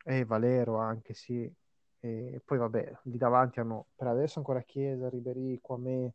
E 0.05 0.25
Valero 0.25 0.77
anche, 0.77 1.13
sì. 1.13 1.53
E 1.99 2.41
poi 2.45 2.59
vabbè, 2.59 2.99
lì 3.03 3.17
davanti 3.17 3.59
hanno 3.59 3.87
per 3.97 4.07
adesso 4.07 4.39
ancora 4.39 4.63
Chiesa, 4.63 5.09
Ribery, 5.09 5.59
Quame, 5.61 6.15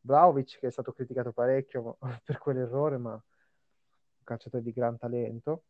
Vlaovic 0.00 0.58
che 0.58 0.68
è 0.68 0.70
stato 0.70 0.92
criticato 0.92 1.32
parecchio 1.32 1.98
per 2.24 2.38
quell'errore, 2.38 2.96
ma 2.96 3.12
un 3.12 4.24
calciatore 4.24 4.62
di 4.62 4.72
gran 4.72 4.96
talento. 4.96 5.64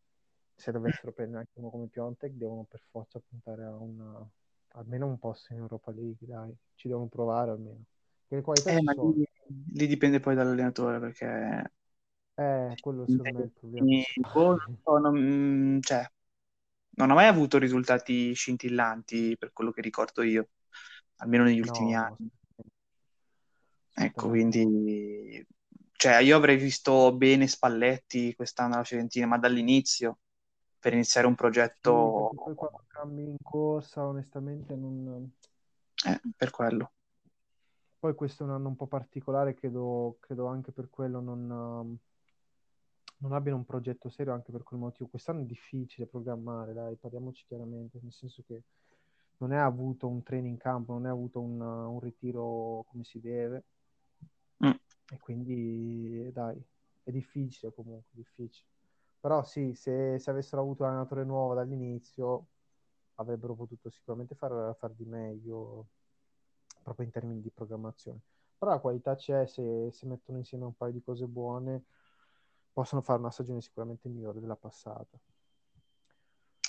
Se 0.59 0.73
dovessero 0.73 1.13
prendere 1.13 1.39
anche 1.39 1.53
uno 1.53 1.69
come 1.69 1.87
Piontek, 1.87 2.33
devono 2.33 2.65
per 2.65 2.81
forza 2.91 3.21
puntare 3.25 3.63
a 3.63 3.77
una, 3.77 4.29
almeno 4.73 5.07
un 5.07 5.17
posto 5.17 5.53
in 5.53 5.59
Europa 5.59 5.89
League, 5.91 6.27
dai, 6.27 6.53
ci 6.75 6.89
devono 6.89 7.07
provare 7.07 7.51
almeno. 7.51 7.85
Eh, 8.27 8.43
lì, 9.15 9.25
lì, 9.71 9.87
dipende 9.87 10.19
poi 10.19 10.35
dall'allenatore 10.35 10.99
perché... 10.99 11.71
Eh, 12.35 12.75
quello 12.81 13.05
secondo 13.07 13.23
me 13.23 13.39
è 13.39 13.43
il 13.45 13.51
problema. 13.51 14.03
Boh, 14.83 14.97
non, 14.99 15.17
mm, 15.17 15.79
cioè, 15.79 16.05
non 16.89 17.11
ha 17.11 17.13
mai 17.13 17.27
avuto 17.27 17.57
risultati 17.57 18.33
scintillanti 18.33 19.37
per 19.37 19.53
quello 19.53 19.71
che 19.71 19.79
ricordo 19.79 20.23
io, 20.23 20.49
almeno 21.19 21.45
negli 21.45 21.61
ultimi 21.61 21.93
no, 21.93 22.03
anni. 22.03 22.29
Ecco, 23.93 24.27
quindi... 24.27 25.47
Cioè, 25.93 26.17
io 26.17 26.35
avrei 26.35 26.57
visto 26.57 27.13
bene 27.13 27.47
Spalletti 27.47 28.35
quest'anno 28.35 28.73
alla 28.73 28.83
Fiorentina, 28.83 29.25
ma 29.25 29.37
dall'inizio 29.37 30.19
per 30.79 30.93
iniziare 30.93 31.27
un 31.27 31.35
progetto. 31.35 32.29
Sì, 32.31 32.37
poi 32.37 32.55
quando 32.55 32.83
cambi 32.87 33.23
in 33.23 33.37
corsa, 33.41 34.05
onestamente 34.05 34.75
non. 34.75 35.29
Eh, 36.05 36.21
per 36.35 36.49
quello. 36.49 36.91
Poi 37.99 38.15
questo 38.15 38.43
è 38.43 38.47
un 38.47 38.53
anno 38.53 38.69
un 38.69 38.77
po' 38.77 38.87
particolare, 38.87 39.53
credo, 39.53 40.17
credo 40.21 40.45
anche 40.45 40.71
per 40.71 40.89
quello 40.89 41.19
non, 41.19 41.99
non 43.17 43.33
abbiano 43.33 43.57
un 43.57 43.65
progetto 43.65 44.09
serio, 44.09 44.31
anche 44.31 44.53
per 44.53 44.63
quel 44.63 44.79
motivo. 44.79 45.09
Quest'anno 45.09 45.41
è 45.41 45.45
difficile 45.45 46.07
programmare, 46.07 46.71
dai, 46.71 46.95
parliamoci 46.95 47.43
chiaramente, 47.45 47.99
nel 48.01 48.13
senso 48.13 48.41
che 48.47 48.63
non 49.39 49.51
è 49.51 49.57
avuto 49.57 50.07
un 50.07 50.23
training 50.23 50.57
camp, 50.57 50.87
non 50.89 51.05
è 51.05 51.09
avuto 51.09 51.41
un, 51.41 51.59
un 51.59 51.99
ritiro 51.99 52.85
come 52.87 53.03
si 53.03 53.19
deve. 53.19 53.63
Mm. 54.65 54.71
E 55.11 55.19
quindi, 55.19 56.31
dai, 56.31 56.61
è 57.03 57.11
difficile 57.11 57.73
comunque, 57.73 58.11
difficile. 58.11 58.67
Però 59.19 59.43
sì, 59.43 59.73
se, 59.73 60.17
se 60.17 60.29
avessero 60.29 60.61
avuto 60.61 60.83
un 60.83 60.89
allenatore 60.89 61.23
nuovo 61.25 61.53
dall'inizio 61.53 62.47
avrebbero 63.15 63.53
potuto 63.53 63.89
sicuramente 63.89 64.33
far, 64.33 64.75
far 64.77 64.91
di 64.91 65.05
meglio 65.05 65.87
proprio 66.81 67.05
in 67.05 67.11
termini 67.11 67.41
di 67.41 67.49
programmazione. 67.49 68.19
Però 68.57 68.71
la 68.71 68.79
qualità 68.79 69.15
c'è, 69.15 69.45
se, 69.45 69.89
se 69.91 70.05
mettono 70.05 70.37
insieme 70.37 70.65
un 70.65 70.75
paio 70.75 70.93
di 70.93 71.01
cose 71.01 71.25
buone 71.25 71.83
possono 72.71 73.01
fare 73.01 73.19
una 73.19 73.31
stagione 73.31 73.61
sicuramente 73.61 74.07
migliore 74.07 74.39
della 74.39 74.55
passata. 74.55 75.17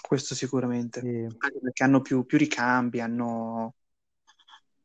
Questo 0.00 0.34
sicuramente, 0.34 1.00
e... 1.00 1.28
perché 1.38 1.84
hanno 1.84 2.00
più, 2.00 2.26
più 2.26 2.36
ricambi, 2.36 3.00
hanno... 3.00 3.74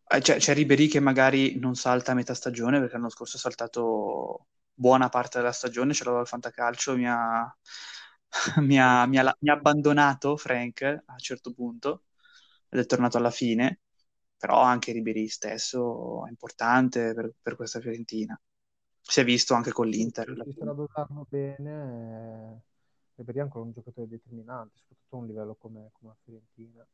Eh, 0.07 0.19
c'è, 0.19 0.37
c'è 0.37 0.53
Ribery 0.53 0.87
che 0.87 0.99
magari 0.99 1.57
non 1.57 1.73
salta 1.73 2.11
a 2.11 2.15
metà 2.15 2.35
stagione 2.35 2.79
perché 2.79 2.93
l'anno 2.93 3.09
scorso 3.09 3.37
ha 3.37 3.39
saltato 3.39 4.45
buona 4.75 5.09
parte 5.09 5.39
della 5.39 5.53
stagione 5.53 5.93
ce 5.93 6.03
l'avevo 6.03 6.21
al 6.21 6.27
fantacalcio, 6.27 6.95
mi 6.97 7.07
ha, 7.07 7.57
mi, 8.61 8.79
ha, 8.79 9.05
mi, 9.05 9.17
ha, 9.17 9.37
mi 9.39 9.49
ha 9.49 9.53
abbandonato 9.53 10.35
Frank 10.35 10.81
a 10.81 11.11
un 11.13 11.17
certo 11.17 11.53
punto 11.53 12.03
ed 12.69 12.79
è 12.79 12.85
tornato 12.85 13.17
alla 13.17 13.31
fine, 13.31 13.79
però 14.37 14.61
anche 14.61 14.91
Ribéry 14.91 15.27
stesso 15.27 16.25
è 16.25 16.29
importante 16.29 17.13
per, 17.13 17.33
per 17.41 17.55
questa 17.55 17.79
Fiorentina. 17.79 18.39
Si 19.01 19.21
è 19.21 19.23
visto 19.23 19.53
anche 19.53 19.71
con 19.71 19.87
l'Inter. 19.87 20.33
Se 20.43 20.53
sarà 20.57 20.73
dotarlo 20.73 21.25
bene, 21.29 22.63
Ribéry 23.15 23.39
è 23.39 23.41
ancora 23.41 23.63
un 23.65 23.71
giocatore 23.71 24.07
determinante, 24.07 24.77
soprattutto 24.77 25.15
a 25.15 25.19
un 25.19 25.27
livello 25.27 25.55
come, 25.55 25.89
come 25.93 26.11
la 26.11 26.17
Fiorentina. 26.23 26.85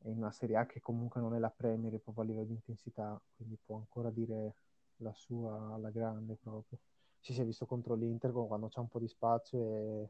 È 0.00 0.08
in 0.08 0.16
una 0.16 0.32
Serie 0.32 0.56
A 0.56 0.66
che 0.66 0.80
comunque 0.80 1.20
non 1.20 1.34
è 1.34 1.38
la 1.38 1.50
Premier 1.50 1.98
proprio 2.00 2.24
a 2.24 2.26
livello 2.26 2.46
di 2.46 2.54
intensità, 2.54 3.20
quindi 3.36 3.58
può 3.62 3.76
ancora 3.76 4.10
dire 4.10 4.54
la 4.98 5.12
sua 5.12 5.74
alla 5.74 5.90
grande 5.90 6.36
proprio. 6.36 6.78
Ci 7.20 7.32
si 7.32 7.40
è 7.40 7.44
visto 7.44 7.66
contro 7.66 7.94
l'Inter 7.94 8.32
quando 8.32 8.68
c'è 8.68 8.78
un 8.80 8.88
po' 8.88 8.98
di 8.98 9.08
spazio 9.08 9.60
è 9.60 10.08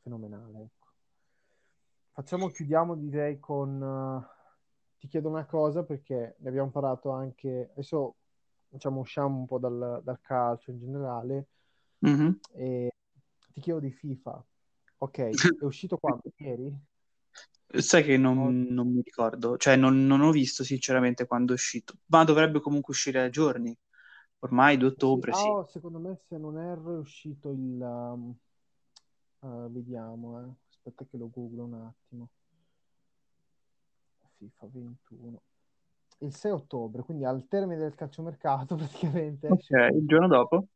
fenomenale. 0.00 0.60
Ecco. 0.62 0.86
Facciamo, 2.12 2.48
chiudiamo 2.48 2.94
direi 2.96 3.38
con... 3.38 3.80
Uh, 3.80 4.34
ti 4.98 5.08
chiedo 5.08 5.28
una 5.28 5.44
cosa 5.44 5.84
perché 5.84 6.36
ne 6.38 6.48
abbiamo 6.48 6.70
parlato 6.70 7.10
anche... 7.10 7.68
Adesso 7.72 8.16
diciamo 8.68 9.00
usciamo 9.00 9.38
un 9.38 9.46
po' 9.46 9.58
dal, 9.58 10.00
dal 10.02 10.20
calcio 10.20 10.70
in 10.70 10.78
generale 10.78 11.46
mm-hmm. 12.06 12.30
e 12.52 12.90
ti 13.52 13.60
chiedo 13.60 13.80
di 13.80 13.90
FIFA. 13.90 14.44
Ok, 14.98 15.18
è 15.60 15.64
uscito 15.64 15.98
quando? 15.98 16.22
Ieri? 16.36 16.74
Sai 17.68 18.04
che 18.04 18.16
non, 18.16 18.66
non 18.70 18.92
mi 18.92 19.02
ricordo, 19.02 19.56
cioè 19.56 19.76
non, 19.76 20.06
non, 20.06 20.20
ho 20.20 20.30
visto 20.30 20.64
sinceramente 20.64 21.26
quando 21.26 21.52
è 21.52 21.54
uscito, 21.54 21.94
ma 22.06 22.24
dovrebbe 22.24 22.60
comunque 22.60 22.92
uscire 22.94 23.20
a 23.20 23.28
giorni, 23.28 23.76
ormai 24.40 24.76
2 24.76 24.88
ottobre, 24.88 25.32
sì. 25.32 25.46
Oh, 25.46 25.66
secondo 25.66 25.98
me 25.98 26.16
se 26.28 26.38
non 26.38 26.58
erro 26.58 26.94
è 26.94 26.98
uscito 26.98 27.50
il... 27.50 27.80
Um, 27.80 28.34
uh, 29.40 29.70
vediamo, 29.70 30.40
eh. 30.40 30.50
aspetta 30.70 31.04
che 31.04 31.16
lo 31.16 31.28
googlo 31.28 31.64
un 31.64 31.74
attimo. 31.74 32.28
FIFA 34.36 34.66
21. 34.70 35.40
Il 36.20 36.34
6 36.34 36.52
ottobre, 36.52 37.02
quindi 37.02 37.24
al 37.24 37.46
termine 37.48 37.80
del 37.80 37.94
calciomercato 37.94 38.76
praticamente. 38.76 39.48
Ok, 39.48 39.70
il 39.70 40.06
giorno 40.06 40.28
dopo. 40.28 40.68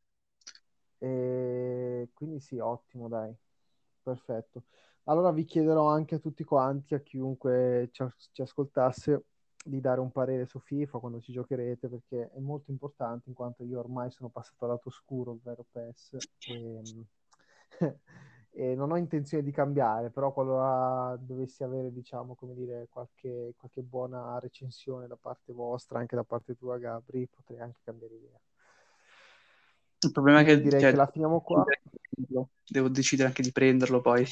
E 0.99 2.11
quindi 2.13 2.41
sì, 2.41 2.59
ottimo, 2.59 3.09
dai. 3.09 3.35
Perfetto. 4.03 4.65
Allora 5.05 5.33
vi 5.33 5.45
chiederò 5.45 5.87
anche 5.89 6.17
a 6.17 6.19
tutti 6.19 6.45
quanti, 6.45 6.95
a 6.95 7.01
chiunque 7.01 7.89
ci, 7.93 8.05
ci, 8.33 8.43
ascoltasse, 8.43 9.25
di 9.65 9.81
dare 9.81 10.01
un 10.01 10.11
parere 10.11 10.47
su 10.47 10.59
FIFA 10.59 10.99
quando 10.99 11.21
ci 11.21 11.33
giocherete, 11.33 11.89
perché 11.89 12.31
è 12.31 12.39
molto 12.39 12.71
importante 12.71 13.29
in 13.29 13.35
quanto 13.35 13.65
io 13.65 13.79
ormai 13.79 14.11
sono 14.11 14.29
passato 14.29 14.65
al 14.65 14.73
lato 14.73 14.89
oscuro, 14.89 15.33
ovvero 15.33 15.65
PES, 15.71 16.17
e, 16.47 16.83
e 18.51 18.75
non 18.75 18.91
ho 18.91 18.97
intenzione 18.97 19.43
di 19.43 19.51
cambiare, 19.51 20.11
però 20.11 20.33
qualora 20.33 21.17
dovessi 21.21 21.63
avere, 21.63 21.93
diciamo, 21.93 22.35
come 22.35 22.55
dire, 22.55 22.87
qualche, 22.91 23.55
qualche 23.57 23.83
buona 23.83 24.39
recensione 24.39 25.07
da 25.07 25.17
parte 25.17 25.53
vostra, 25.53 25.99
anche 25.99 26.17
da 26.17 26.25
parte 26.25 26.57
tua, 26.57 26.79
Gabri, 26.79 27.27
potrei 27.27 27.61
anche 27.61 27.81
cambiare 27.85 28.15
idea. 28.15 28.41
Il 30.03 30.13
problema 30.13 30.41
è 30.41 30.45
che 30.45 30.61
direi 30.61 30.81
cioè, 30.81 30.91
che 30.91 30.97
la 30.97 31.07
finiamo 31.07 31.43
qua. 31.43 31.65
Devo 32.67 32.89
decidere 32.89 33.29
anche 33.29 33.43
di 33.43 33.53
prenderlo 33.53 34.01
poi. 34.01 34.27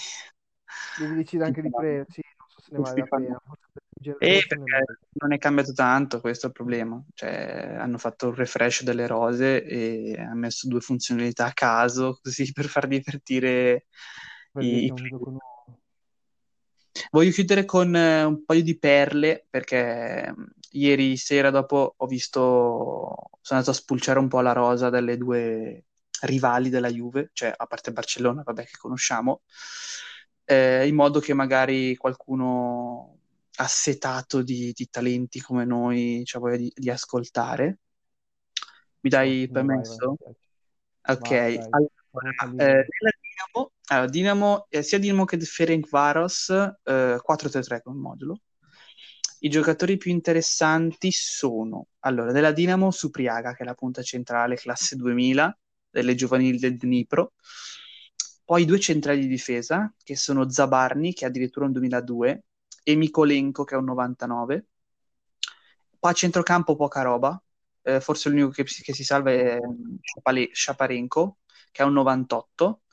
Devi 0.99 1.15
decidere 1.15 1.49
anche 1.49 1.63
di 1.63 1.71
prendere, 1.71 2.07
sì, 2.09 2.23
non 2.37 2.49
so 2.49 2.61
se 2.61 2.69
ne 2.73 2.79
vale 2.81 3.01
la 3.01 3.07
pena. 3.07 3.43
E 4.19 4.45
perché 4.47 4.99
non 5.15 5.33
è 5.33 5.39
cambiato 5.39 5.73
tanto, 5.73 6.21
questo 6.21 6.47
è 6.47 6.49
il 6.49 6.55
problema. 6.55 7.03
Cioè, 7.15 7.77
hanno 7.79 7.99
fatto 7.99 8.29
un 8.29 8.35
refresh 8.35 8.83
delle 8.83 9.07
rose 9.07 9.65
e 9.65 10.17
hanno 10.19 10.41
messo 10.41 10.69
due 10.69 10.81
funzionalità 10.81 11.47
a 11.47 11.53
caso, 11.53 12.19
così 12.23 12.53
per 12.53 12.67
far 12.67 12.87
divertire 12.87 13.87
i, 14.61 14.85
i 14.85 14.93
Voglio 17.11 17.31
chiudere 17.31 17.65
con 17.65 17.95
eh, 17.95 18.25
un 18.25 18.45
paio 18.45 18.63
di 18.63 18.79
perle 18.79 19.47
perché 19.49 20.33
mm, 20.37 20.45
ieri 20.73 21.17
sera 21.17 21.51
dopo 21.51 21.95
ho 21.97 22.07
visto, 22.07 22.41
sono 23.41 23.61
andato 23.61 23.71
a 23.71 23.75
spulciare 23.75 24.19
un 24.19 24.29
po' 24.29 24.41
la 24.41 24.53
rosa 24.53 24.91
delle 24.91 25.17
due 25.17 25.85
rivali 26.23 26.69
della 26.69 26.91
Juve, 26.91 27.31
cioè 27.33 27.53
a 27.57 27.67
parte 27.67 27.93
Barcellona, 27.93 28.43
vabbè 28.45 28.65
che 28.65 28.77
conosciamo, 28.79 29.43
eh, 30.51 30.87
in 30.89 30.95
modo 30.95 31.21
che 31.21 31.35
magari 31.35 31.95
qualcuno 31.97 33.19
assetato 33.57 34.41
di, 34.41 34.73
di 34.75 34.89
talenti 34.89 35.41
come 35.41 35.67
noi 35.67 36.23
c'ha 36.25 36.39
voglia 36.39 36.57
di, 36.57 36.73
di 36.75 36.89
ascoltare. 36.89 37.81
Mi 39.01 39.11
dai 39.11 39.47
permesso? 39.51 40.17
Vai, 40.19 40.35
vai, 41.03 41.17
ok, 41.17 41.69
vai, 41.69 41.89
allora, 42.11 42.67
eh, 42.67 42.87
Dinamo, 43.21 43.73
allora, 43.89 44.09
Dinamo 44.09 44.67
eh, 44.71 44.83
sia 44.83 44.99
Dinamo 44.99 45.27
che 45.27 45.39
Ferenc 45.39 45.87
Varos 45.91 46.49
eh, 46.49 47.19
4-3-3 47.23 47.83
con 47.83 47.99
modulo. 47.99 48.41
I 49.41 49.51
giocatori 49.51 49.99
più 49.99 50.11
interessanti 50.11 51.13
sono 51.13 51.89
allora 52.01 52.33
della 52.33 52.53
Dinamo 52.53 52.91
Supriaga, 52.91 53.53
che 53.55 53.65
è 53.65 53.67
la 53.67 53.75
punta 53.75 54.03
centrale, 54.03 54.57
classe 54.57 54.97
2000 54.97 55.59
delle 55.91 56.15
giovanili 56.15 56.59
del 56.59 56.79
Dnipro. 56.79 57.35
Poi 58.49 58.65
due 58.65 58.81
centrali 58.81 59.21
di 59.21 59.27
difesa, 59.27 59.93
che 60.03 60.17
sono 60.17 60.49
Zabarni, 60.49 61.13
che 61.13 61.27
è 61.27 61.29
addirittura 61.29 61.67
un 61.67 61.73
2002, 61.73 62.45
e 62.83 62.95
Mikolenko, 62.95 63.63
che 63.65 63.75
è 63.75 63.79
un 63.79 63.85
99. 63.85 64.67
Poi 65.99 66.11
a 66.11 66.15
centrocampo 66.15 66.75
poca 66.75 67.03
roba, 67.03 67.39
eh, 67.83 68.01
forse 68.01 68.31
l'unico 68.31 68.49
che, 68.49 68.65
che, 68.65 68.95
si 68.95 69.05
salva 69.05 69.33
è 69.33 69.59
Shaparenko, 70.51 71.41
che 71.71 71.83
è 71.83 71.85
un 71.85 71.93
98 71.93 72.85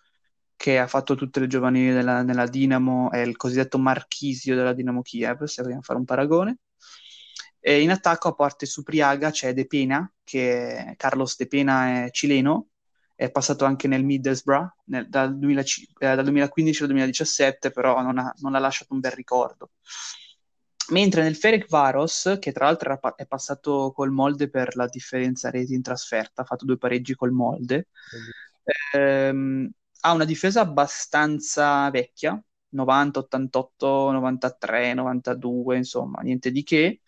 che 0.58 0.78
ha 0.78 0.88
fatto 0.88 1.16
tutte 1.16 1.40
le 1.40 1.48
giovanili 1.48 1.94
della, 1.94 2.22
nella 2.22 2.48
Dinamo, 2.48 3.10
è 3.12 3.20
il 3.20 3.38
cosiddetto 3.38 3.78
marchisio 3.78 4.56
della 4.56 4.74
Dinamo 4.74 5.02
Kiev, 5.04 5.46
se 5.46 5.64
vogliamo 5.64 5.84
fare 5.84 6.00
un 6.00 6.06
paragone. 6.06 6.58
E 7.62 7.80
in 7.82 7.92
attacco, 7.92 8.28
a 8.28 8.34
parte 8.34 8.66
Supriaga, 8.66 9.32
c'è 9.32 9.54
De 9.54 9.68
Pena, 9.68 10.12
che 10.22 10.96
Carlos 10.98 11.38
De 11.38 11.48
Pena 11.48 12.04
è 12.04 12.12
cileno, 12.12 12.72
è 13.16 13.32
passato 13.32 13.66
anche 13.66 13.88
nel 13.88 14.04
Middlesbrough 14.04 14.76
nel, 14.86 15.08
dal, 15.10 15.38
2000, 15.38 15.62
eh, 15.62 16.16
dal, 16.16 16.24
2015 16.24 16.82
al 16.82 16.88
2017, 16.88 17.72
però 17.72 18.02
non 18.02 18.18
ha, 18.18 18.34
non 18.40 18.56
ha, 18.56 18.60
lasciato 18.60 18.94
un 18.94 19.00
bel 19.00 19.12
ricordo. 19.12 19.72
Mentre 20.90 21.24
nel 21.24 21.36
Ferenc 21.36 21.68
Varos, 21.68 22.38
che 22.40 22.52
tra 22.52 22.66
l'altro 22.66 23.00
pa- 23.00 23.16
è 23.16 23.26
passato 23.26 23.92
col 23.96 24.12
Molde 24.12 24.50
per 24.50 24.76
la 24.76 24.88
differenza 24.88 25.50
reti 25.50 25.74
in 25.74 25.82
trasferta, 25.82 26.42
ha 26.44 26.46
fatto 26.46 26.66
due 26.66 26.78
pareggi 26.78 27.16
col 27.16 27.32
Molde, 27.32 27.88
ehm, 28.94 29.70
ha 30.02 30.12
una 30.12 30.26
difesa 30.26 30.62
abbastanza 30.62 31.90
vecchia, 31.90 32.40
90, 32.70 33.20
88, 33.20 34.12
93, 34.12 34.94
92, 34.94 35.78
insomma, 35.78 36.22
niente 36.22 36.52
di 36.52 36.64
che, 36.64 37.02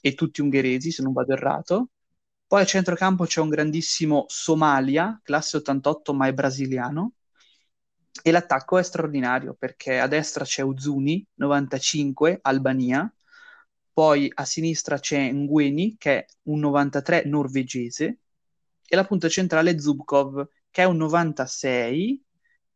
e 0.00 0.14
tutti 0.14 0.40
ungheresi, 0.40 0.90
se 0.90 1.02
non 1.02 1.12
vado 1.12 1.32
errato. 1.32 1.90
Poi 2.50 2.62
a 2.62 2.64
centrocampo 2.64 3.26
c'è 3.26 3.40
un 3.40 3.48
grandissimo 3.48 4.24
Somalia, 4.26 5.20
classe 5.22 5.58
88, 5.58 6.12
ma 6.12 6.26
è 6.26 6.32
brasiliano. 6.32 7.12
E 8.24 8.32
l'attacco 8.32 8.76
è 8.76 8.82
straordinario 8.82 9.54
perché 9.54 10.00
a 10.00 10.08
destra 10.08 10.44
c'è 10.44 10.62
Uzuni, 10.62 11.24
95, 11.34 12.40
Albania. 12.42 13.08
Poi 13.92 14.28
a 14.34 14.44
sinistra 14.44 14.98
c'è 14.98 15.30
Ngueni, 15.30 15.94
che 15.96 16.18
è 16.18 16.26
un 16.46 16.58
93 16.58 17.22
norvegese. 17.26 18.18
E 18.84 18.96
la 18.96 19.04
punta 19.04 19.28
centrale 19.28 19.70
è 19.70 19.78
Zubkov, 19.78 20.48
che 20.70 20.82
è 20.82 20.86
un 20.86 20.96
96, 20.96 22.20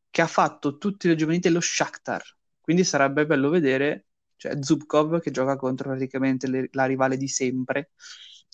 che 0.08 0.22
ha 0.22 0.28
fatto 0.28 0.78
tutti 0.78 1.08
le 1.08 1.16
giovanili 1.16 1.42
dello 1.42 1.60
Shakhtar. 1.60 2.22
Quindi 2.60 2.84
sarebbe 2.84 3.26
bello 3.26 3.48
vedere 3.48 4.06
cioè 4.36 4.56
Zubkov 4.62 5.20
che 5.20 5.32
gioca 5.32 5.56
contro 5.56 5.88
praticamente 5.88 6.46
le, 6.46 6.68
la 6.70 6.84
rivale 6.84 7.16
di 7.16 7.26
sempre 7.26 7.90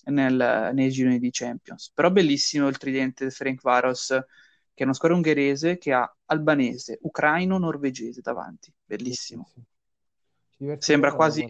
nel, 0.04 0.70
nei 0.72 0.90
gironi 0.90 1.18
di 1.18 1.30
Champions. 1.30 1.90
Però 1.92 2.10
bellissimo 2.10 2.68
il 2.68 2.78
tridente 2.78 3.30
Frank 3.30 3.60
Varos, 3.60 4.06
che 4.08 4.82
è 4.82 4.84
uno 4.84 4.92
squadra 4.92 5.16
ungherese 5.16 5.78
che 5.78 5.92
ha 5.92 6.16
albanese, 6.26 6.98
ucraino, 7.02 7.58
norvegese 7.58 8.20
davanti. 8.20 8.72
Bellissimo. 8.84 9.50
Sembra 10.78 11.14
quasi... 11.14 11.46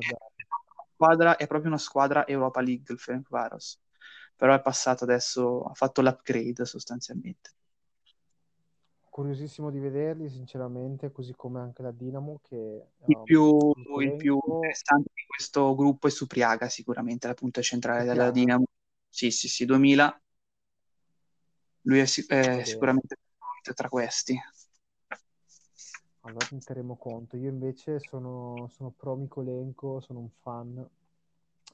Squadra, 0.95 1.37
è 1.37 1.47
proprio 1.47 1.71
una 1.71 1.79
squadra 1.79 2.27
Europa 2.27 2.61
League 2.61 2.93
il 2.93 3.01
Frank 3.01 3.29
Varos. 3.31 3.81
Però 4.37 4.55
è 4.55 4.61
passato 4.61 5.05
adesso, 5.05 5.63
ha 5.63 5.75
fatto 5.75 6.03
l'upgrade 6.03 6.65
sostanzialmente 6.65 7.53
curiosissimo 9.11 9.71
di 9.71 9.79
vederli, 9.79 10.31
sinceramente, 10.31 11.13
così 11.13 11.35
come 11.35 11.61
anche 11.61 11.83
la 11.83 11.91
Dinamo. 11.91 12.41
Che, 12.43 12.87
il, 13.07 13.21
più, 13.23 13.73
il 14.01 14.17
più, 14.17 14.41
interessante 14.43 15.11
di 15.15 15.25
questo 15.27 15.75
gruppo 15.75 16.07
è 16.07 16.11
Supriaga, 16.11 16.69
sicuramente, 16.69 17.27
la 17.27 17.35
punta 17.35 17.61
centrale 17.61 17.99
Supriaga. 17.99 18.21
della 18.21 18.33
Dinamo. 18.33 18.65
Sì, 19.09 19.31
sì, 19.31 19.49
sì, 19.49 19.67
2000. 19.67 20.23
Lui 21.83 21.99
è, 21.99 22.03
è 22.03 22.65
sicuramente 22.65 23.17
tra 23.75 23.89
questi. 23.89 24.41
Allora 26.21 26.47
ne 26.51 26.97
conto. 26.97 27.37
Io 27.37 27.49
invece 27.49 27.99
sono, 27.99 28.69
sono 28.71 28.91
pro 28.97 29.17
Mikolenko, 29.17 30.01
sono 30.01 30.21
un 30.21 30.31
fan, 30.41 30.75
mi 30.75 30.89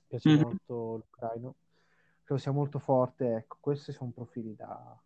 piace 0.07 0.31
mm-hmm. 0.31 0.43
molto 0.43 0.97
l'ucraino, 0.97 1.55
credo 2.25 2.41
sia 2.41 2.53
molto 2.53 2.79
forte. 2.79 3.35
Ecco, 3.35 3.59
questi 3.61 3.93
sono 3.93 4.11
profili 4.11 4.55
da, 4.55 4.99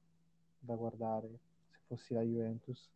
da 0.59 0.75
guardare 0.75 1.49
fossi 1.91 2.15
la 2.15 2.23
Juventus. 2.23 2.89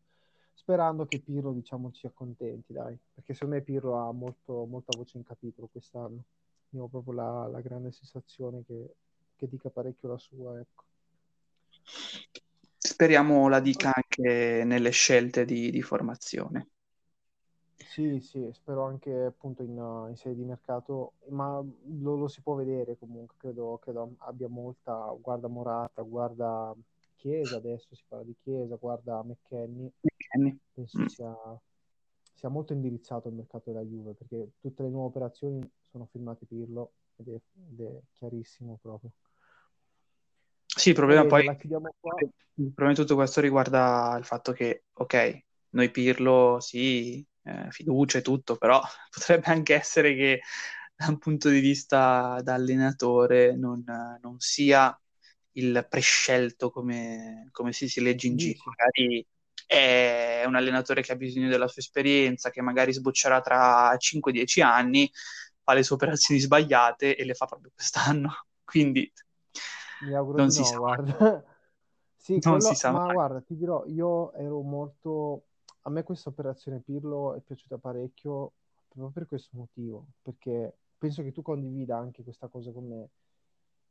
Sperando 0.53 1.05
che 1.05 1.19
Pirlo, 1.19 1.53
diciamo, 1.53 1.91
ci 1.91 2.07
accontenti, 2.07 2.73
dai, 2.73 2.97
perché 3.13 3.35
secondo 3.35 3.57
me 3.57 3.63
Pirlo 3.63 3.97
ha 3.97 4.13
molto, 4.13 4.65
molta 4.67 4.97
voce 4.97 5.19
in 5.19 5.25
capitolo 5.25 5.69
quest'anno. 5.71 6.25
Io 6.71 6.85
ho 6.85 6.89
proprio 6.89 7.13
la, 7.15 7.49
la 7.49 7.61
grande 7.61 7.91
sensazione 7.91 8.63
che, 8.65 8.95
che, 9.37 9.49
dica 9.49 9.69
parecchio 9.69 10.09
la 10.09 10.19
sua, 10.19 10.59
ecco. 10.61 10.85
Speriamo 12.79 13.49
la 13.49 13.61
dica 13.61 13.93
anche 13.93 14.63
nelle 14.65 14.91
scelte 14.91 15.45
di, 15.45 15.71
di 15.71 15.83
formazione. 15.83 16.69
Sì, 17.77 18.21
sì, 18.21 18.49
spero 18.53 18.85
anche 18.85 19.13
appunto 19.25 19.63
in, 19.63 19.77
in 20.09 20.17
serie 20.17 20.37
di 20.37 20.45
mercato, 20.45 21.15
ma 21.29 21.61
lo, 22.01 22.17
lo, 22.17 22.29
si 22.29 22.41
può 22.41 22.55
vedere 22.55 22.97
comunque, 22.97 23.37
credo, 23.39 23.79
credo 23.83 24.15
abbia 24.19 24.49
molta, 24.49 25.15
guarda 25.21 25.49
Morata, 25.49 26.03
guarda 26.03 26.75
Chiesa, 27.25 27.57
adesso 27.57 27.95
si 27.95 28.03
parla 28.07 28.27
di 28.27 28.37
Chiesa, 28.43 28.77
guarda 28.77 29.23
McKenny, 29.23 29.91
McKenny. 29.99 30.59
penso 30.75 31.01
mm. 31.01 31.07
sia, 31.07 31.35
sia, 32.35 32.51
molto 32.51 32.75
indirizzato 32.75 33.29
il 33.29 33.35
mercato 33.35 33.71
della 33.71 33.83
Juve, 33.83 34.13
perché 34.13 34.51
tutte 34.61 34.83
le 34.83 34.91
nuove 34.91 35.07
operazioni 35.07 35.67
sono 35.81 36.05
firmate 36.05 36.45
Pirlo 36.45 36.93
ed 37.17 37.29
è, 37.29 37.41
ed 37.71 37.81
è 37.81 38.01
chiarissimo 38.13 38.79
proprio. 38.83 39.13
Sì, 40.67 40.91
il 40.91 40.95
problema 40.95 41.25
poi, 41.25 41.47
il 41.47 42.73
problema 42.73 42.93
di 42.93 42.95
tutto 42.95 43.15
questo 43.15 43.41
riguarda 43.41 44.17
il 44.19 44.27
fatto 44.27 44.53
che, 44.53 44.85
ok, 44.93 45.45
noi 45.71 45.91
Pirlo, 45.91 46.59
sì, 46.61 47.27
eh, 47.45 47.71
fiducia 47.71 48.19
e 48.19 48.23
tutto, 48.23 48.57
però 48.57 48.83
potrebbe 49.11 49.47
anche 49.47 49.75
essere 49.75 50.15
che 50.15 50.43
da 50.95 51.07
un 51.07 51.17
punto 51.17 51.49
di 51.49 51.61
vista 51.61 52.39
da 52.43 52.53
allenatore 52.53 53.57
non, 53.57 53.83
non 54.21 54.39
sia 54.39 54.95
il 55.55 55.87
prescelto 55.89 56.71
come, 56.71 57.49
come 57.53 57.73
si, 57.73 57.89
si 57.89 58.01
legge 58.01 58.27
in 58.27 58.37
giro. 58.37 58.63
Magari 58.65 59.27
è 59.67 60.45
un 60.47 60.55
allenatore 60.57 61.03
che 61.03 61.13
ha 61.13 61.17
bisogno 61.17 61.49
della 61.49 61.69
sua 61.69 61.83
esperienza, 61.83 62.51
che 62.51 62.63
magari 62.63 62.93
sboccerà 62.93 63.41
tra 63.41 63.97
5-10 63.97 64.63
anni, 64.63 65.11
fa 65.63 65.75
le 65.75 65.83
sue 65.83 65.97
operazioni 65.97 66.41
sbagliate 66.41 67.17
e 67.17 67.25
le 67.25 67.35
fa 67.35 67.47
proprio 67.47 67.71
quest'anno. 67.75 68.47
Quindi 68.65 69.11
mi 70.07 70.15
auguro 70.15 70.39
non 70.39 70.49
di 70.49 70.53
si 70.53 70.61
no, 70.61 70.67
sa. 70.67 70.77
guarda. 70.77 71.45
sì, 72.17 72.39
non 72.43 72.55
quello, 72.55 72.61
si 72.61 72.75
sa 72.75 72.91
ma 72.93 73.05
mai. 73.05 73.15
guarda, 73.15 73.41
ti 73.41 73.57
dirò, 73.57 73.85
io 73.87 74.33
ero 74.35 74.61
molto 74.61 75.45
a 75.87 75.91
me 75.91 76.03
questa 76.03 76.31
operazione 76.31 76.81
Pirlo 76.81 77.35
è 77.35 77.41
piaciuta 77.41 77.77
parecchio 77.79 78.53
proprio 78.89 79.11
per 79.11 79.27
questo 79.27 79.51
motivo, 79.57 80.07
perché 80.23 80.73
penso 80.97 81.23
che 81.23 81.33
tu 81.33 81.43
condivida 81.43 81.99
anche 81.99 82.23
questa 82.23 82.49
cosa 82.49 82.71
con 82.71 82.87
me 82.87 83.09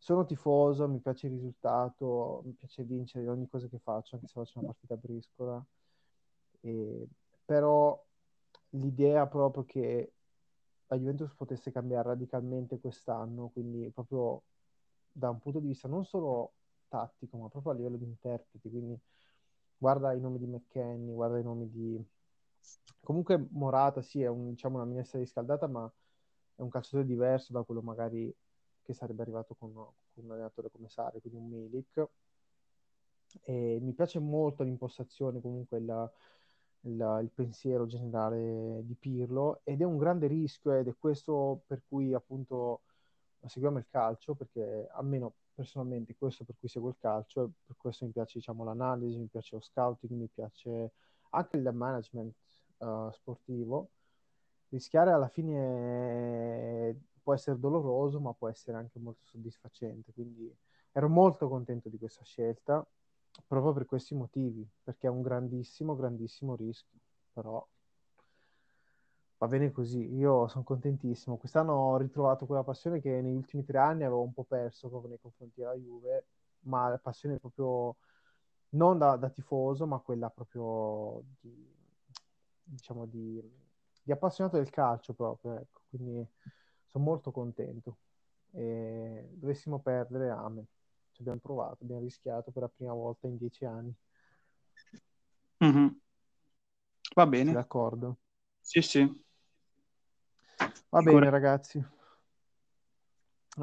sono 0.04 0.26
tifoso, 0.26 0.86
mi 0.89 0.99
piace 0.99 1.28
il 1.28 1.34
risultato, 1.34 2.41
mi 2.43 2.51
piace 2.51 2.84
vincere 2.84 3.30
ogni 3.30 3.47
cosa 3.47 3.70
che 3.70 3.80
faccio, 3.80 4.16
anche 4.16 4.28
se 4.28 4.34
faccio 4.34 4.60
una 4.60 4.68
partita 4.68 4.97
briscola. 4.97 5.66
E, 6.60 7.08
però 7.45 8.04
l'idea 8.72 9.26
proprio 9.28 9.64
che 9.64 10.12
la 10.88 10.97
Juventus 10.97 11.34
potesse 11.36 11.72
cambiare 11.72 12.10
radicalmente 12.10 12.82
quest'anno, 12.82 13.47
quindi 13.54 13.89
proprio 13.91 14.41
da 15.10 15.30
un 15.30 15.39
punto 15.39 15.60
di 15.60 15.68
vista 15.68 15.88
non 15.88 16.04
solo 16.04 16.51
tattico, 16.89 17.38
ma 17.38 17.47
proprio 17.47 17.72
a 17.72 17.76
livello 17.76 17.95
di 17.95 18.04
interpreti, 18.04 18.70
quindi 18.70 18.99
guarda 19.78 20.12
i 20.12 20.20
nomi 20.20 20.38
di 20.38 20.47
McKenny, 20.47 21.14
guarda 21.14 21.39
i 21.39 21.43
nomi 21.43 21.70
di... 21.72 22.06
Comunque 22.99 23.47
Morata 23.51 24.01
sì, 24.01 24.22
è 24.22 24.28
un, 24.28 24.49
diciamo, 24.49 24.76
una 24.76 24.86
minestra 24.86 25.20
riscaldata, 25.20 25.68
ma 25.68 25.89
è 26.56 26.62
un 26.62 26.70
calciatore 26.70 27.06
diverso 27.06 27.54
da 27.54 27.64
quello 27.64 27.82
magari 27.82 28.34
che 28.84 28.94
sarebbe 28.94 29.22
arrivato 29.22 29.56
con, 29.56 29.74
con 29.74 30.26
un 30.26 30.32
allenatore 30.32 30.70
come 30.70 30.90
Sari, 30.90 31.22
quindi 31.22 31.40
un 31.40 31.48
Milik. 31.50 32.08
E 33.42 33.80
mi 33.82 33.94
piace 33.94 34.20
molto 34.20 34.64
l'impostazione, 34.64 35.42
comunque 35.42 35.78
il, 35.80 36.12
il, 36.82 37.20
il, 37.22 37.32
pensiero 37.34 37.86
generale 37.88 38.82
di 38.84 38.94
Pirlo 38.96 39.62
ed 39.64 39.82
è 39.82 39.86
un 39.86 39.98
grande 39.98 40.28
rischio 40.28 40.74
ed 40.74 40.88
è 40.88 40.96
questo 41.00 41.64
per 41.66 41.82
cui 41.88 42.14
appunto 42.14 42.82
seguiamo 43.46 43.78
il 43.80 43.88
calcio, 43.90 44.36
perché 44.36 44.88
almeno 44.92 45.34
personalmente 45.54 46.16
questo 46.16 46.44
per 46.44 46.56
cui 46.60 46.68
seguo 46.68 46.90
il 46.90 46.98
calcio, 47.00 47.52
per 47.66 47.76
questo 47.78 48.06
mi 48.06 48.12
piace 48.12 48.40
diciamo, 48.40 48.64
l'analisi, 48.64 49.18
mi 49.18 49.28
piace 49.28 49.56
lo 49.56 49.62
scouting, 49.62 50.12
mi 50.12 50.28
piace 50.28 50.92
anche 51.32 51.58
il 51.58 51.70
management 51.74 52.34
uh, 52.78 53.12
sportivo. 53.12 53.90
Rischiare 54.70 55.12
alla 55.12 55.28
fine 55.28 57.00
può 57.24 57.34
essere 57.34 57.59
doloroso, 57.59 58.19
ma 58.19 58.34
può 58.34 58.49
essere 58.49 58.78
anche 58.78 58.99
molto 58.99 59.24
soddisfacente. 59.26 60.11
Quindi 60.13 60.53
ero 60.91 61.09
molto 61.09 61.47
contento 61.47 61.89
di 61.89 61.97
questa 61.97 62.24
scelta 62.24 62.86
proprio 63.47 63.74
per 63.74 63.86
questi 63.86 64.13
motivi, 64.13 64.67
perché 64.84 65.07
è 65.07 65.09
un 65.09 65.21
grandissimo, 65.21 65.95
grandissimo 65.95 66.55
rischio. 66.55 66.99
Però 67.34 67.65
va 69.38 69.47
bene 69.47 69.71
così, 69.71 70.15
io 70.15 70.47
sono 70.47 70.63
contentissimo. 70.63 71.38
Quest'anno 71.38 71.74
ho 71.74 71.97
ritrovato 71.97 72.45
quella 72.45 72.63
passione 72.63 73.01
che 73.01 73.21
negli 73.21 73.36
ultimi 73.36 73.63
tre 73.63 73.80
anni 73.80 74.03
avevo 74.03 74.21
un 74.21 74.34
po' 74.34 74.43
perso 74.43 74.89
proprio 74.89 75.09
nei 75.09 75.19
confronti 75.19 75.59
della 75.59 75.74
Juve, 75.76 76.26
ma 76.61 76.89
la 76.89 76.97
passione 76.97 77.39
proprio 77.39 77.95
non 78.69 78.97
da, 78.97 79.15
da 79.15 79.30
tifoso, 79.30 79.86
ma 79.86 79.99
quella 79.99 80.30
proprio 80.30 81.24
di, 81.41 81.67
diciamo, 82.63 83.05
di, 83.05 83.41
di, 84.03 84.11
appassionato 84.11 84.57
del 84.57 84.69
calcio 84.69 85.13
proprio, 85.13 85.57
ecco. 85.59 85.82
Quindi 85.89 86.26
sono 86.94 87.04
molto 87.04 87.32
contento. 87.32 87.98
E 88.52 89.30
dovessimo 89.32 89.80
perdere, 89.80 90.30
amen. 90.30 90.64
Ci 91.12 91.22
abbiamo 91.22 91.39
provato, 91.39 91.84
abbiamo 91.84 92.02
rischiato 92.02 92.52
per 92.52 92.64
la 92.64 92.70
prima 92.70 92.94
volta 92.94 93.28
in 93.28 93.38
dieci 93.38 93.66
anni. 93.66 93.94
Mm-hmm. 95.64 95.88
Va 97.16 97.26
bene. 97.26 97.46
Sei 97.46 97.54
d'accordo? 97.54 98.18
Sì, 98.62 98.82
sì. 98.82 99.26
Va 100.89 101.00
Ancora... 101.00 101.20
bene, 101.20 101.30
ragazzi. 101.30 101.84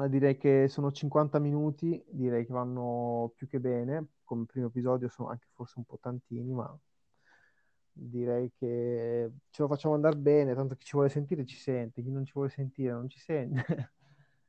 Direi 0.07 0.37
che 0.37 0.67
sono 0.69 0.91
50 0.91 1.39
minuti, 1.39 2.01
direi 2.07 2.45
che 2.45 2.53
vanno 2.53 3.31
più 3.35 3.47
che 3.47 3.59
bene. 3.59 4.07
Come 4.23 4.45
primo 4.45 4.67
episodio 4.67 5.09
sono 5.09 5.29
anche 5.29 5.47
forse 5.53 5.73
un 5.77 5.85
po' 5.85 5.99
tantini, 5.99 6.53
ma 6.53 6.77
direi 7.93 8.51
che 8.57 9.31
ce 9.49 9.61
lo 9.61 9.67
facciamo 9.67 9.95
andare 9.95 10.15
bene. 10.17 10.53
Tanto 10.55 10.75
chi 10.75 10.85
ci 10.85 10.93
vuole 10.93 11.09
sentire 11.09 11.45
ci 11.45 11.55
sente, 11.57 12.01
chi 12.01 12.09
non 12.11 12.25
ci 12.25 12.33
vuole 12.33 12.49
sentire 12.49 12.91
non 12.93 13.09
ci 13.09 13.19
sente. 13.19 13.91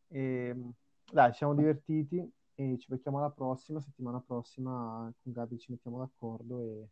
e, 0.09 0.19
ehm, 0.49 0.73
dai, 1.13 1.31
ci 1.33 1.39
siamo 1.39 1.55
divertiti 1.55 2.31
e 2.55 2.77
ci 2.79 2.87
becchiamo 2.89 3.19
alla 3.19 3.31
prossima. 3.31 3.81
Settimana 3.81 4.21
prossima 4.21 5.13
con 5.23 5.33
Gabi 5.33 5.59
ci 5.59 5.71
mettiamo 5.73 5.99
d'accordo 5.99 6.61
e 6.61 6.89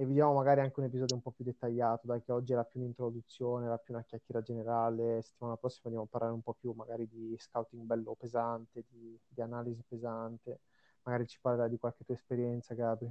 e 0.00 0.06
vediamo 0.06 0.32
magari 0.32 0.60
anche 0.60 0.78
un 0.78 0.86
episodio 0.86 1.16
un 1.16 1.22
po' 1.22 1.32
più 1.32 1.44
dettagliato, 1.44 2.06
dai 2.06 2.22
che 2.22 2.30
oggi 2.30 2.52
era 2.52 2.62
più 2.62 2.78
un'introduzione, 2.78 3.66
era 3.66 3.78
più 3.78 3.94
una 3.94 4.04
chiacchiera 4.04 4.40
generale, 4.42 5.22
settimana 5.22 5.56
prossima 5.56 5.86
andiamo 5.86 6.04
a 6.06 6.08
parlare 6.08 6.34
un 6.34 6.40
po' 6.40 6.54
più 6.54 6.70
magari 6.70 7.08
di 7.08 7.34
scouting 7.36 7.82
bello 7.82 8.14
pesante, 8.14 8.84
di, 8.88 9.18
di 9.26 9.40
analisi 9.40 9.82
pesante, 9.88 10.60
magari 11.02 11.26
ci 11.26 11.38
parlerà 11.40 11.66
di 11.66 11.78
qualche 11.78 12.04
tua 12.04 12.14
esperienza, 12.14 12.74
Gabri. 12.74 13.10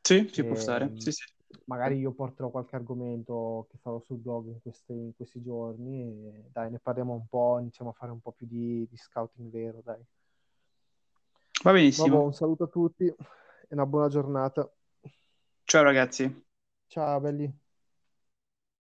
Sì, 0.00 0.26
ci 0.32 0.42
e, 0.42 0.46
può 0.46 0.54
stare, 0.56 0.92
sì, 0.96 1.10
sì. 1.10 1.24
Magari 1.66 1.98
io 1.98 2.12
porterò 2.12 2.50
qualche 2.50 2.76
argomento 2.76 3.66
che 3.70 3.78
farò 3.78 4.00
sul 4.00 4.18
blog 4.18 4.48
in, 4.48 4.60
queste, 4.60 4.92
in 4.92 5.14
questi 5.16 5.42
giorni 5.42 6.02
e 6.02 6.48
dai, 6.52 6.70
ne 6.70 6.78
parliamo 6.78 7.12
un 7.14 7.26
po', 7.26 7.58
iniziamo 7.58 7.90
a 7.90 7.94
fare 7.94 8.12
un 8.12 8.20
po' 8.20 8.32
più 8.32 8.46
di, 8.46 8.86
di 8.88 8.96
scouting 8.96 9.50
vero, 9.50 9.80
dai. 9.82 10.02
Va 11.62 11.72
benissimo. 11.72 12.08
Vabbè, 12.08 12.24
un 12.24 12.34
saluto 12.34 12.64
a 12.64 12.68
tutti 12.68 13.06
e 13.06 13.16
una 13.70 13.86
buona 13.86 14.08
giornata. 14.08 14.70
Ciao 15.64 15.82
ragazzi. 15.82 16.44
Ciao 16.86 17.20
belli. 17.20 17.62